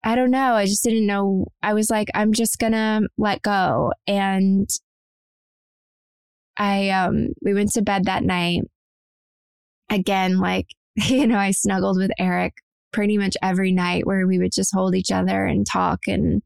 I 0.04 0.14
don't 0.14 0.30
know. 0.30 0.54
I 0.54 0.66
just 0.66 0.84
didn't 0.84 1.06
know. 1.06 1.46
I 1.62 1.74
was 1.74 1.90
like, 1.90 2.08
I'm 2.14 2.32
just 2.32 2.58
going 2.58 2.72
to 2.72 3.08
let 3.18 3.42
go. 3.42 3.92
And 4.06 4.68
I, 6.56 6.90
um, 6.90 7.28
we 7.42 7.52
went 7.52 7.72
to 7.72 7.82
bed 7.82 8.04
that 8.04 8.22
night 8.22 8.62
again, 9.90 10.38
like 10.38 10.66
you 11.06 11.26
know, 11.26 11.38
I 11.38 11.52
snuggled 11.52 11.98
with 11.98 12.10
Eric 12.18 12.54
pretty 12.92 13.18
much 13.18 13.36
every 13.42 13.72
night 13.72 14.06
where 14.06 14.26
we 14.26 14.38
would 14.38 14.52
just 14.52 14.74
hold 14.74 14.94
each 14.94 15.10
other 15.10 15.44
and 15.44 15.66
talk 15.66 16.00
and 16.06 16.42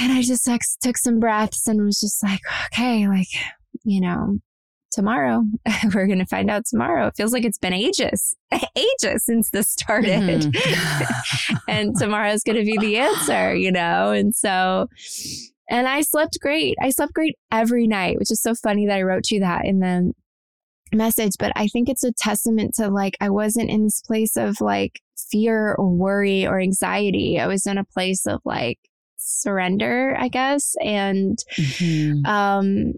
and 0.00 0.12
I 0.12 0.22
just 0.22 0.46
like 0.46 0.60
took 0.80 0.96
some 0.96 1.18
breaths 1.18 1.66
and 1.66 1.84
was 1.84 1.98
just 1.98 2.22
like, 2.22 2.40
okay, 2.66 3.08
like, 3.08 3.26
you 3.82 4.00
know, 4.00 4.38
tomorrow. 4.92 5.42
We're 5.94 6.06
going 6.06 6.20
to 6.20 6.26
find 6.26 6.50
out 6.50 6.66
tomorrow. 6.70 7.08
It 7.08 7.16
feels 7.16 7.32
like 7.32 7.44
it's 7.44 7.58
been 7.58 7.72
ages, 7.72 8.36
ages 8.76 9.24
since 9.24 9.50
this 9.50 9.68
started. 9.68 10.42
Mm-hmm. 10.42 11.56
and 11.68 11.96
tomorrow 11.98 12.30
is 12.30 12.44
going 12.44 12.58
to 12.58 12.64
be 12.64 12.78
the 12.78 12.98
answer, 12.98 13.56
you 13.56 13.72
know? 13.72 14.10
And 14.10 14.36
so, 14.36 14.88
and 15.68 15.88
I 15.88 16.02
slept 16.02 16.38
great. 16.40 16.76
I 16.80 16.90
slept 16.90 17.12
great 17.12 17.36
every 17.50 17.88
night, 17.88 18.18
which 18.18 18.30
is 18.30 18.40
so 18.40 18.54
funny 18.54 18.86
that 18.86 18.96
I 18.96 19.02
wrote 19.02 19.30
you 19.30 19.40
that 19.40 19.64
in 19.64 19.80
the 19.80 20.12
message. 20.92 21.32
But 21.38 21.52
I 21.56 21.68
think 21.68 21.88
it's 21.88 22.04
a 22.04 22.12
testament 22.12 22.74
to 22.74 22.88
like, 22.88 23.16
I 23.20 23.30
wasn't 23.30 23.70
in 23.70 23.84
this 23.84 24.00
place 24.00 24.36
of 24.36 24.60
like 24.60 25.00
fear 25.30 25.74
or 25.74 25.90
worry 25.90 26.46
or 26.46 26.60
anxiety. 26.60 27.38
I 27.38 27.46
was 27.46 27.66
in 27.66 27.78
a 27.78 27.84
place 27.84 28.26
of 28.26 28.40
like, 28.44 28.78
surrender 29.20 30.16
i 30.16 30.28
guess 30.28 30.74
and 30.80 31.38
mm-hmm. 31.58 32.24
um 32.24 32.92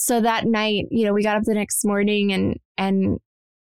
so 0.00 0.18
that 0.18 0.46
night, 0.46 0.86
you 0.90 1.04
know, 1.04 1.12
we 1.12 1.22
got 1.22 1.36
up 1.36 1.42
the 1.44 1.54
next 1.54 1.84
morning 1.84 2.32
and 2.32 2.58
and 2.78 3.18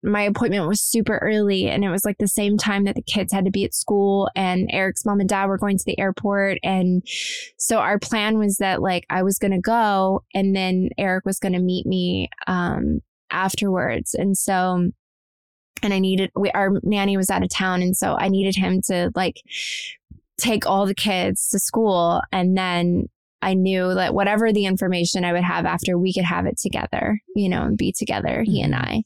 my 0.04 0.22
appointment 0.22 0.68
was 0.68 0.80
super 0.80 1.18
early 1.18 1.68
and 1.68 1.84
it 1.84 1.90
was 1.90 2.06
like 2.06 2.20
the 2.20 2.28
same 2.28 2.56
time 2.56 2.86
that 2.86 2.96
the 2.96 3.02
kids 3.02 3.34
had 3.34 3.44
to 3.46 3.52
be 3.52 3.66
at 3.66 3.74
school 3.74 4.30
and 4.36 4.70
Eric's 4.72 5.04
mom 5.04 5.20
and 5.20 5.28
dad 5.28 5.48
were 5.48 5.58
going 5.58 5.78
to 5.78 5.84
the 5.86 6.00
airport 6.00 6.60
and 6.64 7.04
so 7.58 7.80
our 7.80 7.98
plan 7.98 8.38
was 8.38 8.58
that 8.58 8.82
like 8.82 9.06
I 9.10 9.24
was 9.24 9.40
going 9.40 9.52
to 9.52 9.60
go 9.60 10.24
and 10.34 10.56
then 10.56 10.90
Eric 11.00 11.26
was 11.26 11.40
going 11.40 11.54
to 11.54 11.60
meet 11.60 11.88
me 11.88 12.30
um 12.46 13.02
afterwards 13.32 14.14
and 14.14 14.38
so 14.38 14.90
and 15.82 15.94
I 15.94 16.00
needed 16.00 16.32
we 16.36 16.52
our 16.52 16.72
nanny 16.84 17.18
was 17.18 17.30
out 17.30 17.44
of 17.44 17.50
town 17.50 17.82
and 17.82 17.96
so 17.96 18.16
I 18.18 18.28
needed 18.28 18.56
him 18.56 18.82
to 18.88 19.12
like 19.16 19.42
take 20.38 20.66
all 20.66 20.86
the 20.86 20.96
kids 20.96 21.50
to 21.50 21.60
school 21.60 22.22
and 22.32 22.58
then 22.58 23.08
I 23.42 23.54
knew 23.54 23.94
that 23.94 24.14
whatever 24.14 24.52
the 24.52 24.66
information 24.66 25.24
I 25.24 25.32
would 25.32 25.44
have 25.44 25.66
after, 25.66 25.98
we 25.98 26.14
could 26.14 26.26
have 26.26 26.46
it 26.46 26.58
together, 26.58 27.22
you 27.36 27.48
know, 27.48 27.64
and 27.64 27.78
be 27.78 27.92
together, 27.92 28.44
mm-hmm. 28.44 28.52
he 28.52 28.62
and 28.62 28.74
mm-hmm. 28.74 28.86
I. 28.86 29.04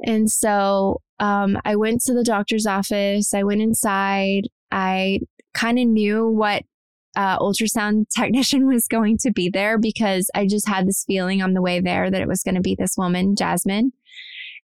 And 0.00 0.30
so 0.30 1.00
um, 1.20 1.58
I 1.64 1.76
went 1.76 2.02
to 2.02 2.14
the 2.14 2.24
doctor's 2.24 2.66
office. 2.66 3.34
I 3.34 3.42
went 3.42 3.62
inside. 3.62 4.48
I 4.70 5.20
kind 5.54 5.78
of 5.78 5.86
knew 5.86 6.28
what 6.28 6.62
uh, 7.18 7.36
ultrasound 7.40 8.08
technician 8.16 8.66
was 8.66 8.86
going 8.86 9.18
to 9.18 9.32
be 9.32 9.50
there 9.50 9.76
because 9.76 10.30
I 10.34 10.46
just 10.46 10.66
had 10.66 10.86
this 10.86 11.04
feeling 11.04 11.42
on 11.42 11.52
the 11.52 11.60
way 11.60 11.80
there 11.80 12.10
that 12.10 12.20
it 12.20 12.28
was 12.28 12.42
going 12.42 12.54
to 12.54 12.62
be 12.62 12.76
this 12.78 12.96
woman, 12.96 13.34
Jasmine. 13.36 13.92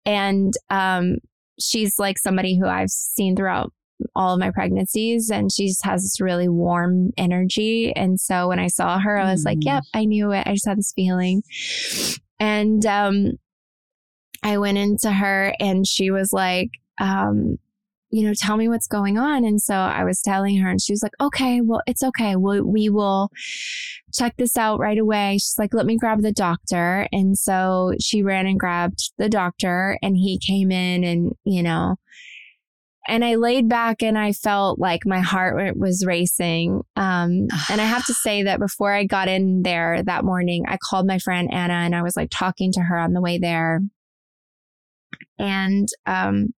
And 0.06 0.54
um, 0.70 1.18
she's 1.60 2.00
like 2.00 2.18
somebody 2.18 2.58
who 2.58 2.66
I've 2.66 2.90
seen 2.90 3.36
throughout 3.36 3.72
all 4.16 4.34
of 4.34 4.40
my 4.40 4.50
pregnancies 4.50 5.30
and 5.30 5.52
she 5.52 5.68
just 5.68 5.86
has 5.86 6.02
this 6.02 6.20
really 6.20 6.48
warm 6.48 7.12
energy. 7.18 7.94
And 7.96 8.20
so 8.20 8.48
when 8.48 8.58
I 8.58 8.68
saw 8.68 8.98
her, 8.98 9.18
I 9.18 9.32
was 9.32 9.44
mm. 9.44 9.46
like, 9.46 9.58
yep, 9.62 9.84
I 9.94 10.06
knew 10.06 10.32
it. 10.32 10.48
I 10.48 10.54
just 10.54 10.68
had 10.68 10.80
this 10.80 10.94
feeling. 10.94 11.44
And 12.40 12.84
um, 12.86 13.34
I 14.42 14.58
went 14.58 14.78
into 14.78 15.12
her 15.12 15.54
and 15.60 15.86
she 15.86 16.10
was 16.12 16.32
like, 16.32 16.70
um, 17.00 17.60
you 18.12 18.26
know, 18.26 18.34
tell 18.36 18.58
me 18.58 18.68
what's 18.68 18.88
going 18.88 19.18
on. 19.18 19.44
And 19.44 19.62
so 19.62 19.76
I 19.76 20.04
was 20.04 20.22
telling 20.22 20.58
her, 20.58 20.70
and 20.70 20.82
she 20.82 20.94
was 20.94 21.04
like, 21.04 21.14
okay, 21.22 21.62
well, 21.62 21.82
it's 21.86 22.04
okay. 22.04 22.36
We'll, 22.36 22.64
we 22.64 22.90
will 22.90 23.30
check 24.14 24.36
this 24.38 24.58
out 24.58 24.80
right 24.80 24.98
away. 24.98 25.34
She's 25.36 25.60
like, 25.60 25.74
let 25.74 25.86
me 25.86 25.98
grab 25.98 26.22
the 26.22 26.32
doctor. 26.32 27.08
And 27.12 27.38
so 27.38 27.94
she 28.02 28.24
ran 28.24 28.48
and 28.48 28.60
grabbed 28.60 29.12
the 29.18 29.30
doctor, 29.30 29.98
and 30.02 30.18
he 30.18 30.40
came 30.40 30.72
in 30.72 31.04
and, 31.04 31.34
you 31.44 31.62
know, 31.62 31.98
and 33.08 33.26
I 33.26 33.36
laid 33.36 33.68
back 33.68 34.04
and 34.04 34.18
I 34.20 34.34
felt 34.34 34.78
like 34.78 35.02
my 35.04 35.20
heart 35.20 35.76
was 35.76 36.06
racing. 36.06 36.82
Um, 36.96 37.48
and 37.72 37.82
I 37.82 37.86
have 37.86 38.06
to 38.06 38.14
say 38.14 38.44
that 38.44 38.60
before 38.60 38.94
I 38.94 39.04
got 39.06 39.28
in 39.28 39.64
there 39.64 40.04
that 40.04 40.24
morning, 40.24 40.66
I 40.68 40.78
called 40.90 41.08
my 41.08 41.18
friend 41.18 41.52
Anna 41.52 41.74
and 41.74 41.96
I 41.96 42.04
was 42.04 42.16
like 42.16 42.30
talking 42.32 42.72
to 42.74 42.82
her 42.82 43.00
on 43.00 43.14
the 43.14 43.22
way 43.22 43.40
there. 43.40 43.80
And, 45.40 45.88
um, 46.06 46.54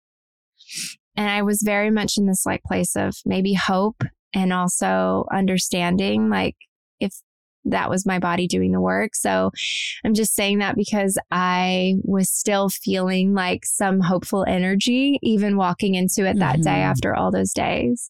and 1.21 1.29
I 1.29 1.43
was 1.43 1.61
very 1.63 1.91
much 1.91 2.17
in 2.17 2.25
this 2.25 2.47
like 2.47 2.63
place 2.65 2.97
of 2.97 3.15
maybe 3.27 3.53
hope 3.53 4.03
and 4.33 4.55
also 4.55 5.27
understanding 5.31 6.31
like 6.31 6.57
if 6.99 7.13
that 7.67 7.91
was 7.91 8.07
my 8.07 8.19
body 8.19 8.47
doing 8.47 8.73
the 8.73 8.81
work. 8.81 9.15
So 9.15 9.51
I'm 10.03 10.15
just 10.15 10.35
saying 10.35 10.61
that 10.61 10.77
because 10.77 11.19
I 11.31 11.97
was 12.05 12.33
still 12.33 12.71
feeling 12.71 13.35
like 13.35 13.67
some 13.67 14.01
hopeful 14.01 14.47
energy, 14.49 15.19
even 15.23 15.59
walking 15.59 15.95
into 15.95 16.25
it 16.25 16.39
that 16.39 16.55
mm-hmm. 16.55 16.63
day 16.63 16.81
after 16.81 17.15
all 17.15 17.31
those 17.31 17.53
days. 17.53 18.09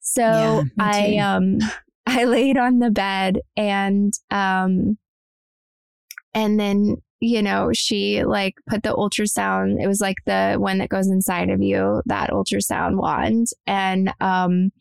So 0.00 0.20
yeah, 0.20 0.62
I, 0.78 1.16
um, 1.16 1.56
I 2.06 2.24
laid 2.24 2.58
on 2.58 2.80
the 2.80 2.90
bed 2.90 3.38
and, 3.56 4.12
um, 4.30 4.98
and 6.34 6.60
then, 6.60 6.98
you 7.22 7.40
know, 7.40 7.70
she 7.72 8.24
like 8.24 8.56
put 8.68 8.82
the 8.82 8.92
ultrasound, 8.92 9.80
it 9.80 9.86
was 9.86 10.00
like 10.00 10.16
the 10.26 10.56
one 10.58 10.78
that 10.78 10.88
goes 10.88 11.06
inside 11.06 11.50
of 11.50 11.62
you, 11.62 12.02
that 12.06 12.30
ultrasound 12.30 12.96
wand. 12.96 13.46
And, 13.64 14.12
um, 14.20 14.72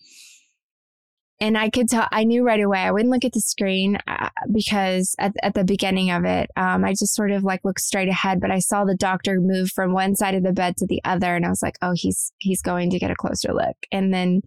and 1.40 1.56
I 1.56 1.70
could 1.70 1.88
tell, 1.88 2.08
I 2.12 2.24
knew 2.24 2.44
right 2.44 2.60
away. 2.60 2.80
I 2.80 2.90
wouldn't 2.90 3.12
look 3.12 3.24
at 3.26 3.34
the 3.34 3.42
screen 3.42 4.00
uh, 4.08 4.30
because 4.52 5.16
at, 5.20 5.34
at 5.44 5.54
the 5.54 5.64
beginning 5.64 6.10
of 6.10 6.26
it, 6.26 6.50
um, 6.58 6.84
I 6.84 6.94
just 6.94 7.14
sort 7.14 7.30
of 7.30 7.44
like 7.44 7.64
looked 7.64 7.82
straight 7.82 8.10
ahead, 8.10 8.42
but 8.42 8.50
I 8.50 8.58
saw 8.58 8.86
the 8.86 8.98
doctor 8.98 9.40
move 9.40 9.70
from 9.70 9.94
one 9.94 10.16
side 10.16 10.34
of 10.34 10.42
the 10.42 10.52
bed 10.52 10.78
to 10.78 10.88
the 10.88 11.02
other. 11.06 11.36
And 11.36 11.46
I 11.46 11.50
was 11.50 11.62
like, 11.62 11.78
oh, 11.84 11.94
he's, 11.96 12.34
he's 12.40 12.64
going 12.64 12.90
to 12.90 12.98
get 12.98 13.12
a 13.12 13.16
closer 13.16 13.54
look. 13.54 13.78
And 13.92 14.12
then, 14.12 14.42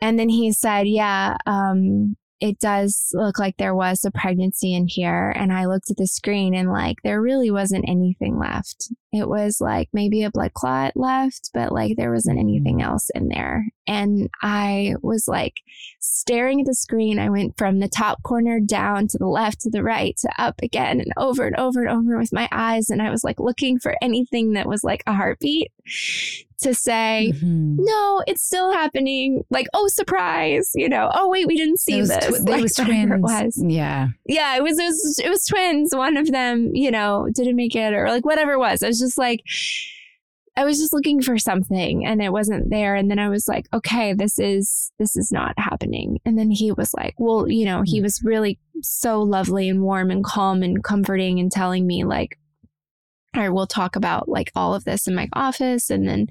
and 0.00 0.18
then 0.18 0.28
he 0.28 0.50
said, 0.50 0.88
yeah, 0.88 1.36
um, 1.46 2.16
it 2.42 2.58
does 2.58 3.10
look 3.12 3.38
like 3.38 3.56
there 3.56 3.74
was 3.74 4.04
a 4.04 4.10
pregnancy 4.10 4.74
in 4.74 4.88
here. 4.88 5.32
And 5.36 5.52
I 5.52 5.66
looked 5.66 5.92
at 5.92 5.96
the 5.96 6.08
screen 6.08 6.56
and 6.56 6.72
like 6.72 6.96
there 7.04 7.22
really 7.22 7.52
wasn't 7.52 7.88
anything 7.88 8.36
left. 8.36 8.88
It 9.12 9.28
was 9.28 9.58
like 9.60 9.88
maybe 9.92 10.24
a 10.24 10.30
blood 10.30 10.52
clot 10.52 10.96
left, 10.96 11.50
but 11.54 11.70
like 11.70 11.96
there 11.96 12.10
wasn't 12.10 12.40
anything 12.40 12.78
mm. 12.78 12.84
else 12.84 13.10
in 13.14 13.28
there. 13.28 13.66
And 13.86 14.28
I 14.42 14.94
was 15.02 15.28
like 15.28 15.54
staring 16.00 16.60
at 16.60 16.66
the 16.66 16.74
screen. 16.74 17.20
I 17.20 17.30
went 17.30 17.56
from 17.56 17.78
the 17.78 17.88
top 17.88 18.24
corner 18.24 18.58
down 18.58 19.06
to 19.08 19.18
the 19.18 19.28
left 19.28 19.60
to 19.60 19.70
the 19.70 19.84
right 19.84 20.16
to 20.22 20.28
up 20.36 20.56
again 20.64 21.00
and 21.00 21.12
over 21.16 21.46
and 21.46 21.54
over 21.56 21.82
and 21.82 21.90
over 21.90 22.18
with 22.18 22.32
my 22.32 22.48
eyes. 22.50 22.90
And 22.90 23.00
I 23.00 23.10
was 23.10 23.22
like 23.22 23.38
looking 23.38 23.78
for 23.78 23.94
anything 24.02 24.54
that 24.54 24.66
was 24.66 24.82
like 24.82 25.04
a 25.06 25.12
heartbeat 25.12 25.70
to 25.84 26.74
say, 26.74 27.32
mm-hmm. 27.34 27.76
no, 27.78 28.22
it's 28.26 28.42
still 28.42 28.72
happening. 28.72 29.42
Like, 29.50 29.66
oh, 29.74 29.88
surprise, 29.88 30.70
you 30.74 30.88
know, 30.88 31.10
oh, 31.12 31.28
wait, 31.28 31.46
we 31.46 31.56
didn't 31.56 31.80
see 31.80 32.00
this. 32.00 32.26
Tw- 32.26 32.48
like, 32.48 32.62
was 32.62 32.74
twins. 32.74 33.12
It 33.12 33.20
was. 33.20 33.64
Yeah. 33.66 34.08
Yeah. 34.26 34.56
It 34.56 34.62
was, 34.62 34.78
it 34.78 34.84
was, 34.84 35.20
it 35.24 35.28
was 35.28 35.44
twins. 35.44 35.94
One 35.94 36.16
of 36.16 36.30
them, 36.30 36.70
you 36.74 36.90
know, 36.90 37.28
didn't 37.34 37.56
make 37.56 37.74
it 37.74 37.94
or 37.94 38.08
like 38.08 38.24
whatever 38.24 38.52
it 38.52 38.58
was. 38.58 38.82
I 38.82 38.88
was 38.88 39.00
just 39.00 39.18
like, 39.18 39.42
I 40.54 40.64
was 40.64 40.78
just 40.78 40.92
looking 40.92 41.22
for 41.22 41.38
something 41.38 42.04
and 42.04 42.22
it 42.22 42.30
wasn't 42.30 42.68
there. 42.70 42.94
And 42.94 43.10
then 43.10 43.18
I 43.18 43.30
was 43.30 43.48
like, 43.48 43.66
okay, 43.72 44.12
this 44.12 44.38
is, 44.38 44.92
this 44.98 45.16
is 45.16 45.32
not 45.32 45.54
happening. 45.56 46.20
And 46.24 46.38
then 46.38 46.50
he 46.50 46.72
was 46.72 46.92
like, 46.94 47.14
well, 47.18 47.48
you 47.48 47.64
know, 47.64 47.82
he 47.84 48.00
mm. 48.00 48.02
was 48.02 48.22
really 48.22 48.58
so 48.82 49.22
lovely 49.22 49.68
and 49.68 49.82
warm 49.82 50.10
and 50.10 50.22
calm 50.22 50.62
and 50.62 50.84
comforting 50.84 51.40
and 51.40 51.50
telling 51.50 51.86
me 51.86 52.04
like, 52.04 52.38
I 53.34 53.48
will 53.48 53.66
talk 53.66 53.96
about 53.96 54.28
like 54.28 54.50
all 54.54 54.74
of 54.74 54.84
this 54.84 55.06
in 55.06 55.14
my 55.14 55.28
office. 55.32 55.90
And 55.90 56.06
then 56.06 56.26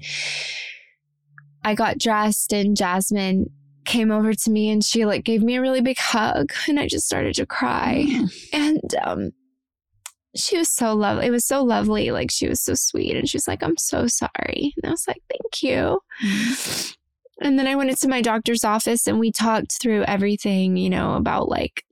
I 1.64 1.74
got 1.74 1.98
dressed 1.98 2.52
and 2.52 2.76
Jasmine 2.76 3.46
came 3.84 4.12
over 4.12 4.32
to 4.32 4.50
me 4.50 4.70
and 4.70 4.84
she 4.84 5.04
like 5.04 5.24
gave 5.24 5.42
me 5.42 5.56
a 5.56 5.60
really 5.60 5.80
big 5.80 5.98
hug 5.98 6.52
and 6.68 6.78
I 6.78 6.86
just 6.86 7.06
started 7.06 7.34
to 7.34 7.46
cry. 7.46 8.06
Mm. 8.08 8.32
And 8.52 8.94
um 9.02 9.30
she 10.34 10.56
was 10.56 10.70
so 10.70 10.94
lovely. 10.94 11.26
It 11.26 11.30
was 11.30 11.44
so 11.44 11.62
lovely. 11.62 12.10
Like 12.10 12.30
she 12.30 12.48
was 12.48 12.62
so 12.62 12.74
sweet 12.74 13.16
and 13.16 13.28
she's 13.28 13.46
like, 13.46 13.62
I'm 13.62 13.76
so 13.76 14.06
sorry. 14.06 14.72
And 14.76 14.86
I 14.86 14.90
was 14.90 15.06
like, 15.06 15.22
thank 15.28 15.62
you. 15.62 16.00
Mm. 16.24 16.96
And 17.42 17.58
then 17.58 17.66
I 17.66 17.74
went 17.74 17.90
into 17.90 18.08
my 18.08 18.22
doctor's 18.22 18.64
office 18.64 19.06
and 19.06 19.18
we 19.18 19.32
talked 19.32 19.80
through 19.80 20.04
everything, 20.04 20.76
you 20.76 20.88
know, 20.88 21.14
about 21.14 21.48
like 21.48 21.84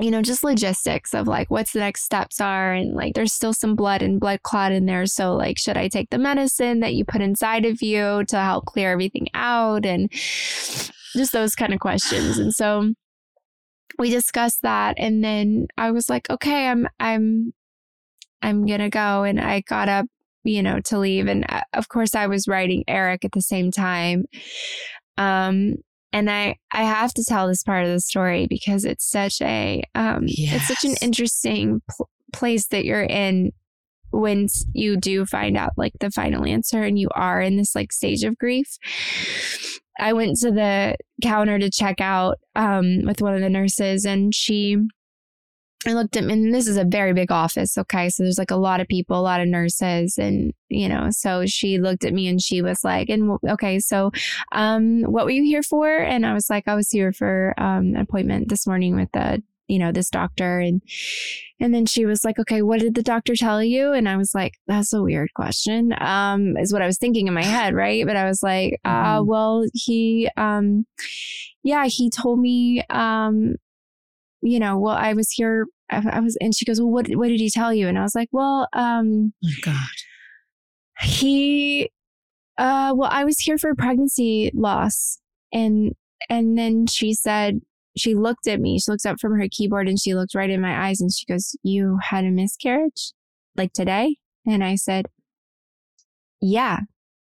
you 0.00 0.10
know, 0.10 0.22
just 0.22 0.44
logistics 0.44 1.12
of 1.12 1.26
like 1.26 1.50
what's 1.50 1.72
the 1.72 1.80
next 1.80 2.02
steps 2.02 2.40
are. 2.40 2.72
And 2.72 2.94
like 2.94 3.14
there's 3.14 3.32
still 3.32 3.52
some 3.52 3.74
blood 3.74 4.00
and 4.02 4.20
blood 4.20 4.42
clot 4.42 4.72
in 4.72 4.86
there. 4.86 5.06
So, 5.06 5.34
like, 5.34 5.58
should 5.58 5.76
I 5.76 5.88
take 5.88 6.10
the 6.10 6.18
medicine 6.18 6.80
that 6.80 6.94
you 6.94 7.04
put 7.04 7.20
inside 7.20 7.64
of 7.64 7.82
you 7.82 8.24
to 8.26 8.38
help 8.38 8.66
clear 8.66 8.92
everything 8.92 9.26
out? 9.34 9.84
And 9.84 10.10
just 11.16 11.32
those 11.32 11.54
kind 11.54 11.74
of 11.74 11.80
questions. 11.80 12.38
And 12.38 12.54
so 12.54 12.92
we 13.98 14.10
discussed 14.10 14.62
that. 14.62 14.94
And 14.98 15.24
then 15.24 15.66
I 15.76 15.90
was 15.90 16.08
like, 16.08 16.30
okay, 16.30 16.68
I'm, 16.68 16.86
I'm, 17.00 17.52
I'm 18.40 18.66
going 18.66 18.80
to 18.80 18.90
go. 18.90 19.24
And 19.24 19.40
I 19.40 19.60
got 19.62 19.88
up, 19.88 20.06
you 20.44 20.62
know, 20.62 20.80
to 20.86 20.98
leave. 20.98 21.26
And 21.26 21.44
uh, 21.48 21.62
of 21.72 21.88
course, 21.88 22.14
I 22.14 22.28
was 22.28 22.46
writing 22.46 22.84
Eric 22.86 23.24
at 23.24 23.32
the 23.32 23.42
same 23.42 23.72
time. 23.72 24.26
Um, 25.16 25.76
and 26.12 26.30
I 26.30 26.56
I 26.72 26.84
have 26.84 27.12
to 27.14 27.24
tell 27.24 27.48
this 27.48 27.62
part 27.62 27.84
of 27.84 27.90
the 27.90 28.00
story 28.00 28.46
because 28.48 28.84
it's 28.84 29.08
such 29.08 29.40
a 29.42 29.82
um 29.94 30.24
yes. 30.26 30.56
it's 30.56 30.68
such 30.68 30.90
an 30.90 30.96
interesting 31.02 31.82
pl- 31.90 32.08
place 32.32 32.66
that 32.68 32.84
you're 32.84 33.02
in 33.02 33.52
when 34.10 34.48
you 34.72 34.96
do 34.96 35.26
find 35.26 35.56
out 35.56 35.72
like 35.76 35.92
the 36.00 36.10
final 36.10 36.46
answer 36.46 36.82
and 36.82 36.98
you 36.98 37.08
are 37.14 37.40
in 37.40 37.56
this 37.56 37.74
like 37.74 37.92
stage 37.92 38.24
of 38.24 38.38
grief. 38.38 38.78
I 40.00 40.12
went 40.12 40.36
to 40.38 40.50
the 40.50 40.96
counter 41.22 41.58
to 41.58 41.70
check 41.70 42.00
out 42.00 42.38
um, 42.54 43.02
with 43.02 43.20
one 43.20 43.34
of 43.34 43.40
the 43.40 43.50
nurses, 43.50 44.06
and 44.06 44.32
she 44.32 44.76
I 45.86 45.92
looked 45.92 46.16
at, 46.16 46.24
me 46.24 46.32
and 46.32 46.52
this 46.52 46.66
is 46.66 46.76
a 46.76 46.84
very 46.84 47.12
big 47.12 47.30
office. 47.30 47.78
Okay. 47.78 48.08
So 48.08 48.24
there's 48.24 48.38
like 48.38 48.50
a 48.50 48.56
lot 48.56 48.80
of 48.80 48.88
people, 48.88 49.18
a 49.18 49.22
lot 49.22 49.40
of 49.40 49.46
nurses. 49.46 50.18
And, 50.18 50.52
you 50.68 50.88
know, 50.88 51.08
so 51.10 51.46
she 51.46 51.78
looked 51.78 52.04
at 52.04 52.12
me 52.12 52.26
and 52.26 52.42
she 52.42 52.62
was 52.62 52.82
like, 52.82 53.08
and 53.08 53.38
okay, 53.48 53.78
so, 53.78 54.10
um, 54.50 55.02
what 55.02 55.24
were 55.24 55.30
you 55.30 55.44
here 55.44 55.62
for? 55.62 55.88
And 55.88 56.26
I 56.26 56.34
was 56.34 56.50
like, 56.50 56.66
I 56.66 56.74
was 56.74 56.90
here 56.90 57.12
for, 57.12 57.54
um, 57.58 57.94
an 57.94 57.96
appointment 57.96 58.48
this 58.48 58.66
morning 58.66 58.96
with 58.96 59.12
the, 59.12 59.40
you 59.68 59.78
know, 59.78 59.92
this 59.92 60.10
doctor. 60.10 60.58
And, 60.58 60.82
and 61.60 61.72
then 61.72 61.86
she 61.86 62.06
was 62.06 62.24
like, 62.24 62.40
okay, 62.40 62.60
what 62.62 62.80
did 62.80 62.96
the 62.96 63.02
doctor 63.02 63.36
tell 63.36 63.62
you? 63.62 63.92
And 63.92 64.08
I 64.08 64.16
was 64.16 64.34
like, 64.34 64.54
that's 64.66 64.92
a 64.92 65.02
weird 65.02 65.32
question. 65.34 65.94
Um, 66.00 66.56
is 66.56 66.72
what 66.72 66.82
I 66.82 66.86
was 66.86 66.98
thinking 66.98 67.28
in 67.28 67.34
my 67.34 67.44
head. 67.44 67.72
Right. 67.72 68.04
But 68.04 68.16
I 68.16 68.24
was 68.24 68.42
like, 68.42 68.80
uh, 68.84 69.18
mm-hmm. 69.18 69.28
well, 69.28 69.64
he, 69.74 70.28
um, 70.36 70.86
yeah, 71.62 71.84
he 71.86 72.10
told 72.10 72.40
me, 72.40 72.82
um, 72.90 73.54
you 74.42 74.58
know, 74.58 74.78
well, 74.78 74.94
I 74.94 75.12
was 75.14 75.30
here. 75.30 75.66
I, 75.90 76.02
I, 76.10 76.20
was, 76.20 76.36
and 76.40 76.54
she 76.54 76.64
goes, 76.64 76.80
well, 76.80 76.90
what, 76.90 77.08
what 77.08 77.28
did 77.28 77.40
he 77.40 77.50
tell 77.50 77.72
you? 77.72 77.88
And 77.88 77.98
I 77.98 78.02
was 78.02 78.14
like, 78.14 78.28
well, 78.32 78.68
um, 78.72 79.32
oh 79.44 79.50
God, 79.64 79.76
he, 81.00 81.90
uh, 82.58 82.92
well, 82.94 83.10
I 83.10 83.24
was 83.24 83.38
here 83.38 83.58
for 83.58 83.74
pregnancy 83.74 84.50
loss. 84.54 85.18
And, 85.52 85.92
and 86.28 86.58
then 86.58 86.86
she 86.86 87.14
said, 87.14 87.60
she 87.96 88.14
looked 88.14 88.46
at 88.46 88.60
me, 88.60 88.78
she 88.78 88.90
looked 88.90 89.06
up 89.06 89.18
from 89.20 89.38
her 89.38 89.48
keyboard 89.50 89.88
and 89.88 89.98
she 89.98 90.14
looked 90.14 90.34
right 90.34 90.50
in 90.50 90.60
my 90.60 90.88
eyes 90.88 91.00
and 91.00 91.12
she 91.12 91.26
goes, 91.26 91.56
you 91.62 91.98
had 92.02 92.24
a 92.24 92.30
miscarriage 92.30 93.12
like 93.56 93.72
today? 93.72 94.16
And 94.46 94.62
I 94.62 94.76
said, 94.76 95.06
yeah. 96.40 96.80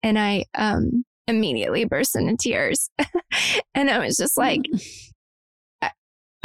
And 0.02 0.18
I, 0.18 0.44
um, 0.54 1.04
immediately 1.28 1.84
burst 1.84 2.16
into 2.16 2.36
tears. 2.36 2.90
and 3.74 3.90
I 3.90 3.98
was 3.98 4.16
just 4.16 4.36
like, 4.38 4.62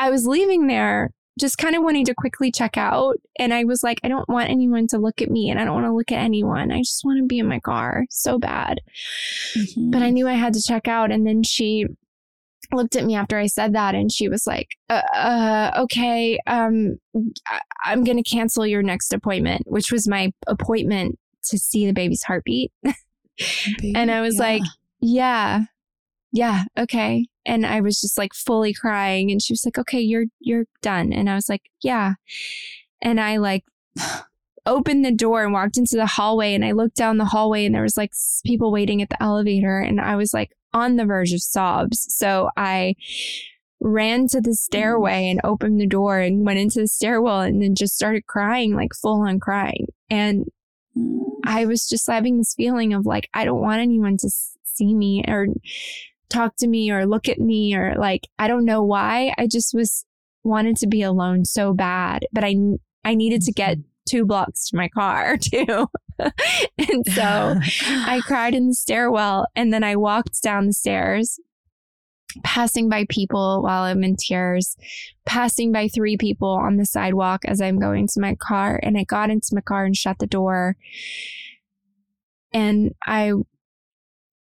I 0.01 0.09
was 0.09 0.25
leaving 0.25 0.65
there 0.65 1.11
just 1.39 1.57
kind 1.57 1.75
of 1.75 1.83
wanting 1.83 2.05
to 2.05 2.15
quickly 2.15 2.51
check 2.51 2.75
out. 2.75 3.15
And 3.39 3.53
I 3.53 3.63
was 3.63 3.83
like, 3.83 3.99
I 4.03 4.07
don't 4.07 4.27
want 4.27 4.49
anyone 4.49 4.87
to 4.87 4.97
look 4.97 5.21
at 5.21 5.29
me 5.29 5.49
and 5.49 5.59
I 5.59 5.63
don't 5.63 5.75
want 5.75 5.85
to 5.85 5.93
look 5.93 6.11
at 6.11 6.19
anyone. 6.23 6.71
I 6.71 6.79
just 6.79 7.05
want 7.05 7.19
to 7.19 7.25
be 7.25 7.39
in 7.39 7.47
my 7.47 7.59
car 7.59 8.05
so 8.09 8.37
bad. 8.37 8.79
Mm-hmm. 9.55 9.91
But 9.91 10.01
I 10.01 10.09
knew 10.09 10.27
I 10.27 10.33
had 10.33 10.53
to 10.53 10.61
check 10.61 10.87
out. 10.87 11.11
And 11.11 11.25
then 11.25 11.43
she 11.43 11.85
looked 12.73 12.95
at 12.95 13.05
me 13.05 13.15
after 13.15 13.37
I 13.37 13.45
said 13.45 13.73
that 13.75 13.95
and 13.95 14.11
she 14.11 14.27
was 14.27 14.47
like, 14.47 14.69
uh, 14.89 15.01
uh, 15.13 15.71
okay, 15.83 16.39
um, 16.47 16.97
I- 17.47 17.91
am 17.93 18.03
going 18.03 18.21
to 18.21 18.29
cancel 18.29 18.65
your 18.65 18.81
next 18.81 19.13
appointment, 19.13 19.63
which 19.67 19.91
was 19.91 20.07
my 20.07 20.31
appointment 20.47 21.17
to 21.49 21.57
see 21.57 21.85
the 21.85 21.93
baby's 21.93 22.23
heartbeat. 22.23 22.71
Baby, 22.83 23.93
and 23.95 24.11
I 24.11 24.21
was 24.21 24.35
yeah. 24.35 24.41
like, 24.41 24.63
yeah, 24.99 25.61
yeah, 26.31 26.63
okay. 26.77 27.27
And 27.45 27.65
I 27.65 27.81
was 27.81 27.99
just 27.99 28.17
like 28.17 28.33
fully 28.33 28.73
crying 28.73 29.31
and 29.31 29.41
she 29.41 29.53
was 29.53 29.63
like, 29.65 29.77
okay, 29.77 29.99
you're, 29.99 30.25
you're 30.39 30.65
done. 30.81 31.11
And 31.11 31.29
I 31.29 31.35
was 31.35 31.49
like, 31.49 31.63
yeah. 31.81 32.13
And 33.01 33.19
I 33.19 33.37
like 33.37 33.63
opened 34.65 35.03
the 35.03 35.11
door 35.11 35.43
and 35.43 35.53
walked 35.53 35.77
into 35.77 35.95
the 35.95 36.05
hallway 36.05 36.53
and 36.53 36.63
I 36.63 36.71
looked 36.71 36.95
down 36.95 37.17
the 37.17 37.25
hallway 37.25 37.65
and 37.65 37.73
there 37.73 37.81
was 37.81 37.97
like 37.97 38.11
people 38.45 38.71
waiting 38.71 39.01
at 39.01 39.09
the 39.09 39.21
elevator 39.21 39.79
and 39.79 39.99
I 39.99 40.15
was 40.15 40.33
like 40.33 40.51
on 40.73 40.95
the 40.95 41.05
verge 41.05 41.33
of 41.33 41.41
sobs. 41.41 42.05
So 42.15 42.49
I 42.55 42.95
ran 43.81 44.27
to 44.27 44.39
the 44.39 44.53
stairway 44.53 45.29
and 45.29 45.41
opened 45.43 45.81
the 45.81 45.87
door 45.87 46.19
and 46.19 46.45
went 46.45 46.59
into 46.59 46.79
the 46.79 46.87
stairwell 46.87 47.41
and 47.41 47.61
then 47.61 47.75
just 47.75 47.95
started 47.95 48.27
crying, 48.27 48.75
like 48.75 48.91
full 48.93 49.27
on 49.27 49.39
crying. 49.39 49.87
And 50.09 50.45
I 51.43 51.65
was 51.65 51.89
just 51.89 52.07
having 52.07 52.37
this 52.37 52.53
feeling 52.53 52.93
of 52.93 53.05
like, 53.05 53.27
I 53.33 53.43
don't 53.43 53.61
want 53.61 53.81
anyone 53.81 54.17
to 54.17 54.29
see 54.63 54.93
me 54.93 55.23
or 55.27 55.47
talk 56.31 56.55
to 56.57 56.67
me 56.67 56.91
or 56.91 57.05
look 57.05 57.27
at 57.27 57.39
me 57.39 57.75
or 57.75 57.95
like, 57.97 58.27
I 58.39 58.47
don't 58.47 58.65
know 58.65 58.83
why. 58.83 59.33
I 59.37 59.47
just 59.47 59.73
was 59.73 60.05
wanted 60.43 60.77
to 60.77 60.87
be 60.87 61.01
alone 61.01 61.45
so 61.45 61.73
bad, 61.73 62.25
but 62.31 62.43
I, 62.43 62.55
I 63.03 63.15
needed 63.15 63.41
to 63.43 63.51
get 63.51 63.77
mm-hmm. 63.77 63.87
two 64.09 64.25
blocks 64.25 64.69
to 64.69 64.77
my 64.77 64.89
car 64.89 65.37
too. 65.41 65.87
and 66.19 67.05
so 67.13 67.55
I 67.79 68.21
cried 68.25 68.55
in 68.55 68.69
the 68.69 68.73
stairwell 68.73 69.47
and 69.55 69.73
then 69.73 69.83
I 69.83 69.95
walked 69.95 70.41
down 70.41 70.67
the 70.67 70.73
stairs 70.73 71.39
passing 72.43 72.89
by 72.89 73.05
people 73.09 73.61
while 73.61 73.83
I'm 73.83 74.03
in 74.03 74.15
tears, 74.15 74.77
passing 75.25 75.71
by 75.71 75.87
three 75.87 76.17
people 76.17 76.49
on 76.49 76.77
the 76.77 76.85
sidewalk 76.85 77.43
as 77.45 77.61
I'm 77.61 77.79
going 77.79 78.07
to 78.07 78.21
my 78.21 78.35
car. 78.35 78.79
And 78.81 78.97
I 78.97 79.03
got 79.03 79.29
into 79.29 79.49
my 79.53 79.61
car 79.61 79.85
and 79.85 79.95
shut 79.95 80.19
the 80.19 80.27
door. 80.27 80.77
And 82.53 82.93
I 83.05 83.33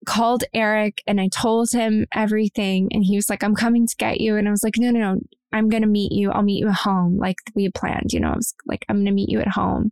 called 0.06 0.44
Eric 0.54 1.02
and 1.08 1.20
I 1.20 1.28
told 1.28 1.72
him 1.72 2.06
everything. 2.14 2.88
And 2.92 3.04
he 3.04 3.16
was 3.16 3.30
like, 3.30 3.44
I'm 3.44 3.56
coming 3.56 3.88
to 3.88 3.96
get 3.98 4.22
you. 4.22 4.38
And 4.38 4.48
I 4.48 4.52
was 4.52 4.64
like, 4.64 4.78
no, 4.78 4.92
no, 4.92 5.00
no, 5.00 5.22
I'm 5.52 5.70
going 5.70 5.84
to 5.84 5.88
meet 5.88 6.12
you. 6.12 6.32
I'll 6.32 6.44
meet 6.44 6.60
you 6.60 6.70
at 6.70 6.76
home. 6.76 7.18
Like 7.18 7.38
we 7.56 7.64
had 7.64 7.74
planned, 7.74 8.14
you 8.14 8.20
know, 8.20 8.30
I 8.30 8.36
was 8.36 8.54
like, 8.66 8.86
I'm 8.88 8.98
going 8.98 9.06
to 9.08 9.12
meet 9.12 9.30
you 9.30 9.40
at 9.40 9.50
home. 9.50 9.92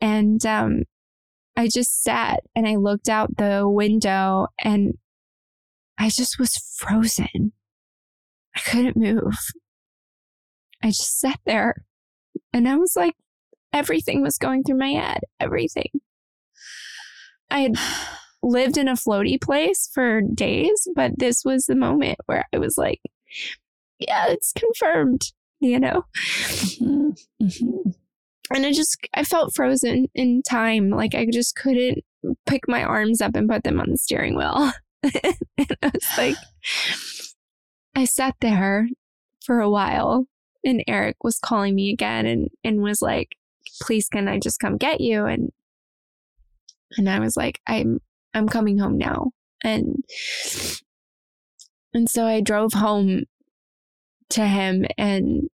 And, 0.00 0.44
um, 0.46 0.84
I 1.56 1.68
just 1.68 2.02
sat 2.02 2.40
and 2.54 2.66
I 2.66 2.76
looked 2.76 3.08
out 3.08 3.36
the 3.36 3.68
window 3.68 4.46
and 4.58 4.94
I 5.98 6.08
just 6.08 6.38
was 6.38 6.56
frozen. 6.78 7.52
I 8.56 8.60
couldn't 8.60 8.96
move. 8.96 9.36
I 10.82 10.88
just 10.88 11.18
sat 11.18 11.38
there 11.44 11.84
and 12.52 12.68
I 12.68 12.76
was 12.76 12.94
like, 12.96 13.14
everything 13.72 14.22
was 14.22 14.38
going 14.38 14.62
through 14.62 14.78
my 14.78 14.92
head, 14.92 15.20
everything. 15.38 15.90
I 17.50 17.60
had 17.60 17.74
lived 18.42 18.76
in 18.76 18.88
a 18.88 18.94
floaty 18.94 19.40
place 19.40 19.88
for 19.92 20.20
days, 20.20 20.88
but 20.94 21.18
this 21.18 21.44
was 21.44 21.64
the 21.64 21.74
moment 21.74 22.18
where 22.26 22.46
I 22.52 22.58
was 22.58 22.76
like, 22.78 23.00
yeah, 23.98 24.26
it's 24.28 24.52
confirmed, 24.52 25.32
you 25.60 25.78
know? 25.78 26.04
Mm-hmm. 26.16 27.10
Mm-hmm. 27.42 27.90
And 28.52 28.66
I 28.66 28.72
just, 28.72 28.98
I 29.14 29.24
felt 29.24 29.54
frozen 29.54 30.06
in 30.14 30.42
time. 30.42 30.90
Like 30.90 31.14
I 31.14 31.26
just 31.30 31.54
couldn't 31.54 31.98
pick 32.46 32.66
my 32.66 32.82
arms 32.82 33.20
up 33.20 33.36
and 33.36 33.48
put 33.48 33.62
them 33.62 33.80
on 33.80 33.90
the 33.90 33.98
steering 33.98 34.36
wheel. 34.36 34.72
and 35.02 35.76
I 35.82 35.90
was 35.94 36.06
like, 36.18 36.36
I 37.94 38.04
sat 38.04 38.34
there 38.40 38.88
for 39.44 39.60
a 39.60 39.70
while 39.70 40.26
and 40.64 40.82
Eric 40.88 41.22
was 41.22 41.38
calling 41.38 41.74
me 41.74 41.92
again 41.92 42.26
and, 42.26 42.48
and 42.64 42.82
was 42.82 43.00
like, 43.00 43.36
please 43.80 44.08
can 44.08 44.28
I 44.28 44.38
just 44.38 44.58
come 44.58 44.76
get 44.76 45.00
you? 45.00 45.26
And, 45.26 45.52
and 46.96 47.08
I 47.08 47.20
was 47.20 47.36
like, 47.36 47.60
I'm, 47.66 48.00
I'm 48.34 48.48
coming 48.48 48.78
home 48.78 48.98
now. 48.98 49.30
And 49.62 50.04
and 51.92 52.08
so 52.08 52.26
I 52.26 52.40
drove 52.40 52.72
home 52.72 53.24
to 54.30 54.46
him 54.46 54.86
and 54.96 55.48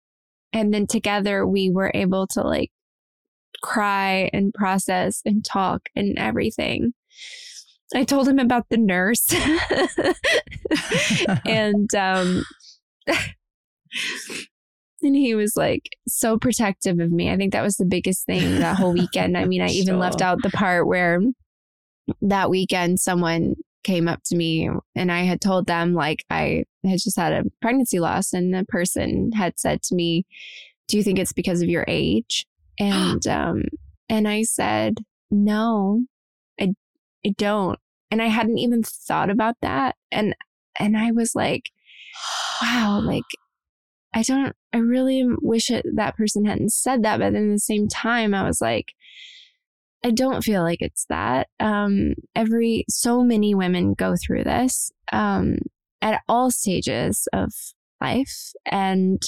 and 0.52 0.72
then 0.72 0.86
together 0.86 1.46
we 1.46 1.70
were 1.70 1.90
able 1.94 2.26
to 2.28 2.42
like 2.42 2.70
cry 3.62 4.30
and 4.32 4.54
process 4.54 5.22
and 5.24 5.44
talk 5.44 5.88
and 5.96 6.18
everything. 6.18 6.92
I 7.94 8.04
told 8.04 8.28
him 8.28 8.38
about 8.38 8.68
the 8.68 8.76
nurse. 8.76 9.26
and 11.46 11.92
um 11.94 12.44
and 15.02 15.16
he 15.16 15.34
was 15.34 15.56
like 15.56 15.96
so 16.08 16.38
protective 16.38 17.00
of 17.00 17.10
me. 17.10 17.30
I 17.30 17.36
think 17.36 17.52
that 17.52 17.62
was 17.62 17.76
the 17.76 17.84
biggest 17.84 18.26
thing 18.26 18.58
that 18.58 18.76
whole 18.76 18.92
weekend. 18.92 19.36
I 19.36 19.44
mean, 19.44 19.62
I 19.62 19.68
even 19.68 19.94
sure. 19.94 20.00
left 20.00 20.20
out 20.20 20.42
the 20.42 20.50
part 20.50 20.86
where 20.86 21.20
that 22.22 22.50
weekend 22.50 23.00
someone 23.00 23.54
came 23.84 24.08
up 24.08 24.20
to 24.24 24.36
me 24.36 24.68
and 24.96 25.12
I 25.12 25.22
had 25.22 25.40
told 25.40 25.66
them 25.66 25.94
like 25.94 26.24
I 26.28 26.64
had 26.84 26.98
just 26.98 27.16
had 27.16 27.32
a 27.32 27.44
pregnancy 27.62 28.00
loss 28.00 28.32
and 28.32 28.52
the 28.52 28.64
person 28.64 29.32
had 29.32 29.58
said 29.58 29.82
to 29.84 29.94
me, 29.94 30.26
"Do 30.88 30.96
you 30.96 31.02
think 31.04 31.18
it's 31.18 31.32
because 31.32 31.62
of 31.62 31.68
your 31.68 31.84
age?" 31.88 32.46
And 32.78 33.26
um 33.26 33.62
and 34.08 34.28
I 34.28 34.42
said, 34.42 34.98
"No. 35.30 36.04
I 36.60 36.74
I 37.24 37.30
don't." 37.38 37.78
And 38.10 38.20
I 38.22 38.26
hadn't 38.26 38.58
even 38.58 38.82
thought 38.82 39.30
about 39.30 39.56
that 39.62 39.96
and 40.12 40.34
and 40.78 40.96
I 40.96 41.12
was 41.12 41.34
like, 41.34 41.70
"Wow, 42.62 43.00
like 43.04 43.24
I 44.14 44.22
don't 44.22 44.54
I 44.72 44.78
really 44.78 45.24
wish 45.40 45.70
it, 45.70 45.86
that 45.94 46.16
person 46.16 46.44
hadn't 46.44 46.72
said 46.72 47.02
that, 47.04 47.18
but 47.18 47.32
then 47.32 47.50
at 47.50 47.54
the 47.54 47.58
same 47.60 47.88
time 47.88 48.34
I 48.34 48.42
was 48.46 48.60
like, 48.60 48.92
I 50.04 50.10
don't 50.10 50.42
feel 50.42 50.62
like 50.62 50.80
it's 50.80 51.06
that. 51.08 51.48
Um, 51.58 52.14
every 52.34 52.84
so 52.88 53.22
many 53.22 53.54
women 53.54 53.94
go 53.94 54.14
through 54.24 54.44
this 54.44 54.90
um, 55.12 55.56
at 56.00 56.20
all 56.28 56.50
stages 56.50 57.26
of 57.32 57.52
life, 58.00 58.52
and 58.66 59.20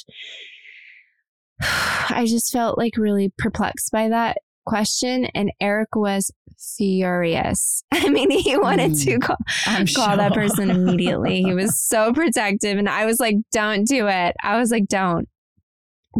I 1.60 2.24
just 2.26 2.52
felt 2.52 2.78
like 2.78 2.96
really 2.96 3.32
perplexed 3.38 3.90
by 3.92 4.08
that 4.08 4.38
question. 4.66 5.26
And 5.34 5.50
Eric 5.60 5.96
was 5.96 6.30
furious. 6.76 7.82
I 7.92 8.08
mean, 8.08 8.30
he 8.30 8.56
wanted 8.56 8.92
mm, 8.92 9.04
to 9.04 9.18
call, 9.18 9.36
call 9.64 9.86
sure. 9.86 10.16
that 10.16 10.34
person 10.34 10.70
immediately. 10.70 11.42
he 11.42 11.54
was 11.54 11.78
so 11.88 12.12
protective, 12.12 12.78
and 12.78 12.88
I 12.88 13.06
was 13.06 13.20
like, 13.20 13.36
"Don't 13.52 13.84
do 13.84 14.06
it." 14.06 14.36
I 14.42 14.58
was 14.58 14.70
like, 14.70 14.86
"Don't." 14.88 15.28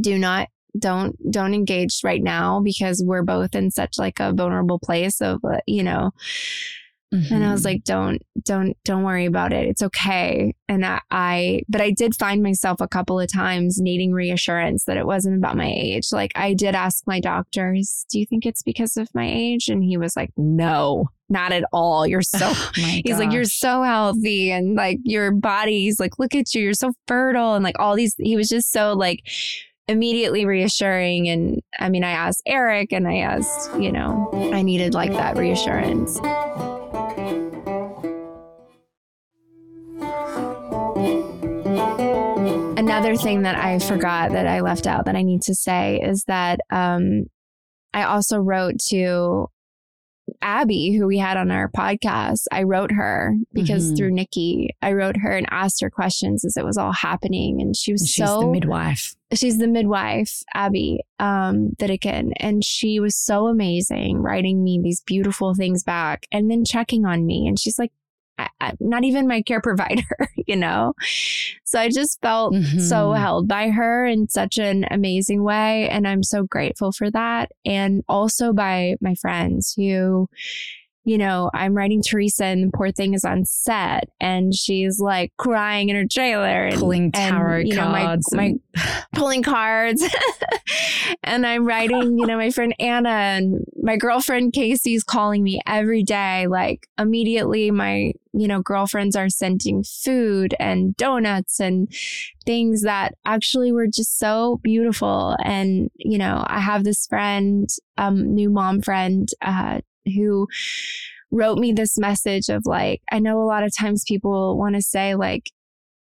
Do 0.01 0.19
not 0.19 0.49
don't 0.79 1.17
don't 1.31 1.55
engage 1.55 2.01
right 2.05 2.23
now 2.23 2.61
because 2.61 3.03
we're 3.05 3.23
both 3.23 3.55
in 3.55 3.71
such 3.71 3.99
like 3.99 4.21
a 4.21 4.33
vulnerable 4.33 4.79
place 4.79 5.21
of 5.21 5.41
uh, 5.45 5.59
you 5.67 5.83
know 5.83 6.13
Mm-hmm. 7.13 7.35
And 7.35 7.45
I 7.45 7.53
was 7.53 7.61
mm-hmm. 7.61 7.69
like, 7.69 7.85
don't, 7.85 8.23
don't, 8.43 8.77
don't 8.85 9.03
worry 9.03 9.25
about 9.25 9.53
it. 9.53 9.67
It's 9.67 9.81
okay. 9.81 10.55
And 10.69 10.85
I, 10.85 11.01
I, 11.11 11.63
but 11.69 11.81
I 11.81 11.91
did 11.91 12.15
find 12.15 12.43
myself 12.43 12.81
a 12.81 12.89
couple 12.89 13.19
of 13.19 13.33
times 13.33 13.81
needing 13.81 14.13
reassurance 14.13 14.85
that 14.85 14.99
it 14.99 15.07
wasn't 15.07 15.37
about 15.37 15.57
my 15.57 15.73
age. 15.75 16.09
Like 16.13 16.33
I 16.35 16.53
did 16.53 16.75
ask 16.75 17.07
my 17.07 17.19
doctors, 17.19 18.05
do 18.11 18.19
you 18.19 18.27
think 18.27 18.45
it's 18.45 18.63
because 18.63 18.97
of 18.99 19.09
my 19.15 19.27
age? 19.27 19.69
And 19.69 19.83
he 19.83 19.97
was 19.97 20.17
like, 20.17 20.31
no, 20.37 21.09
not 21.31 21.53
at 21.53 21.65
all. 21.73 22.07
You're 22.07 22.21
so, 22.21 22.39
oh 22.53 22.71
he's 22.75 23.19
like, 23.19 23.33
you're 23.33 23.45
so 23.45 23.83
healthy 23.83 24.51
and 24.51 24.75
like 24.75 24.99
your 25.03 25.33
body's 25.33 25.99
like, 25.99 26.19
look 26.19 26.35
at 26.35 26.55
you. 26.55 26.63
You're 26.63 26.75
so 26.75 26.93
fertile. 27.07 27.55
And 27.55 27.65
like 27.65 27.79
all 27.79 27.97
these, 27.97 28.15
he 28.19 28.37
was 28.37 28.49
just 28.49 28.71
so 28.71 28.93
like, 28.93 29.21
immediately 29.89 30.45
reassuring. 30.45 31.29
And 31.29 31.61
I 31.79 31.89
mean, 31.89 32.05
I 32.05 32.11
asked 32.11 32.43
Eric 32.47 32.93
and 32.93 33.09
I 33.09 33.19
asked, 33.19 33.73
you 33.81 33.91
know, 33.91 34.31
I 34.53 34.63
needed 34.63 34.95
like 34.95 35.13
that 35.13 35.37
reassurance. 35.37 36.19
Another 42.79 43.17
thing 43.17 43.43
that 43.43 43.57
I 43.57 43.79
forgot 43.79 44.33
that 44.33 44.47
I 44.47 44.61
left 44.61 44.87
out 44.87 45.07
that 45.07 45.17
I 45.17 45.23
need 45.23 45.43
to 45.43 45.55
say 45.55 46.01
is 46.03 46.25
that 46.27 46.61
um, 46.71 47.25
I 47.95 48.05
also 48.05 48.39
wrote 48.39 48.79
to 48.89 49.49
Abby, 50.43 50.97
who 50.97 51.07
we 51.07 51.19
had 51.19 51.37
on 51.37 51.51
our 51.51 51.71
podcast. 51.71 52.45
I 52.53 52.63
wrote 52.63 52.93
her 52.93 53.35
because 53.53 53.87
mm-hmm. 53.87 53.97
through 53.97 54.11
Nikki, 54.13 54.71
I 54.83 54.93
wrote 54.93 55.17
her 55.17 55.37
and 55.37 55.47
asked 55.51 55.81
her 55.81 55.91
questions 55.91 56.45
as 56.45 56.57
it 56.57 56.65
was 56.65 56.77
all 56.77 56.93
happening. 56.93 57.61
And 57.61 57.77
she 57.77 57.93
was 57.93 58.03
she's 58.09 58.27
so 58.27 58.41
the 58.41 58.47
midwife. 58.47 59.15
She's 59.35 59.59
the 59.59 59.69
midwife, 59.69 60.43
Abby 60.55 61.01
um, 61.19 61.71
Vidican. 61.79 62.33
And 62.39 62.65
she 62.65 62.99
was 63.01 63.15
so 63.17 63.47
amazing 63.49 64.19
writing 64.19 64.65
me 64.65 64.81
these 64.83 65.03
beautiful 65.03 65.55
things 65.55 65.85
back 65.85 66.27
and 66.33 66.51
then 66.51 66.65
checking 66.65 67.05
on 67.05 67.27
me. 67.27 67.47
And 67.47 67.59
she's 67.59 67.79
like, 67.79 67.93
I, 68.39 68.49
I, 68.61 68.73
not 68.81 69.05
even 69.05 69.27
my 69.27 69.43
care 69.43 69.61
provider, 69.63 70.03
you 70.47 70.57
know? 70.57 70.95
So 71.65 71.79
I 71.79 71.89
just 71.89 72.21
felt 72.23 72.55
mm-hmm. 72.55 72.79
so 72.79 73.13
held 73.13 73.49
by 73.49 73.71
her 73.71 74.07
in 74.07 74.29
such 74.29 74.59
an 74.59 74.87
amazing 74.91 75.43
way. 75.43 75.89
And 75.89 76.07
I'm 76.07 76.23
so 76.23 76.45
grateful 76.45 76.93
for 76.93 77.11
that. 77.11 77.51
And 77.65 78.03
also 78.09 78.53
by 78.53 78.97
my 79.01 79.15
friends 79.15 79.75
who, 79.77 80.29
you 81.09 81.17
know, 81.17 81.51
I'm 81.55 81.75
writing 81.75 82.03
Teresa 82.03 82.45
and 82.45 82.65
the 82.65 82.77
poor 82.77 82.93
thing 82.93 83.15
is 83.15 83.25
on 83.25 83.47
set 83.47 84.11
and 84.21 84.55
she's 84.55 85.01
like 85.01 85.33
crying 85.39 85.89
in 85.89 85.97
her 85.97 86.05
trailer 86.07 86.67
and 86.67 86.79
pulling 86.79 87.13
tarot 87.13 87.61
and, 87.61 87.69
you 87.69 87.75
know, 87.75 87.87
cards. 87.87 88.35
My, 88.35 88.45
and- 88.45 88.61
my 88.77 89.03
pulling 89.15 89.43
cards. 89.43 90.05
and 91.25 91.47
I'm 91.47 91.65
writing, 91.65 92.19
you 92.19 92.27
know, 92.27 92.37
my 92.37 92.51
friend 92.51 92.75
Anna 92.79 93.09
and 93.09 93.65
my 93.83 93.97
girlfriend 93.97 94.53
Casey's 94.53 95.03
calling 95.03 95.43
me 95.43 95.63
every 95.67 96.03
day. 96.03 96.47
Like 96.47 96.87
immediately 96.99 97.71
my, 97.71 98.13
you 98.35 98.47
know, 98.47 98.61
girlfriends 98.61 99.17
are 99.17 99.31
sending 99.31 99.83
food 99.85 100.55
and 100.61 100.95
donuts 100.97 101.59
and 101.59 101.91
things 102.45 102.83
that 102.83 103.15
actually 103.25 103.73
were 103.73 103.87
just 103.87 104.19
so 104.19 104.61
beautiful. 104.63 105.37
And, 105.43 105.91
you 105.97 106.19
know, 106.19 106.45
I 106.47 106.61
have 106.61 106.85
this 106.85 107.07
friend, 107.07 107.67
um, 107.97 108.35
new 108.35 108.51
mom 108.51 108.83
friend, 108.83 109.27
uh, 109.41 109.81
who 110.09 110.47
wrote 111.31 111.59
me 111.59 111.73
this 111.73 111.99
message 111.99 112.49
of 112.49 112.63
like, 112.65 113.03
I 113.11 113.19
know 113.19 113.41
a 113.41 113.45
lot 113.45 113.65
of 113.65 113.73
times 113.77 114.05
people 114.07 114.57
want 114.57 114.75
to 114.75 114.83
say 114.83 115.15
like, 115.15 115.51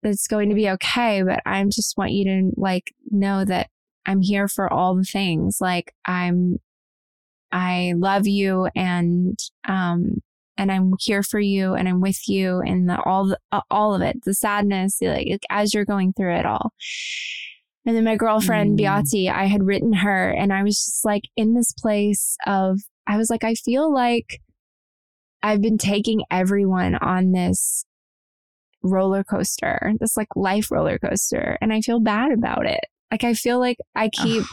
it's 0.04 0.28
going 0.28 0.50
to 0.50 0.56
be 0.56 0.70
okay, 0.70 1.22
but 1.24 1.42
I 1.46 1.64
just 1.66 1.98
want 1.98 2.12
you 2.12 2.26
to 2.26 2.52
like 2.56 2.94
know 3.12 3.44
that 3.46 3.70
I'm 4.06 4.22
here 4.22 4.48
for 4.48 4.72
all 4.72 4.96
the 4.96 5.04
things. 5.04 5.58
Like 5.60 5.94
I'm, 6.06 6.58
I 7.52 7.94
love 7.98 8.26
you 8.28 8.70
and, 8.76 9.38
um, 9.68 10.22
and 10.58 10.72
I'm 10.72 10.94
here 11.00 11.24
for 11.24 11.40
you 11.40 11.74
and 11.74 11.90
I'm 11.90 12.00
with 12.00 12.28
you 12.28 12.62
and 12.62 12.90
the, 12.90 13.02
all 13.04 13.28
the, 13.28 13.40
uh, 13.52 13.62
all 13.70 13.94
of 13.94 14.02
it, 14.02 14.24
the 14.24 14.34
sadness, 14.34 15.00
like 15.02 15.46
as 15.50 15.74
you're 15.74 15.86
going 15.86 16.14
through 16.14 16.36
it 16.36 16.46
all. 16.46 16.72
And 17.86 17.96
then 17.96 18.04
my 18.04 18.16
girlfriend, 18.16 18.78
mm. 18.78 18.84
Beati, 18.84 19.32
I 19.32 19.46
had 19.46 19.64
written 19.64 19.94
her 19.94 20.30
and 20.30 20.52
I 20.52 20.64
was 20.64 20.76
just 20.76 21.06
like 21.06 21.24
in 21.36 21.54
this 21.54 21.74
place 21.74 22.38
of 22.46 22.80
I 23.08 23.18
was 23.18 23.30
like, 23.30 23.44
I 23.44 23.56
feel 23.56 23.92
like 23.92 24.42
I've 25.42 25.62
been 25.62 25.78
taking 25.78 26.24
everyone 26.30 26.96
on 26.96 27.32
this 27.32 27.86
roller 28.84 29.24
coaster, 29.24 29.94
this 30.00 30.18
like 30.18 30.28
life 30.36 30.72
roller 30.72 31.00
coaster, 31.00 31.58
and 31.62 31.74
I 31.74 31.82
feel 31.82 32.00
bad 32.00 32.32
about 32.32 32.66
it. 32.66 32.82
Like, 33.12 33.24
I 33.24 33.34
feel 33.34 33.60
like 33.60 33.78
I 33.96 34.10
keep. 34.10 34.44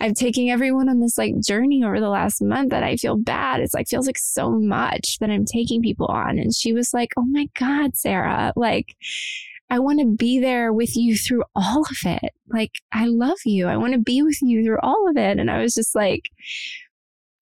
I'm 0.00 0.12
taking 0.12 0.50
everyone 0.50 0.88
on 0.88 0.98
this 0.98 1.16
like 1.16 1.34
journey 1.40 1.84
over 1.84 2.00
the 2.00 2.08
last 2.08 2.42
month 2.42 2.70
that 2.70 2.82
I 2.82 2.96
feel 2.96 3.16
bad. 3.16 3.60
It's 3.60 3.74
like 3.74 3.86
feels 3.88 4.08
like 4.08 4.18
so 4.18 4.50
much 4.50 5.18
that 5.20 5.30
I'm 5.30 5.44
taking 5.44 5.82
people 5.82 6.06
on. 6.06 6.36
And 6.38 6.52
she 6.52 6.72
was 6.72 6.92
like, 6.92 7.10
Oh 7.16 7.24
my 7.24 7.46
God, 7.56 7.96
Sarah, 7.96 8.52
like 8.56 8.96
I 9.70 9.78
want 9.78 10.00
to 10.00 10.06
be 10.06 10.38
there 10.40 10.72
with 10.72 10.96
you 10.96 11.16
through 11.16 11.44
all 11.54 11.82
of 11.82 11.96
it. 12.04 12.32
Like, 12.48 12.72
I 12.92 13.06
love 13.06 13.38
you. 13.44 13.66
I 13.66 13.76
want 13.76 13.94
to 13.94 13.98
be 13.98 14.22
with 14.22 14.38
you 14.42 14.62
through 14.64 14.78
all 14.82 15.08
of 15.08 15.16
it. 15.16 15.38
And 15.38 15.50
I 15.50 15.62
was 15.62 15.74
just 15.74 15.94
like, 15.94 16.30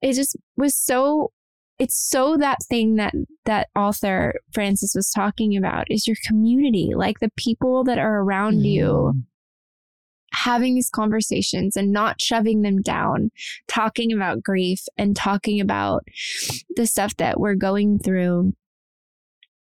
it 0.03 0.15
just 0.15 0.37
was 0.57 0.77
so 0.77 1.33
it's 1.79 1.97
so 1.97 2.37
that 2.37 2.59
thing 2.69 2.97
that 2.97 3.15
that 3.45 3.69
author 3.75 4.35
Francis 4.53 4.93
was 4.95 5.11
talking 5.11 5.57
about 5.57 5.91
is 5.91 6.07
your 6.07 6.17
community, 6.25 6.93
like 6.95 7.19
the 7.21 7.31
people 7.37 7.85
that 7.85 7.99
are 7.99 8.21
around 8.21 8.59
mm. 8.59 8.65
you 8.65 9.15
having 10.33 10.75
these 10.75 10.91
conversations 10.91 11.77
and 11.77 11.93
not 11.93 12.21
shoving 12.21 12.63
them 12.63 12.81
down, 12.81 13.31
talking 13.69 14.13
about 14.13 14.43
grief 14.43 14.81
and 14.97 15.15
talking 15.15 15.61
about 15.61 16.03
the 16.77 16.87
stuff 16.87 17.17
that 17.17 17.39
we're 17.39 17.55
going 17.55 17.99
through 17.99 18.53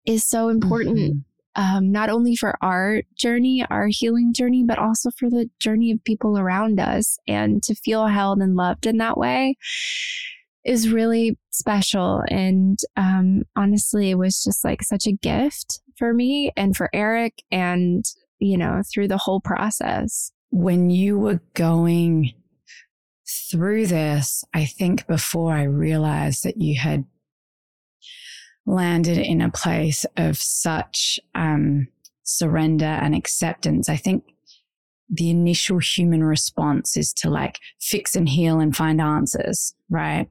is 0.05 0.23
so 0.23 0.49
important. 0.49 0.97
Mm-hmm. 0.97 1.19
Um, 1.55 1.91
not 1.91 2.09
only 2.09 2.35
for 2.35 2.57
our 2.61 3.01
journey, 3.15 3.65
our 3.69 3.87
healing 3.87 4.33
journey, 4.33 4.63
but 4.65 4.77
also 4.77 5.09
for 5.11 5.29
the 5.29 5.49
journey 5.59 5.91
of 5.91 6.03
people 6.03 6.37
around 6.37 6.79
us 6.79 7.17
and 7.27 7.63
to 7.63 7.75
feel 7.75 8.07
held 8.07 8.39
and 8.39 8.55
loved 8.55 8.85
in 8.85 8.97
that 8.97 9.17
way 9.17 9.55
is 10.65 10.89
really 10.89 11.37
special. 11.51 12.23
And 12.29 12.77
um, 12.97 13.43
honestly, 13.55 14.09
it 14.09 14.17
was 14.17 14.43
just 14.43 14.65
like 14.65 14.81
such 14.81 15.07
a 15.07 15.13
gift 15.13 15.79
for 15.97 16.13
me 16.13 16.51
and 16.57 16.75
for 16.75 16.89
Eric 16.91 17.43
and, 17.51 18.03
you 18.39 18.57
know, 18.57 18.81
through 18.91 19.07
the 19.07 19.17
whole 19.17 19.39
process. 19.39 20.31
When 20.49 20.89
you 20.89 21.17
were 21.17 21.41
going 21.53 22.33
through 23.49 23.87
this, 23.87 24.43
I 24.53 24.65
think 24.65 25.07
before 25.07 25.53
I 25.53 25.63
realized 25.63 26.43
that 26.43 26.57
you 26.57 26.79
had 26.79 27.05
landed 28.65 29.17
in 29.17 29.41
a 29.41 29.51
place 29.51 30.05
of 30.17 30.37
such 30.37 31.19
um, 31.35 31.87
surrender 32.23 32.85
and 32.85 33.15
acceptance, 33.15 33.89
I 33.89 33.95
think 33.95 34.23
the 35.09 35.29
initial 35.29 35.79
human 35.79 36.23
response 36.23 36.97
is 36.97 37.13
to 37.13 37.29
like 37.29 37.59
fix 37.79 38.15
and 38.15 38.27
heal 38.27 38.59
and 38.59 38.75
find 38.75 38.99
answers, 38.99 39.75
right? 39.89 40.29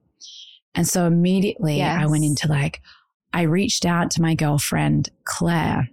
And 0.75 0.87
so 0.87 1.07
immediately 1.07 1.79
yes. 1.79 2.03
I 2.03 2.07
went 2.07 2.25
into 2.25 2.49
like, 2.49 2.81
I 3.33 3.43
reached 3.43 3.85
out 3.85 4.11
to 4.13 4.23
my 4.23 4.35
girlfriend, 4.35 5.11
Claire, 5.25 5.89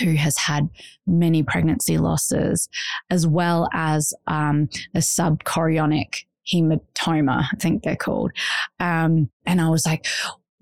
who 0.00 0.14
has 0.14 0.36
had 0.36 0.68
many 1.06 1.42
pregnancy 1.42 1.98
losses, 1.98 2.68
as 3.10 3.26
well 3.26 3.68
as 3.72 4.12
um, 4.26 4.68
a 4.94 4.98
subchorionic 4.98 6.24
hematoma, 6.52 7.46
I 7.52 7.56
think 7.58 7.82
they're 7.82 7.96
called. 7.96 8.32
Um, 8.80 9.30
and 9.46 9.60
I 9.60 9.68
was 9.70 9.86
like, 9.86 10.06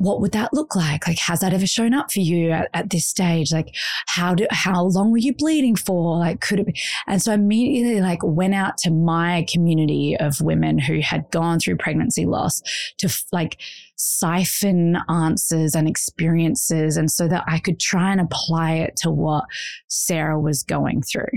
what 0.03 0.21
would 0.21 0.33
that 0.33 0.53
look 0.53 0.75
like? 0.75 1.07
Like, 1.07 1.19
has 1.21 1.41
that 1.41 1.55
ever 1.55 1.67
shown 1.67 1.95
up 1.95 2.11
for 2.11 2.19
you 2.19 2.51
at, 2.51 2.69
at, 2.75 2.91
this 2.91 3.07
stage? 3.07 3.53
Like, 3.53 3.73
how 4.09 4.35
do, 4.35 4.49
how 4.51 4.83
long 4.83 5.13
were 5.13 5.19
you 5.19 5.33
bleeding 5.33 5.77
for? 5.77 6.19
Like, 6.19 6.41
could 6.41 6.59
it 6.59 6.67
be? 6.67 6.81
And 7.07 7.23
so 7.23 7.31
I 7.31 7.37
immediately 7.37 8.01
like 8.01 8.19
went 8.25 8.55
out 8.55 8.77
to 8.79 8.91
my 8.91 9.47
community 9.49 10.17
of 10.19 10.41
women 10.41 10.81
who 10.81 11.01
had 11.01 11.31
gone 11.31 11.61
through 11.61 11.77
pregnancy 11.77 12.27
loss 12.27 12.61
to 12.99 13.09
like 13.31 13.61
siphon 13.95 14.99
answers 15.09 15.77
and 15.77 15.87
experiences. 15.87 16.97
And 16.97 17.09
so 17.09 17.29
that 17.29 17.45
I 17.47 17.61
could 17.61 17.79
try 17.79 18.11
and 18.11 18.21
apply 18.21 18.73
it 18.73 18.97
to 19.03 19.11
what 19.11 19.45
Sarah 19.87 20.41
was 20.41 20.65
going 20.65 21.03
through. 21.03 21.31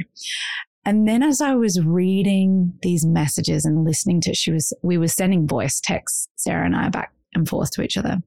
And 0.86 1.08
then 1.08 1.22
as 1.22 1.40
I 1.40 1.54
was 1.54 1.80
reading 1.84 2.74
these 2.82 3.06
messages 3.06 3.64
and 3.64 3.86
listening 3.86 4.22
to, 4.22 4.34
she 4.34 4.52
was, 4.52 4.74
we 4.82 4.98
were 4.98 5.08
sending 5.08 5.48
voice 5.48 5.80
texts, 5.80 6.28
Sarah 6.36 6.66
and 6.66 6.76
I 6.76 6.90
back 6.90 7.12
and 7.36 7.48
forth 7.48 7.70
to 7.72 7.84
each 7.84 7.98
other. 7.98 8.24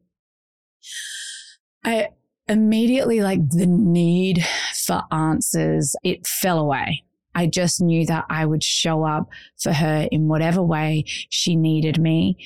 I 1.84 2.08
immediately 2.48 3.20
like 3.20 3.48
the 3.50 3.66
need 3.66 4.44
for 4.74 5.02
answers, 5.10 5.94
it 6.02 6.26
fell 6.26 6.58
away. 6.58 7.04
I 7.34 7.46
just 7.46 7.80
knew 7.80 8.04
that 8.06 8.24
I 8.28 8.46
would 8.46 8.64
show 8.64 9.04
up 9.04 9.28
for 9.62 9.72
her 9.72 10.08
in 10.10 10.28
whatever 10.28 10.62
way 10.62 11.04
she 11.06 11.56
needed 11.56 12.00
me, 12.00 12.36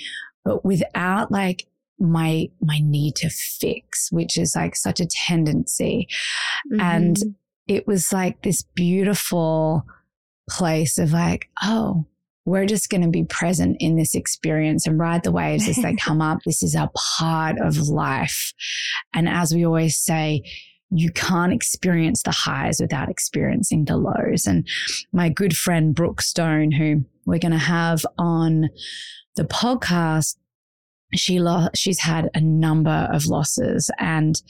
but 0.44 0.64
without 0.64 1.30
like 1.30 1.66
my 1.98 2.48
my 2.60 2.80
need 2.82 3.14
to 3.16 3.30
fix, 3.30 4.10
which 4.10 4.36
is 4.36 4.54
like 4.56 4.76
such 4.76 5.00
a 5.00 5.06
tendency. 5.06 6.08
Mm-hmm. 6.70 6.80
And 6.80 7.16
it 7.68 7.86
was 7.86 8.12
like 8.12 8.42
this 8.42 8.62
beautiful 8.62 9.86
place 10.50 10.98
of 10.98 11.12
like, 11.12 11.48
oh, 11.62 12.06
we're 12.44 12.66
just 12.66 12.90
going 12.90 13.02
to 13.02 13.08
be 13.08 13.24
present 13.24 13.76
in 13.80 13.96
this 13.96 14.14
experience 14.14 14.86
and 14.86 14.98
ride 14.98 15.22
the 15.22 15.32
waves 15.32 15.68
as 15.68 15.76
they 15.76 15.94
come 16.00 16.20
up. 16.20 16.38
This 16.44 16.62
is 16.62 16.74
a 16.74 16.90
part 17.18 17.58
of 17.60 17.88
life. 17.88 18.52
And 19.14 19.28
as 19.28 19.54
we 19.54 19.64
always 19.64 19.96
say, 19.96 20.42
you 20.90 21.10
can't 21.10 21.52
experience 21.52 22.22
the 22.22 22.32
highs 22.32 22.78
without 22.80 23.08
experiencing 23.08 23.86
the 23.86 23.96
lows. 23.96 24.46
And 24.46 24.66
my 25.12 25.28
good 25.28 25.56
friend 25.56 25.94
Brooke 25.94 26.20
Stone, 26.20 26.72
who 26.72 27.04
we're 27.24 27.38
going 27.38 27.52
to 27.52 27.58
have 27.58 28.04
on 28.18 28.68
the 29.36 29.44
podcast, 29.44 30.36
she 31.14 31.38
lo- 31.38 31.68
she's 31.74 32.00
had 32.00 32.28
a 32.34 32.40
number 32.40 33.08
of 33.12 33.26
losses 33.26 33.90
and 33.98 34.40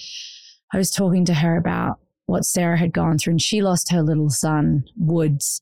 I 0.72 0.78
was 0.78 0.90
talking 0.90 1.24
to 1.26 1.34
her 1.34 1.56
about 1.56 1.98
what 2.26 2.44
Sarah 2.44 2.78
had 2.78 2.92
gone 2.92 3.18
through 3.18 3.32
and 3.32 3.42
she 3.42 3.60
lost 3.60 3.92
her 3.92 4.02
little 4.02 4.30
son 4.30 4.84
Woods 4.96 5.60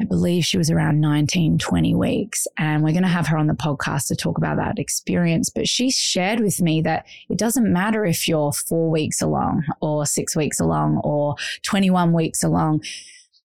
I 0.00 0.04
believe 0.04 0.44
she 0.44 0.56
was 0.56 0.70
around 0.70 1.00
19, 1.00 1.58
20 1.58 1.94
weeks. 1.94 2.46
And 2.56 2.82
we're 2.82 2.92
going 2.92 3.02
to 3.02 3.08
have 3.08 3.26
her 3.26 3.36
on 3.36 3.48
the 3.48 3.54
podcast 3.54 4.08
to 4.08 4.16
talk 4.16 4.38
about 4.38 4.56
that 4.56 4.78
experience. 4.78 5.50
But 5.50 5.68
she 5.68 5.90
shared 5.90 6.40
with 6.40 6.60
me 6.62 6.80
that 6.82 7.06
it 7.28 7.36
doesn't 7.36 7.70
matter 7.70 8.06
if 8.06 8.26
you're 8.26 8.52
four 8.52 8.90
weeks 8.90 9.20
along 9.20 9.64
or 9.82 10.06
six 10.06 10.34
weeks 10.34 10.58
along 10.58 11.02
or 11.04 11.34
21 11.64 12.14
weeks 12.14 12.42
along. 12.42 12.82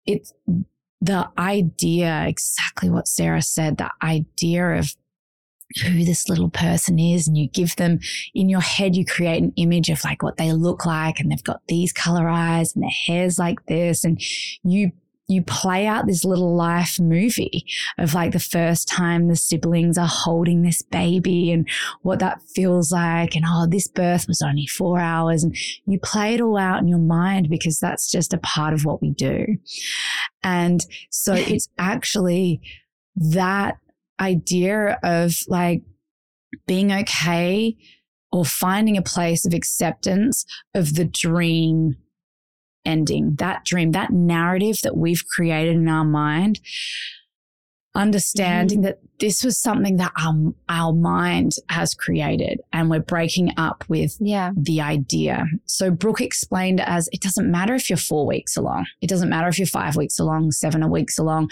It's 0.04 0.32
the 1.00 1.28
idea, 1.38 2.26
exactly 2.26 2.90
what 2.90 3.06
Sarah 3.06 3.42
said, 3.42 3.78
the 3.78 3.90
idea 4.02 4.78
of 4.78 4.96
who 5.82 6.04
this 6.04 6.28
little 6.28 6.50
person 6.50 6.98
is 6.98 7.26
and 7.26 7.38
you 7.38 7.48
give 7.48 7.76
them 7.76 7.98
in 8.34 8.50
your 8.50 8.60
head 8.60 8.94
you 8.94 9.06
create 9.06 9.42
an 9.42 9.54
image 9.56 9.88
of 9.88 10.04
like 10.04 10.22
what 10.22 10.36
they 10.36 10.52
look 10.52 10.84
like 10.84 11.18
and 11.18 11.32
they've 11.32 11.42
got 11.44 11.62
these 11.66 11.94
color 11.94 12.28
eyes 12.28 12.74
and 12.74 12.82
their 12.82 12.90
hair's 12.90 13.38
like 13.38 13.64
this 13.66 14.04
and 14.04 14.20
you 14.62 14.92
you 15.28 15.42
play 15.42 15.86
out 15.86 16.06
this 16.06 16.24
little 16.24 16.54
life 16.54 16.98
movie 17.00 17.64
of 17.98 18.14
like 18.14 18.32
the 18.32 18.40
first 18.40 18.88
time 18.88 19.28
the 19.28 19.36
siblings 19.36 19.96
are 19.96 20.08
holding 20.08 20.62
this 20.62 20.82
baby 20.82 21.50
and 21.52 21.68
what 22.02 22.18
that 22.18 22.42
feels 22.54 22.92
like. 22.92 23.34
And 23.34 23.44
oh, 23.46 23.66
this 23.66 23.88
birth 23.88 24.26
was 24.28 24.42
only 24.42 24.66
four 24.66 24.98
hours. 24.98 25.44
And 25.44 25.56
you 25.86 25.98
play 25.98 26.34
it 26.34 26.40
all 26.40 26.58
out 26.58 26.80
in 26.80 26.88
your 26.88 26.98
mind 26.98 27.48
because 27.48 27.78
that's 27.78 28.10
just 28.10 28.34
a 28.34 28.38
part 28.38 28.74
of 28.74 28.84
what 28.84 29.00
we 29.00 29.10
do. 29.10 29.46
And 30.42 30.84
so 31.10 31.34
it's 31.36 31.68
actually 31.78 32.60
that 33.16 33.76
idea 34.20 34.98
of 35.02 35.36
like 35.48 35.82
being 36.66 36.92
okay 36.92 37.76
or 38.30 38.44
finding 38.44 38.96
a 38.96 39.02
place 39.02 39.44
of 39.44 39.52
acceptance 39.52 40.44
of 40.74 40.94
the 40.94 41.04
dream 41.04 41.96
ending, 42.84 43.36
that 43.36 43.64
dream, 43.64 43.92
that 43.92 44.10
narrative 44.10 44.80
that 44.82 44.96
we've 44.96 45.26
created 45.26 45.76
in 45.76 45.88
our 45.88 46.04
mind, 46.04 46.60
understanding 47.94 48.78
mm-hmm. 48.78 48.86
that 48.86 48.98
this 49.20 49.44
was 49.44 49.60
something 49.60 49.96
that 49.96 50.12
our, 50.18 50.34
our 50.68 50.92
mind 50.92 51.52
has 51.68 51.94
created 51.94 52.60
and 52.72 52.90
we're 52.90 53.00
breaking 53.00 53.52
up 53.56 53.84
with 53.88 54.16
yeah. 54.18 54.50
the 54.56 54.80
idea. 54.80 55.44
So 55.66 55.90
Brooke 55.90 56.20
explained 56.20 56.80
as 56.80 57.08
it 57.12 57.20
doesn't 57.20 57.50
matter 57.50 57.74
if 57.74 57.88
you're 57.88 57.96
four 57.96 58.26
weeks 58.26 58.56
along. 58.56 58.86
It 59.00 59.08
doesn't 59.08 59.28
matter 59.28 59.48
if 59.48 59.58
you're 59.58 59.66
five 59.66 59.94
weeks 59.94 60.18
along, 60.18 60.52
seven 60.52 60.88
weeks 60.90 61.18
along, 61.18 61.50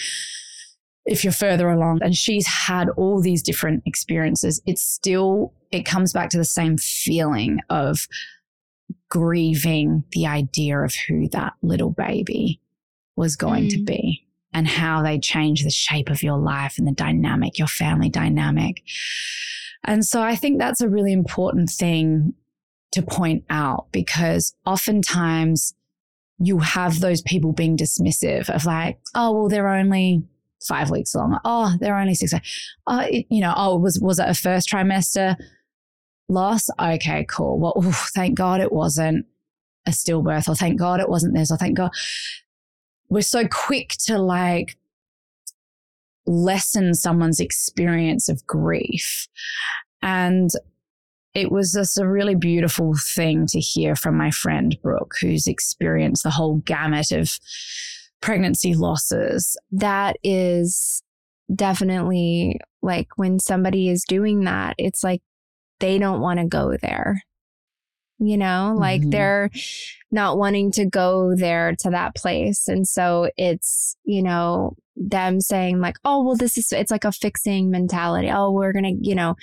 if 1.05 1.23
you're 1.23 1.33
further 1.33 1.69
along. 1.69 2.01
And 2.03 2.17
she's 2.17 2.47
had 2.47 2.89
all 2.97 3.21
these 3.21 3.43
different 3.43 3.83
experiences. 3.87 4.61
It's 4.67 4.83
still, 4.83 5.53
it 5.71 5.85
comes 5.85 6.13
back 6.13 6.31
to 6.31 6.39
the 6.39 6.45
same 6.45 6.77
feeling 6.77 7.61
of 7.69 8.09
grieving 9.11 10.05
the 10.13 10.27
idea 10.27 10.79
of 10.79 10.95
who 11.07 11.29
that 11.29 11.53
little 11.63 11.91
baby 11.91 12.61
was 13.17 13.37
going 13.37 13.65
mm. 13.65 13.71
to 13.71 13.85
be 13.85 14.27
and 14.53 14.67
how 14.67 15.03
they 15.03 15.19
change 15.19 15.63
the 15.63 15.71
shape 15.71 16.09
of 16.09 16.23
your 16.23 16.39
life 16.39 16.77
and 16.79 16.87
the 16.87 16.93
dynamic, 16.93 17.59
your 17.59 17.69
family 17.69 18.09
dynamic. 18.09 18.83
And 19.85 20.05
so 20.05 20.23
I 20.23 20.37
think 20.37 20.59
that's 20.59 20.81
a 20.81 20.89
really 20.89 21.13
important 21.13 21.71
thing 21.71 22.35
to 22.93 23.03
point 23.03 23.45
out 23.51 23.87
because 23.93 24.55
oftentimes 24.67 25.75
you 26.39 26.59
have 26.59 27.01
those 27.01 27.23
people 27.23 27.53
being 27.53 27.77
dismissive 27.77 28.49
of 28.49 28.65
like, 28.65 28.99
oh, 29.15 29.33
well, 29.33 29.49
they're 29.49 29.69
only 29.69 30.23
five 30.67 30.91
weeks 30.91 31.15
long. 31.15 31.39
Oh, 31.45 31.75
they're 31.81 31.97
only 31.97 32.15
six. 32.15 32.33
Oh, 32.87 33.01
it, 33.01 33.27
you 33.31 33.41
know, 33.41 33.55
oh, 33.57 33.77
was, 33.77 34.01
was 34.01 34.19
it 34.19 34.29
a 34.29 34.35
first 34.35 34.69
trimester? 34.69 35.37
Loss. 36.31 36.69
Okay, 36.79 37.25
cool. 37.29 37.59
Well, 37.59 37.75
oof, 37.85 38.11
thank 38.15 38.37
God 38.37 38.61
it 38.61 38.73
wasn't 38.73 39.27
a 39.87 39.91
stillbirth, 39.91 40.49
or 40.49 40.55
thank 40.55 40.79
God 40.79 41.01
it 41.01 41.09
wasn't 41.09 41.35
this, 41.35 41.51
or 41.51 41.57
thank 41.57 41.77
God. 41.77 41.91
We're 43.09 43.23
so 43.23 43.47
quick 43.49 43.95
to 44.07 44.19
like 44.19 44.77
lessen 46.27 46.95
someone's 46.95 47.41
experience 47.41 48.29
of 48.29 48.47
grief. 48.47 49.27
And 50.03 50.51
it 51.35 51.51
was 51.51 51.73
just 51.73 51.99
a 51.99 52.09
really 52.09 52.35
beautiful 52.35 52.95
thing 52.97 53.47
to 53.49 53.61
hear 53.61 53.95
from 53.97 54.17
my 54.17 54.31
friend 54.31 54.77
Brooke, 54.83 55.15
who's 55.21 55.47
experienced 55.47 56.23
the 56.23 56.31
whole 56.31 56.57
gamut 56.57 57.13
of 57.13 57.39
pregnancy 58.21 58.75
losses. 58.75 59.57
That 59.71 60.17
is 60.23 61.03
definitely 61.55 62.61
like 62.83 63.09
when 63.17 63.39
somebody 63.39 63.89
is 63.89 64.05
doing 64.07 64.45
that, 64.45 64.75
it's 64.79 65.03
like 65.03 65.23
they 65.81 65.99
don't 65.99 66.21
want 66.21 66.39
to 66.39 66.47
go 66.47 66.77
there. 66.81 67.23
You 68.23 68.37
know, 68.37 68.75
like 68.79 69.01
mm-hmm. 69.01 69.11
they're 69.11 69.51
not 70.11 70.37
wanting 70.37 70.73
to 70.73 70.85
go 70.85 71.35
there 71.35 71.75
to 71.81 71.91
that 71.91 72.15
place. 72.15 72.69
And 72.69 72.87
so 72.87 73.31
it's, 73.39 73.97
you 74.05 74.23
know, 74.23 74.77
them 74.95 75.41
saying 75.41 75.81
like, 75.81 75.97
oh, 76.05 76.23
well, 76.23 76.37
this 76.37 76.59
is, 76.59 76.71
it's 76.71 76.91
like 76.91 77.07
a 77.07 77.13
fixing 77.13 77.71
mentality. 77.71 78.31
Oh, 78.31 78.51
we're 78.51 78.75
going 78.75 78.85
to, 78.85 79.09
you 79.09 79.15
know, 79.15 79.37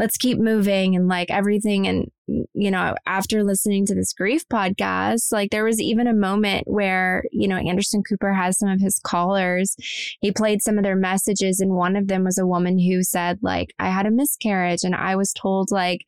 let's 0.00 0.16
keep 0.16 0.40
moving 0.40 0.96
and 0.96 1.06
like 1.06 1.30
everything. 1.30 1.86
And, 1.86 2.10
you 2.26 2.70
know, 2.70 2.94
after 3.06 3.44
listening 3.44 3.86
to 3.86 3.94
this 3.94 4.12
grief 4.12 4.48
podcast, 4.48 5.32
like 5.32 5.50
there 5.50 5.64
was 5.64 5.80
even 5.80 6.06
a 6.06 6.14
moment 6.14 6.66
where, 6.66 7.24
you 7.30 7.46
know, 7.46 7.56
Anderson 7.56 8.02
Cooper 8.02 8.32
has 8.32 8.58
some 8.58 8.68
of 8.68 8.80
his 8.80 8.98
callers. 8.98 9.76
He 10.20 10.32
played 10.32 10.62
some 10.62 10.76
of 10.78 10.84
their 10.84 10.96
messages, 10.96 11.60
and 11.60 11.72
one 11.72 11.94
of 11.96 12.08
them 12.08 12.24
was 12.24 12.38
a 12.38 12.46
woman 12.46 12.78
who 12.78 13.02
said, 13.02 13.38
like, 13.42 13.74
I 13.78 13.90
had 13.90 14.06
a 14.06 14.10
miscarriage 14.10 14.82
and 14.82 14.94
I 14.94 15.16
was 15.16 15.32
told, 15.32 15.70
like, 15.70 16.04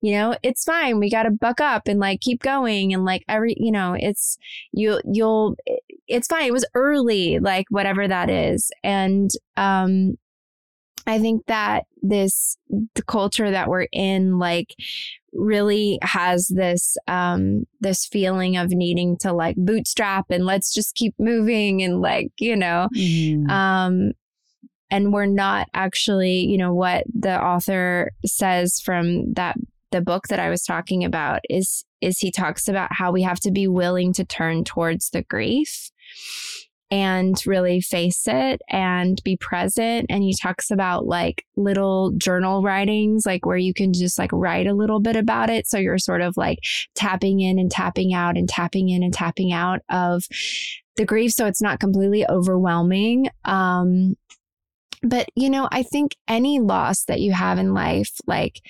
you 0.00 0.12
know, 0.12 0.36
it's 0.42 0.64
fine. 0.64 0.98
We 0.98 1.10
got 1.10 1.24
to 1.24 1.30
buck 1.30 1.60
up 1.60 1.86
and 1.86 2.00
like 2.00 2.20
keep 2.20 2.42
going. 2.42 2.92
And 2.92 3.04
like 3.04 3.24
every, 3.28 3.54
you 3.58 3.70
know, 3.70 3.96
it's, 3.98 4.38
you, 4.72 5.00
you'll, 5.04 5.56
it's 6.08 6.26
fine. 6.26 6.44
It 6.44 6.52
was 6.52 6.66
early, 6.74 7.38
like 7.38 7.66
whatever 7.70 8.08
that 8.08 8.28
is. 8.28 8.70
And, 8.82 9.30
um, 9.56 10.16
I 11.06 11.18
think 11.18 11.46
that 11.46 11.86
this 12.02 12.56
the 12.94 13.02
culture 13.02 13.50
that 13.50 13.68
we're 13.68 13.88
in 13.90 14.38
like 14.38 14.74
really 15.32 15.98
has 16.02 16.48
this 16.48 16.96
um 17.06 17.64
this 17.80 18.06
feeling 18.06 18.56
of 18.56 18.70
needing 18.70 19.16
to 19.16 19.32
like 19.32 19.56
bootstrap 19.56 20.26
and 20.30 20.44
let's 20.44 20.74
just 20.74 20.94
keep 20.94 21.14
moving 21.18 21.82
and 21.82 22.00
like 22.00 22.32
you 22.38 22.56
know 22.56 22.88
mm. 22.96 23.48
um 23.48 24.12
and 24.90 25.12
we're 25.12 25.26
not 25.26 25.68
actually 25.72 26.46
you 26.46 26.58
know 26.58 26.74
what 26.74 27.04
the 27.14 27.40
author 27.40 28.10
says 28.24 28.80
from 28.80 29.32
that 29.34 29.56
the 29.92 30.00
book 30.00 30.28
that 30.28 30.38
I 30.38 30.50
was 30.50 30.62
talking 30.62 31.04
about 31.04 31.40
is 31.48 31.84
is 32.00 32.18
he 32.18 32.30
talks 32.30 32.68
about 32.68 32.92
how 32.92 33.12
we 33.12 33.22
have 33.22 33.40
to 33.40 33.50
be 33.50 33.68
willing 33.68 34.12
to 34.14 34.24
turn 34.24 34.64
towards 34.64 35.10
the 35.10 35.22
grief 35.22 35.90
and 36.90 37.40
really 37.46 37.80
face 37.80 38.26
it 38.26 38.60
and 38.68 39.22
be 39.22 39.36
present. 39.36 40.06
And 40.10 40.22
he 40.22 40.34
talks 40.34 40.70
about 40.70 41.06
like 41.06 41.44
little 41.56 42.10
journal 42.12 42.62
writings, 42.62 43.24
like 43.26 43.46
where 43.46 43.56
you 43.56 43.72
can 43.72 43.92
just 43.92 44.18
like 44.18 44.32
write 44.32 44.66
a 44.66 44.74
little 44.74 45.00
bit 45.00 45.16
about 45.16 45.50
it. 45.50 45.68
So 45.68 45.78
you're 45.78 45.98
sort 45.98 46.20
of 46.20 46.36
like 46.36 46.58
tapping 46.94 47.40
in 47.40 47.58
and 47.58 47.70
tapping 47.70 48.12
out 48.12 48.36
and 48.36 48.48
tapping 48.48 48.88
in 48.88 49.02
and 49.02 49.14
tapping 49.14 49.52
out 49.52 49.80
of 49.88 50.24
the 50.96 51.04
grief. 51.04 51.32
So 51.32 51.46
it's 51.46 51.62
not 51.62 51.80
completely 51.80 52.28
overwhelming. 52.28 53.28
Um, 53.44 54.16
but, 55.02 55.28
you 55.34 55.48
know, 55.48 55.68
I 55.70 55.82
think 55.82 56.16
any 56.28 56.60
loss 56.60 57.04
that 57.04 57.20
you 57.20 57.32
have 57.32 57.58
in 57.58 57.72
life, 57.72 58.10
like, 58.26 58.60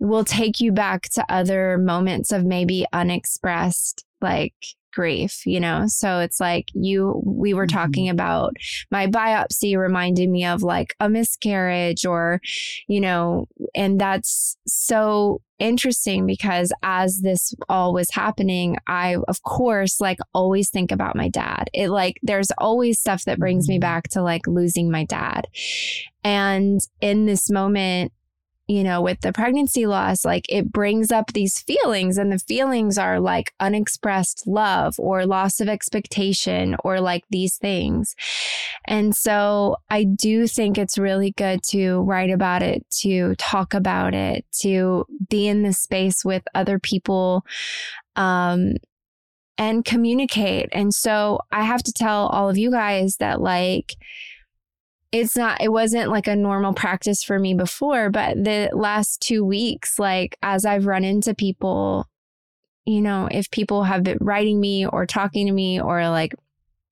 will 0.00 0.24
take 0.24 0.60
you 0.60 0.72
back 0.72 1.02
to 1.10 1.24
other 1.28 1.76
moments 1.76 2.32
of 2.32 2.44
maybe 2.44 2.86
unexpressed 2.92 4.04
like 4.20 4.54
grief, 4.92 5.46
you 5.46 5.60
know? 5.60 5.84
So 5.86 6.18
it's 6.20 6.40
like 6.40 6.66
you, 6.74 7.22
we 7.24 7.54
were 7.54 7.66
mm-hmm. 7.66 7.76
talking 7.76 8.08
about 8.08 8.54
my 8.90 9.06
biopsy 9.06 9.76
reminding 9.76 10.30
me 10.32 10.44
of 10.44 10.62
like 10.62 10.94
a 11.00 11.08
miscarriage 11.08 12.04
or, 12.06 12.40
you 12.88 13.00
know, 13.00 13.46
and 13.74 14.00
that's 14.00 14.56
so 14.66 15.40
interesting 15.58 16.24
because 16.26 16.72
as 16.82 17.20
this 17.22 17.52
all 17.68 17.92
was 17.92 18.10
happening, 18.12 18.76
I, 18.86 19.16
of 19.26 19.42
course, 19.42 20.00
like 20.00 20.18
always 20.32 20.70
think 20.70 20.92
about 20.92 21.16
my 21.16 21.28
dad. 21.28 21.68
It 21.74 21.90
like, 21.90 22.18
there's 22.22 22.50
always 22.58 23.00
stuff 23.00 23.24
that 23.24 23.38
brings 23.38 23.68
me 23.68 23.76
mm-hmm. 23.76 23.80
back 23.80 24.08
to 24.10 24.22
like 24.22 24.46
losing 24.46 24.90
my 24.90 25.04
dad. 25.04 25.46
And 26.24 26.80
in 27.00 27.26
this 27.26 27.50
moment, 27.50 28.12
you 28.68 28.84
know, 28.84 29.00
with 29.00 29.22
the 29.22 29.32
pregnancy 29.32 29.86
loss, 29.86 30.26
like 30.26 30.44
it 30.50 30.70
brings 30.70 31.10
up 31.10 31.32
these 31.32 31.58
feelings, 31.58 32.18
and 32.18 32.30
the 32.30 32.38
feelings 32.38 32.98
are 32.98 33.18
like 33.18 33.54
unexpressed 33.58 34.46
love 34.46 34.94
or 34.98 35.24
loss 35.26 35.58
of 35.58 35.68
expectation 35.68 36.76
or 36.84 37.00
like 37.00 37.24
these 37.30 37.56
things. 37.56 38.14
And 38.84 39.16
so 39.16 39.76
I 39.88 40.04
do 40.04 40.46
think 40.46 40.76
it's 40.76 40.98
really 40.98 41.32
good 41.32 41.62
to 41.70 42.02
write 42.02 42.30
about 42.30 42.62
it, 42.62 42.84
to 43.00 43.34
talk 43.36 43.72
about 43.72 44.14
it, 44.14 44.44
to 44.60 45.06
be 45.30 45.48
in 45.48 45.62
this 45.62 45.78
space 45.78 46.24
with 46.24 46.42
other 46.54 46.78
people. 46.78 47.44
Um, 48.16 48.74
and 49.60 49.84
communicate. 49.84 50.68
And 50.70 50.94
so 50.94 51.40
I 51.50 51.64
have 51.64 51.82
to 51.82 51.92
tell 51.92 52.28
all 52.28 52.48
of 52.48 52.56
you 52.56 52.70
guys 52.70 53.16
that, 53.16 53.40
like, 53.40 53.96
it's 55.12 55.36
not 55.36 55.60
it 55.60 55.72
wasn't 55.72 56.10
like 56.10 56.26
a 56.26 56.36
normal 56.36 56.72
practice 56.74 57.22
for 57.22 57.38
me 57.38 57.54
before 57.54 58.10
but 58.10 58.36
the 58.36 58.68
last 58.72 59.20
2 59.22 59.44
weeks 59.44 59.98
like 59.98 60.36
as 60.42 60.64
I've 60.64 60.86
run 60.86 61.04
into 61.04 61.34
people 61.34 62.06
you 62.84 63.00
know 63.00 63.28
if 63.30 63.50
people 63.50 63.84
have 63.84 64.02
been 64.02 64.18
writing 64.20 64.60
me 64.60 64.86
or 64.86 65.06
talking 65.06 65.46
to 65.46 65.52
me 65.52 65.80
or 65.80 66.08
like 66.08 66.34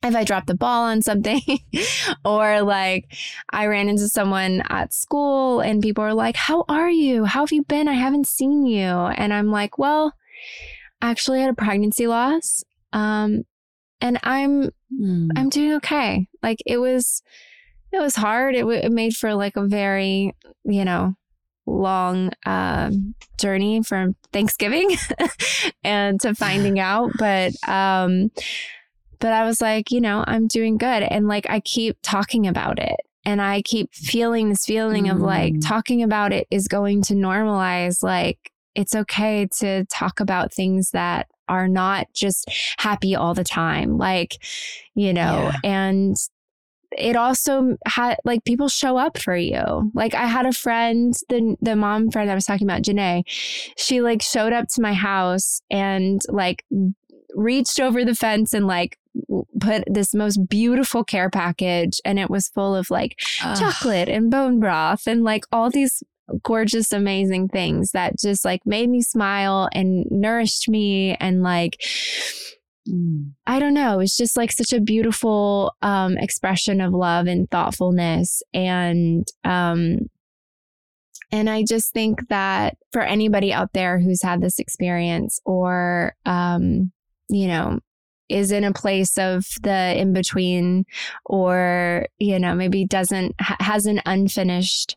if 0.02 0.14
I 0.14 0.24
dropped 0.24 0.46
the 0.46 0.54
ball 0.54 0.84
on 0.84 1.02
something 1.02 1.40
or 2.24 2.62
like 2.62 3.12
I 3.50 3.66
ran 3.66 3.88
into 3.88 4.08
someone 4.08 4.62
at 4.68 4.92
school 4.92 5.60
and 5.60 5.82
people 5.82 6.04
are 6.04 6.14
like 6.14 6.36
how 6.36 6.64
are 6.68 6.90
you? 6.90 7.24
How 7.24 7.40
have 7.40 7.52
you 7.52 7.64
been? 7.64 7.88
I 7.88 7.94
haven't 7.94 8.28
seen 8.28 8.66
you. 8.66 8.86
And 8.86 9.32
I'm 9.32 9.50
like 9.50 9.78
well 9.78 10.12
I 11.02 11.10
actually 11.10 11.40
had 11.40 11.50
a 11.50 11.54
pregnancy 11.54 12.06
loss 12.06 12.62
um 12.92 13.42
and 14.00 14.18
I'm 14.22 14.70
mm. 14.92 15.30
I'm 15.34 15.48
doing 15.48 15.74
okay. 15.74 16.28
Like 16.42 16.58
it 16.66 16.78
was 16.78 17.22
it 17.96 18.00
was 18.02 18.16
hard. 18.16 18.54
It, 18.54 18.60
w- 18.60 18.80
it 18.80 18.92
made 18.92 19.16
for 19.16 19.34
like 19.34 19.56
a 19.56 19.66
very, 19.66 20.34
you 20.64 20.84
know, 20.84 21.14
long 21.66 22.30
uh, 22.44 22.90
journey 23.38 23.82
from 23.82 24.14
Thanksgiving 24.32 24.96
and 25.84 26.20
to 26.20 26.34
finding 26.36 26.78
out. 26.78 27.10
But, 27.18 27.52
um, 27.66 28.30
but 29.18 29.32
I 29.32 29.44
was 29.44 29.60
like, 29.60 29.90
you 29.90 30.00
know, 30.00 30.24
I'm 30.26 30.46
doing 30.46 30.76
good. 30.76 31.02
And 31.02 31.26
like, 31.26 31.48
I 31.48 31.60
keep 31.60 31.96
talking 32.02 32.46
about 32.46 32.78
it. 32.78 32.96
And 33.24 33.42
I 33.42 33.62
keep 33.62 33.92
feeling 33.92 34.50
this 34.50 34.64
feeling 34.64 35.06
mm. 35.06 35.12
of 35.12 35.18
like 35.18 35.54
mm. 35.54 35.66
talking 35.66 36.02
about 36.02 36.32
it 36.32 36.46
is 36.50 36.68
going 36.68 37.02
to 37.04 37.14
normalize, 37.14 38.02
like, 38.02 38.52
it's 38.76 38.94
okay 38.94 39.48
to 39.58 39.86
talk 39.86 40.20
about 40.20 40.52
things 40.52 40.90
that 40.90 41.28
are 41.48 41.66
not 41.66 42.06
just 42.14 42.48
happy 42.78 43.16
all 43.16 43.34
the 43.34 43.42
time. 43.42 43.96
Like, 43.96 44.36
you 44.94 45.12
know, 45.14 45.50
yeah. 45.50 45.56
and 45.64 46.16
it 46.92 47.16
also 47.16 47.76
had 47.86 48.16
like 48.24 48.44
people 48.44 48.68
show 48.68 48.96
up 48.96 49.18
for 49.18 49.36
you. 49.36 49.90
Like 49.94 50.14
I 50.14 50.26
had 50.26 50.46
a 50.46 50.52
friend, 50.52 51.14
the 51.28 51.56
the 51.60 51.76
mom 51.76 52.10
friend 52.10 52.30
I 52.30 52.34
was 52.34 52.46
talking 52.46 52.66
about, 52.66 52.82
Janae, 52.82 53.22
she 53.76 54.00
like 54.00 54.22
showed 54.22 54.52
up 54.52 54.68
to 54.74 54.82
my 54.82 54.92
house 54.92 55.60
and 55.70 56.20
like 56.28 56.64
reached 57.34 57.80
over 57.80 58.04
the 58.04 58.14
fence 58.14 58.52
and 58.52 58.66
like 58.66 58.98
put 59.60 59.84
this 59.86 60.14
most 60.14 60.48
beautiful 60.48 61.04
care 61.04 61.30
package 61.30 62.00
and 62.04 62.18
it 62.18 62.30
was 62.30 62.48
full 62.48 62.74
of 62.74 62.90
like 62.90 63.18
Ugh. 63.42 63.58
chocolate 63.58 64.08
and 64.08 64.30
bone 64.30 64.60
broth 64.60 65.06
and 65.06 65.24
like 65.24 65.44
all 65.52 65.70
these 65.70 66.02
gorgeous 66.42 66.92
amazing 66.92 67.48
things 67.48 67.92
that 67.92 68.18
just 68.18 68.44
like 68.44 68.60
made 68.66 68.90
me 68.90 69.00
smile 69.00 69.68
and 69.72 70.06
nourished 70.10 70.68
me 70.68 71.14
and 71.14 71.42
like 71.42 71.80
Mm. 72.88 73.32
I 73.46 73.58
don't 73.58 73.74
know. 73.74 74.00
It's 74.00 74.16
just 74.16 74.36
like 74.36 74.52
such 74.52 74.72
a 74.72 74.80
beautiful 74.80 75.74
um, 75.82 76.16
expression 76.18 76.80
of 76.80 76.92
love 76.92 77.26
and 77.26 77.50
thoughtfulness. 77.50 78.42
And, 78.54 79.26
um, 79.44 80.08
and 81.32 81.50
I 81.50 81.64
just 81.64 81.92
think 81.92 82.28
that 82.28 82.76
for 82.92 83.02
anybody 83.02 83.52
out 83.52 83.72
there 83.72 83.98
who's 83.98 84.22
had 84.22 84.40
this 84.40 84.58
experience 84.58 85.40
or, 85.44 86.14
um, 86.24 86.92
you 87.28 87.48
know, 87.48 87.80
is 88.28 88.52
in 88.52 88.64
a 88.64 88.72
place 88.72 89.18
of 89.18 89.44
the 89.62 89.98
in 89.98 90.12
between 90.12 90.84
or, 91.24 92.06
you 92.18 92.38
know, 92.38 92.54
maybe 92.54 92.84
doesn't, 92.84 93.34
ha- 93.40 93.56
has 93.60 93.86
an 93.86 94.00
unfinished 94.06 94.96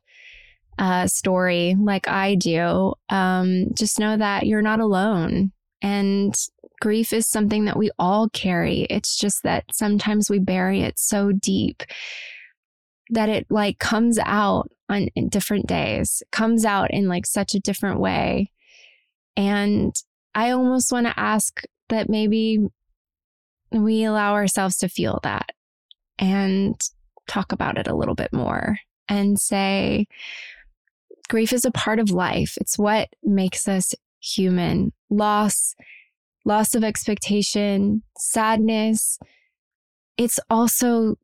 uh, 0.79 1.05
story 1.07 1.75
like 1.79 2.07
I 2.07 2.35
do, 2.35 2.93
um, 3.09 3.65
just 3.73 3.99
know 3.99 4.15
that 4.17 4.47
you're 4.47 4.61
not 4.61 4.79
alone. 4.79 5.51
And 5.81 6.33
grief 6.79 7.13
is 7.13 7.27
something 7.27 7.65
that 7.65 7.77
we 7.77 7.91
all 7.99 8.29
carry. 8.29 8.81
It's 8.89 9.17
just 9.17 9.43
that 9.43 9.65
sometimes 9.73 10.29
we 10.29 10.39
bury 10.39 10.81
it 10.81 10.97
so 10.97 11.31
deep 11.31 11.83
that 13.09 13.29
it 13.29 13.47
like 13.49 13.79
comes 13.79 14.19
out 14.23 14.69
on 14.87 15.09
different 15.29 15.67
days, 15.67 16.23
comes 16.31 16.65
out 16.65 16.91
in 16.91 17.07
like 17.07 17.25
such 17.25 17.55
a 17.55 17.59
different 17.59 17.99
way. 17.99 18.51
And 19.35 19.95
I 20.35 20.51
almost 20.51 20.91
want 20.91 21.07
to 21.07 21.19
ask 21.19 21.61
that 21.89 22.09
maybe 22.09 22.59
we 23.71 24.03
allow 24.03 24.33
ourselves 24.33 24.77
to 24.77 24.89
feel 24.89 25.19
that 25.23 25.49
and 26.17 26.79
talk 27.27 27.51
about 27.51 27.77
it 27.77 27.87
a 27.87 27.95
little 27.95 28.15
bit 28.15 28.33
more 28.33 28.77
and 29.07 29.39
say, 29.39 30.07
grief 31.29 31.53
is 31.53 31.65
a 31.65 31.71
part 31.71 31.99
of 31.99 32.11
life. 32.11 32.57
It's 32.59 32.77
what 32.77 33.09
makes 33.23 33.67
us 33.67 33.93
human. 34.19 34.91
Loss 35.09 35.75
loss 36.49 36.73
of 36.75 36.83
expectation, 36.83 38.01
sadness. 38.17 39.19
It's 40.17 40.39
also 40.49 41.15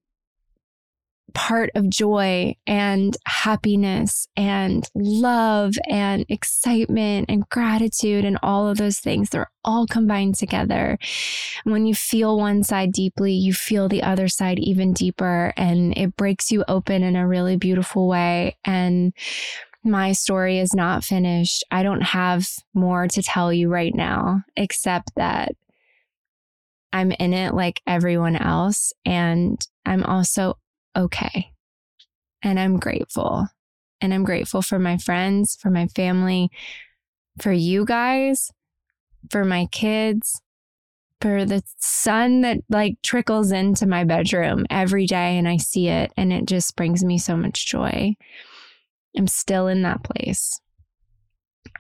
part 1.33 1.69
of 1.75 1.89
joy 1.89 2.55
and 2.65 3.17
happiness 3.25 4.27
and 4.37 4.87
love 4.95 5.73
and 5.89 6.25
excitement 6.29 7.25
and 7.27 7.49
gratitude 7.49 8.23
and 8.23 8.39
all 8.41 8.69
of 8.69 8.77
those 8.77 8.99
things. 8.99 9.31
They're 9.31 9.51
all 9.65 9.87
combined 9.87 10.35
together. 10.35 10.97
When 11.65 11.85
you 11.85 11.93
feel 11.93 12.37
one 12.37 12.63
side 12.63 12.93
deeply, 12.93 13.33
you 13.33 13.53
feel 13.53 13.89
the 13.89 14.03
other 14.03 14.29
side 14.29 14.59
even 14.59 14.93
deeper 14.93 15.53
and 15.57 15.97
it 15.97 16.15
breaks 16.15 16.51
you 16.51 16.63
open 16.69 17.03
in 17.03 17.17
a 17.17 17.27
really 17.27 17.57
beautiful 17.57 18.07
way. 18.07 18.55
And 18.63 19.11
my 19.85 20.11
story 20.11 20.59
is 20.59 20.73
not 20.73 21.03
finished. 21.03 21.63
I 21.69 21.83
don't 21.83 22.01
have 22.01 22.49
more 22.73 23.07
to 23.07 23.21
tell 23.21 23.53
you 23.53 23.69
right 23.69 23.93
now, 23.93 24.41
except 24.55 25.13
that 25.15 25.55
I'm 26.91 27.11
in 27.11 27.33
it 27.33 27.53
like 27.53 27.81
everyone 27.85 28.35
else. 28.35 28.93
And 29.05 29.65
I'm 29.85 30.03
also 30.03 30.57
okay. 30.95 31.51
And 32.41 32.59
I'm 32.59 32.79
grateful. 32.79 33.47
And 34.01 34.13
I'm 34.13 34.23
grateful 34.23 34.61
for 34.61 34.79
my 34.79 34.97
friends, 34.97 35.55
for 35.55 35.69
my 35.69 35.87
family, 35.87 36.49
for 37.39 37.51
you 37.51 37.85
guys, 37.85 38.51
for 39.29 39.45
my 39.45 39.67
kids, 39.67 40.41
for 41.21 41.45
the 41.45 41.63
sun 41.77 42.41
that 42.41 42.59
like 42.69 42.95
trickles 43.03 43.51
into 43.51 43.85
my 43.85 44.03
bedroom 44.03 44.65
every 44.69 45.05
day 45.05 45.37
and 45.37 45.47
I 45.47 45.57
see 45.57 45.87
it. 45.87 46.11
And 46.17 46.31
it 46.31 46.45
just 46.45 46.75
brings 46.75 47.03
me 47.03 47.17
so 47.17 47.35
much 47.35 47.65
joy. 47.65 48.15
I'm 49.17 49.27
still 49.27 49.67
in 49.67 49.81
that 49.83 50.03
place. 50.03 50.59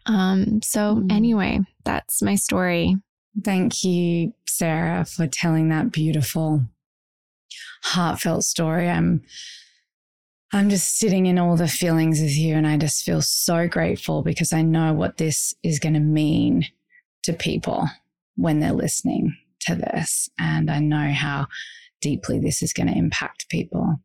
Um, 0.05 0.61
so 0.61 0.95
mm. 0.95 1.11
anyway, 1.11 1.59
that's 1.83 2.21
my 2.21 2.35
story. 2.35 2.95
Thank 3.43 3.83
you, 3.83 4.33
Sarah, 4.47 5.05
for 5.05 5.27
telling 5.27 5.69
that 5.69 5.91
beautiful, 5.91 6.61
heartfelt 7.83 8.43
story. 8.43 8.89
I'm 8.89 9.23
I'm 10.53 10.69
just 10.69 10.97
sitting 10.97 11.25
in 11.25 11.37
all 11.37 11.57
the 11.57 11.67
feelings 11.67 12.21
with 12.21 12.37
you 12.37 12.55
and 12.55 12.65
I 12.65 12.77
just 12.77 13.03
feel 13.03 13.21
so 13.21 13.67
grateful 13.67 14.21
because 14.21 14.53
I 14.53 14.61
know 14.61 14.93
what 14.93 15.17
this 15.17 15.53
is 15.63 15.79
going 15.79 15.95
to 15.95 15.99
mean 15.99 16.65
to 17.23 17.33
people 17.33 17.89
when 18.35 18.59
they're 18.59 18.71
listening 18.71 19.35
to 19.61 19.75
this. 19.75 20.29
And 20.39 20.71
I 20.71 20.79
know 20.79 21.11
how 21.11 21.47
deeply 21.99 22.39
this 22.39 22.61
is 22.61 22.71
going 22.71 22.87
to 22.87 22.97
impact 22.97 23.49
people. 23.49 23.95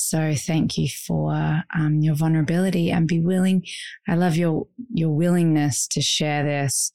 So 0.00 0.32
thank 0.36 0.78
you 0.78 0.88
for 0.88 1.64
um, 1.74 1.98
your 2.02 2.14
vulnerability 2.14 2.92
and 2.92 3.08
be 3.08 3.18
willing. 3.18 3.64
I 4.08 4.14
love 4.14 4.36
your 4.36 4.68
your 4.94 5.10
willingness 5.10 5.88
to 5.88 6.00
share 6.00 6.44
this 6.44 6.92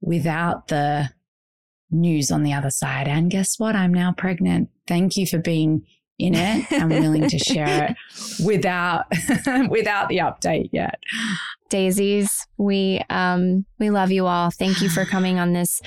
without 0.00 0.68
the 0.68 1.10
news 1.90 2.30
on 2.30 2.42
the 2.42 2.54
other 2.54 2.70
side. 2.70 3.06
And 3.06 3.30
guess 3.30 3.58
what? 3.58 3.76
I'm 3.76 3.92
now 3.92 4.14
pregnant. 4.16 4.70
Thank 4.86 5.18
you 5.18 5.26
for 5.26 5.36
being 5.36 5.84
in 6.18 6.34
it 6.34 6.70
and 6.72 6.90
willing 6.90 7.28
to 7.28 7.38
share 7.38 7.84
it 7.84 7.96
without 8.44 9.04
without 9.70 10.08
the 10.08 10.18
update 10.18 10.70
yet. 10.72 10.98
Daisies, 11.68 12.46
we 12.56 13.02
um 13.10 13.66
we 13.78 13.90
love 13.90 14.10
you 14.10 14.26
all. 14.26 14.50
Thank 14.50 14.80
you 14.80 14.88
for 14.88 15.04
coming 15.04 15.38
on 15.38 15.52
this 15.52 15.82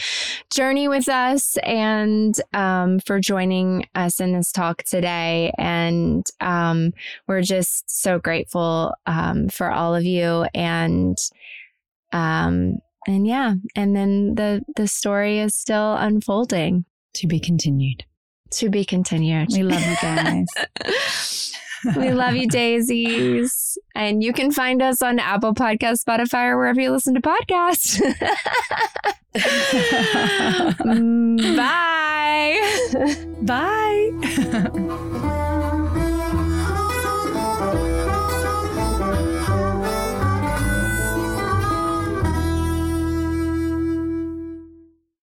journey 0.53 0.87
with 0.87 1.07
us 1.07 1.57
and 1.63 2.35
um 2.53 2.99
for 2.99 3.19
joining 3.19 3.87
us 3.95 4.19
in 4.19 4.33
this 4.33 4.51
talk 4.51 4.83
today. 4.83 5.51
And 5.57 6.25
um 6.41 6.93
we're 7.27 7.41
just 7.41 7.89
so 7.89 8.19
grateful 8.19 8.93
um 9.05 9.49
for 9.49 9.71
all 9.71 9.95
of 9.95 10.03
you 10.03 10.45
and 10.53 11.17
um 12.11 12.79
and 13.07 13.25
yeah, 13.25 13.53
and 13.75 13.95
then 13.95 14.35
the 14.35 14.61
the 14.75 14.87
story 14.87 15.39
is 15.39 15.55
still 15.55 15.95
unfolding. 15.95 16.85
To 17.15 17.27
be 17.27 17.39
continued 17.39 18.05
to 18.51 18.69
be 18.69 18.85
continued. 18.85 19.49
We 19.51 19.63
love 19.63 19.81
you 19.81 19.95
guys. 20.01 20.47
we 21.97 22.11
love 22.11 22.35
you, 22.35 22.47
daisies. 22.47 23.77
And 23.95 24.23
you 24.23 24.33
can 24.33 24.51
find 24.51 24.81
us 24.81 25.01
on 25.01 25.19
Apple 25.19 25.53
Podcast, 25.53 26.03
Spotify, 26.03 26.49
or 26.49 26.57
wherever 26.57 26.81
you 26.81 26.91
listen 26.91 27.13
to 27.15 27.21
podcasts. 27.21 27.99
Bye. 31.55 32.59
Bye. 33.43 34.11